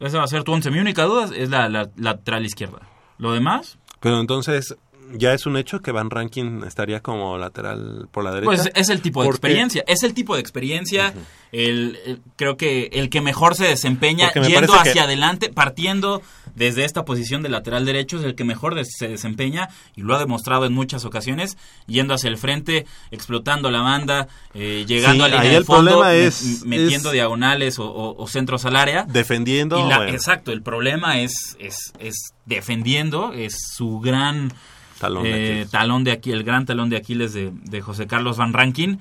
[0.00, 0.70] Esa va a ser tu once.
[0.70, 2.80] Mi única duda es la lateral izquierda.
[3.18, 4.76] Lo demás, Pero entonces
[5.14, 8.46] ya es un hecho que Van Rankin estaría como lateral por la derecha.
[8.46, 9.84] pues es el tipo de Porque- experiencia.
[9.86, 11.14] Es el tipo de experiencia.
[11.50, 16.20] el, el- creo que el que mejor se desempeña yendo hacia que- adelante, partiendo
[16.54, 20.14] desde esta posición de lateral derecho, es el que mejor des- se desempeña y lo
[20.14, 21.56] ha demostrado en muchas ocasiones,
[21.86, 25.64] yendo hacia el frente, explotando la banda, eh, llegando Sí, a línea ahí de el
[25.64, 29.04] fondo, es- metiendo es- diagonales o, o- o centros al área.
[29.04, 30.12] Defendiendo, Y la- bueno.
[30.12, 34.52] Exacto, el problema es, es, es defendiendo, es su gran
[34.98, 35.70] Talón de eh, Aquiles.
[35.70, 38.98] talón de aquí, el gran talón de Aquiles de, de José Carlos Van Rankin.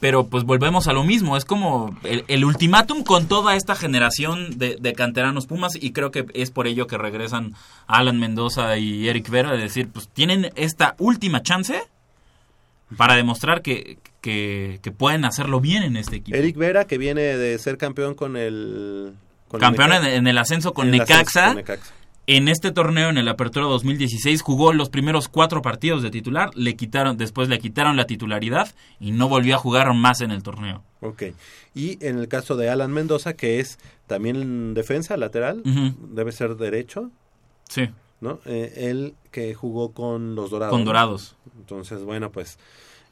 [0.00, 4.58] Pero pues volvemos a lo mismo, es como el, el ultimátum con toda esta generación
[4.58, 7.54] de, de canteranos Pumas y creo que es por ello que regresan
[7.86, 11.84] Alan Mendoza y Eric Vera, de decir, pues tienen esta última chance
[12.96, 16.36] para demostrar que, que, que pueden hacerlo bien en este equipo.
[16.36, 19.12] Eric Vera, que viene de ser campeón con el...
[19.46, 21.46] con el Campeón en, el ascenso con En el ascenso Necaxa.
[21.46, 21.94] con Necaxa.
[22.28, 26.76] En este torneo, en el Apertura 2016, jugó los primeros cuatro partidos de titular, le
[26.76, 30.84] quitaron, después le quitaron la titularidad y no volvió a jugar más en el torneo.
[31.00, 31.24] Ok.
[31.74, 35.62] Y en el caso de Alan Mendoza, que es también defensa lateral,
[36.12, 37.10] debe ser derecho,
[37.68, 37.88] Sí.
[38.20, 38.38] ¿no?
[38.46, 40.72] Eh, él que jugó con los Dorados.
[40.72, 40.84] Con.
[40.84, 41.34] Dorados.
[41.58, 42.56] Entonces, bueno, pues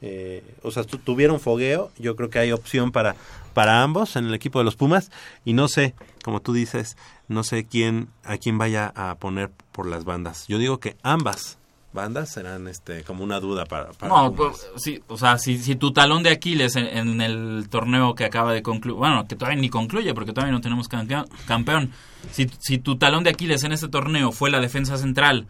[0.02, 1.90] eh, o sea, tu- tuvieron fogueo.
[1.98, 3.16] Yo creo que hay opción para,
[3.54, 5.10] para ambos en el equipo de los Pumas.
[5.44, 6.96] Y no sé, como tú dices,
[7.28, 10.46] no sé quién a quién vaya a poner por las bandas.
[10.48, 11.58] Yo digo que ambas
[11.92, 15.74] bandas serán este como una duda para, para No, pues, sí, o sea, si, si
[15.74, 19.60] tu talón de Aquiles en, en el torneo que acaba de concluir, bueno, que todavía
[19.60, 21.90] ni concluye porque todavía no tenemos campeón, campeón.
[22.30, 25.48] Si, si tu talón de Aquiles en este torneo fue la defensa central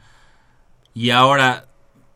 [0.94, 1.66] y ahora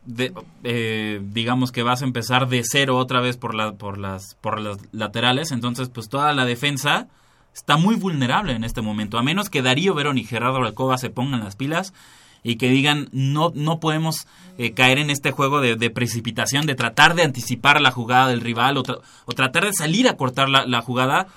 [0.05, 0.33] de-
[0.63, 4.59] eh, digamos que vas a empezar de cero otra vez por, la, por, las, por
[4.59, 7.07] las laterales, entonces pues toda la defensa
[7.55, 11.09] está muy vulnerable en este momento, a menos que Darío Verón y Gerardo Alcoba se
[11.09, 11.93] pongan las pilas
[12.43, 14.27] y que digan no no podemos
[14.59, 18.77] eh, caer en este juego de, precipitación, de tratar de anticipar la jugada del rival
[18.77, 21.27] o, tra- o tratar de salir a cortar la, jugada.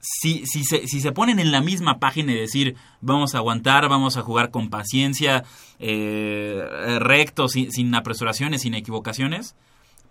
[0.00, 3.88] Si, si, se, si se ponen en la misma página y decir vamos a aguantar,
[3.88, 5.44] vamos a jugar con paciencia,
[5.78, 6.62] eh,
[7.00, 9.56] recto, sin, sin apresuraciones, sin equivocaciones,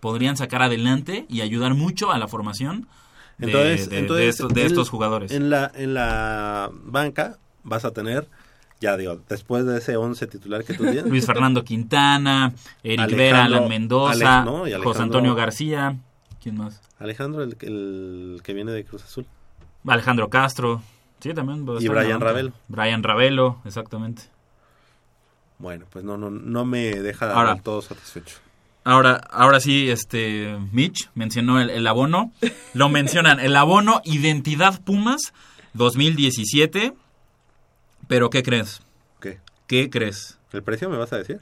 [0.00, 2.88] podrían sacar adelante y ayudar mucho a la formación
[3.38, 5.30] Entonces, de- de entonces estos, de en- estos jugadores.
[5.32, 8.28] En la, en la banca vas a tener,
[8.80, 11.06] ya digo, después de ese 11 titular que tú tienes.
[11.06, 12.52] Luis Fernando Quintana,
[12.82, 15.96] Eric Alejandro- Vera, Alan Mendoza, Ale- no, y José Antonio García,
[16.42, 16.80] ¿quién más?
[16.98, 19.26] Alejandro, el, el que viene de Cruz Azul.
[19.86, 20.80] Alejandro Castro,
[21.20, 21.66] sí, también.
[21.80, 22.20] Y Brian.
[22.20, 22.52] Ravelo.
[22.68, 24.22] Brian Ravelo, exactamente.
[25.58, 28.38] Bueno, pues no, no, no me deja Ahora- del todo satisfecho.
[28.84, 32.32] Ahora, ahora sí, este Mitch mencionó el, el abono.
[32.74, 35.32] Lo mencionan, el abono Identidad Pumas
[35.72, 36.92] 2017.
[38.08, 38.82] Pero ¿qué crees?
[39.20, 39.40] ¿Qué?
[39.66, 40.38] ¿Qué crees?
[40.52, 41.40] ¿El precio me vas a decir?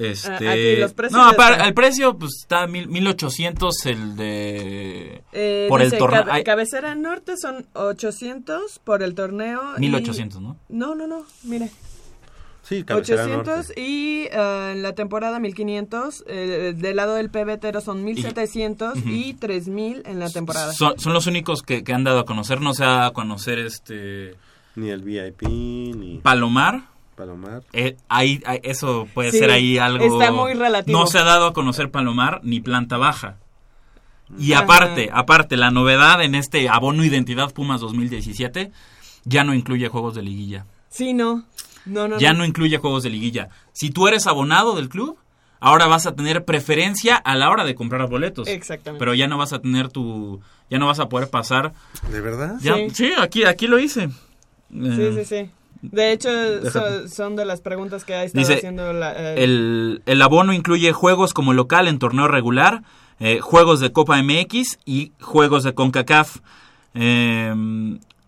[0.00, 5.22] Este, Ah, aquí los precios no, para- el precio pues está mil, 1800 el de
[5.32, 6.24] Eh, por el dice, torneo.
[6.24, 9.60] cabe- cabecera norte son 800 por el torneo.
[9.76, 10.56] y- 1800, ¿no?
[10.68, 11.70] No, no, no, mire.
[12.68, 16.24] Sí, cabecera 800 y eh, en la temporada 1500.
[16.26, 19.08] eh, del lado del pebetero son 1700 Ujú.
[19.08, 20.72] y 3000 en la temporada.
[20.74, 23.12] Son, son los únicos que, que han dado a conocer, no se ha dado a
[23.12, 24.34] conocer este
[24.76, 26.82] Ni el VIP, ni Palomar.
[27.16, 27.62] Palomar.
[27.72, 30.04] Eh, ahí, ahí- eso puede Sí, ser ahí algo.
[30.04, 30.96] está muy relativo.
[31.00, 33.38] No se ha dado a conocer Palomar ni planta baja.
[34.38, 34.64] Y Ajá.
[34.64, 38.70] aparte, aparte, la novedad en este abono Identidad Pumas 2017
[39.24, 40.66] ya no incluye juegos de liguilla.
[40.90, 41.44] Sí, no.
[41.88, 43.48] No, no, ya no incluye juegos de liguilla.
[43.72, 45.16] Si tú eres abonado del club,
[45.60, 48.46] ahora vas a tener preferencia a la hora de comprar boletos.
[48.48, 48.98] Exactamente.
[48.98, 50.40] Pero ya no vas a tener tu,
[50.70, 51.72] ya no vas a poder pasar.
[52.12, 52.56] ¿De verdad?
[52.60, 52.90] Ya- Sí.
[52.92, 53.12] sí.
[53.18, 54.08] aquí, aquí lo hice.
[54.08, 55.50] Sí, Eh, sí, sí.
[55.80, 56.28] De hecho,
[56.70, 60.52] so- son de las preguntas que ha estado Dice, haciendo la, eh, El, el abono
[60.52, 62.82] incluye juegos como local en torneo regular,
[63.20, 66.38] eh, juegos de Copa MX y juegos de CONCACAF.
[66.94, 67.54] Eh,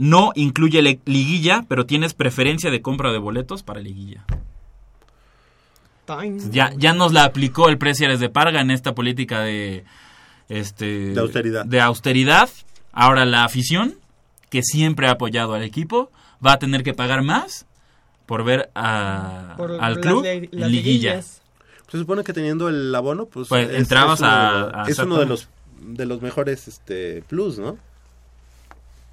[0.01, 4.25] no incluye le- liguilla, pero tienes preferencia de compra de boletos para liguilla.
[6.51, 9.85] Ya, ya nos la aplicó el precio de Parga en esta política de,
[10.49, 11.65] este, De austeridad.
[11.65, 12.49] de austeridad.
[12.93, 13.95] Ahora la afición,
[14.49, 16.11] que siempre ha apoyado al equipo,
[16.45, 17.65] va a tener que pagar más
[18.27, 21.23] por ver a- Por al las club en liguilla.
[21.23, 25.27] Se supone que teniendo el abono, pues, Pues, entrabas uno, a- a es uno de
[25.27, 25.49] los
[25.81, 27.79] de los mejores este plus, ¿no?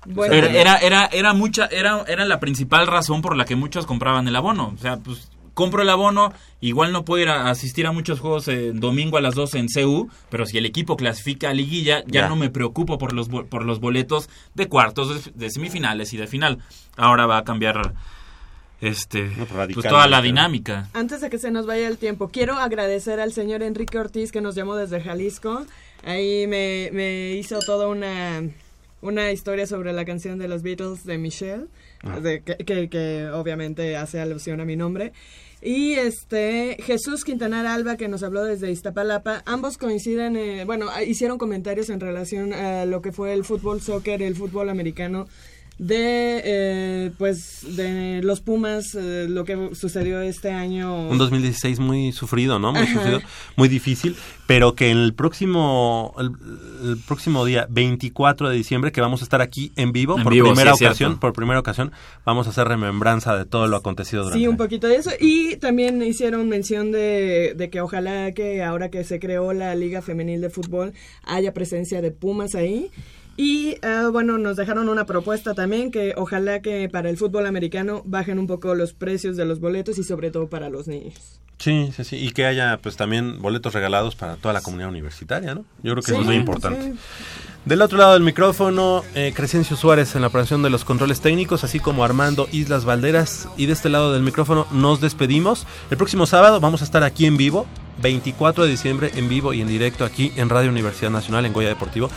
[0.07, 3.85] Bueno, Era, era, era, era mucha, era, era la principal razón por la que muchos
[3.85, 4.73] compraban el abono.
[4.73, 6.31] O sea, pues compro el abono,
[6.61, 9.67] igual no puedo ir a asistir a muchos juegos eh, domingo a las 12 en
[9.67, 12.29] CU, pero si el equipo clasifica a liguilla, ya, Ya.
[12.29, 16.17] no me preocupo por los, bo- por los boletos de cuartos, de, de semifinales y
[16.17, 16.59] de final.
[16.95, 17.93] Ahora va a cambiar
[18.79, 19.31] este
[19.73, 20.89] pues, toda la dinámica.
[20.93, 24.41] Antes de que se nos vaya el tiempo, quiero agradecer al señor Enrique Ortiz que
[24.41, 25.65] nos llamó desde Jalisco.
[26.05, 28.43] Ahí me, me hizo toda una,
[29.07, 31.65] una historia sobre la canción de los Beatles de Michelle,
[32.03, 32.19] Ah.
[32.19, 35.13] de- que, que- que obviamente hace alusión a mi nombre.
[35.61, 41.39] Y este Jesús Quintanar Alba que nos habló desde Iztapalapa, ambos coinciden, eh, bueno, hicieron
[41.39, 45.27] comentarios en relación a lo que fue el fútbol soccer, el fútbol americano
[45.80, 51.08] de eh, pues de los Pumas, eh, lo que sucedió este año.
[51.10, 52.72] Un 2016 muy sufrido, ¿no?
[52.72, 52.94] Muy Ajá.
[52.94, 53.22] sufrido,
[53.56, 54.16] muy difícil,
[54.48, 56.32] pero que en el próximo el,
[56.90, 60.34] el próximo día 24 de diciembre que vamos a estar aquí en vivo En por
[60.34, 61.20] vivo, primera sí, ocasión, cierto.
[61.20, 61.91] por primera ocasión
[62.26, 65.12] vamos a hacer remembranza de todo lo acontecido durante Sí, un poquito de eso.
[65.20, 70.02] Y también hicieron mención de, de que ojalá que ahora que se creó la Liga
[70.02, 70.94] Femenil de Fútbol
[71.24, 72.90] haya presencia de Pumas ahí.
[73.38, 78.01] Y ah, bueno, nos dejaron una propuesta también que ojalá que para el fútbol americano
[78.05, 81.39] bajen un poco los precios de los boletos y sobre todo para los niños.
[81.59, 85.55] Sí, sí, sí, y que haya pues también boletos regalados para toda la comunidad universitaria,
[85.55, 85.65] ¿no?
[85.81, 86.93] Yo creo que eso es muy importante.
[86.93, 86.99] sí.
[87.65, 91.65] Del otro lado del micrófono, eh, Crescencio Suárez en la operación de los controles técnicos,
[91.65, 93.49] así como Armando Islas Valderas.
[93.57, 95.68] Y de este lado del micrófono nos despedimos.
[95.91, 97.68] El próximo sábado vamos a estar aquí en vivo
[98.01, 101.68] 24 de diciembre en vivo y en directo aquí en Radio Universidad Nacional en Goya
[101.68, 102.09] Deportivo.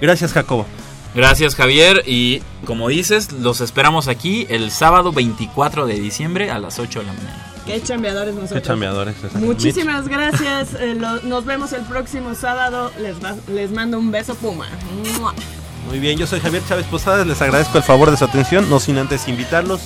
[0.00, 0.66] Gracias, Jacobo.
[1.14, 6.78] Gracias Javier y como dices, los esperamos aquí el sábado 24 de diciembre a las
[6.78, 7.44] 8 de la mañana.
[7.66, 8.60] Qué chambeadores nosotros.
[8.62, 9.14] Qué chambeadores.
[9.34, 10.74] Muchísimas gracias.
[10.74, 12.92] eh, lo- nos vemos el próximo sábado.
[13.00, 14.66] Les, va- les mando un beso Puma.
[15.18, 15.34] ¡Mua!
[15.88, 18.78] Muy bien, yo soy Javier Chávez Posadas, les agradezco el favor de su atención, no
[18.78, 19.80] sin antes invitarlos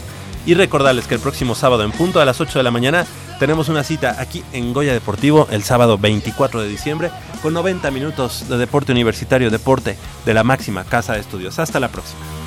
[0.45, 3.07] y recordarles que el próximo sábado en punto a las 8 de la mañana
[3.39, 7.11] tenemos una cita aquí en Goya Deportivo el sábado 24 de diciembre
[7.43, 11.59] con 90 minutos de deporte universitario, deporte de la máxima casa de estudios.
[11.59, 12.42] Hasta la próxima.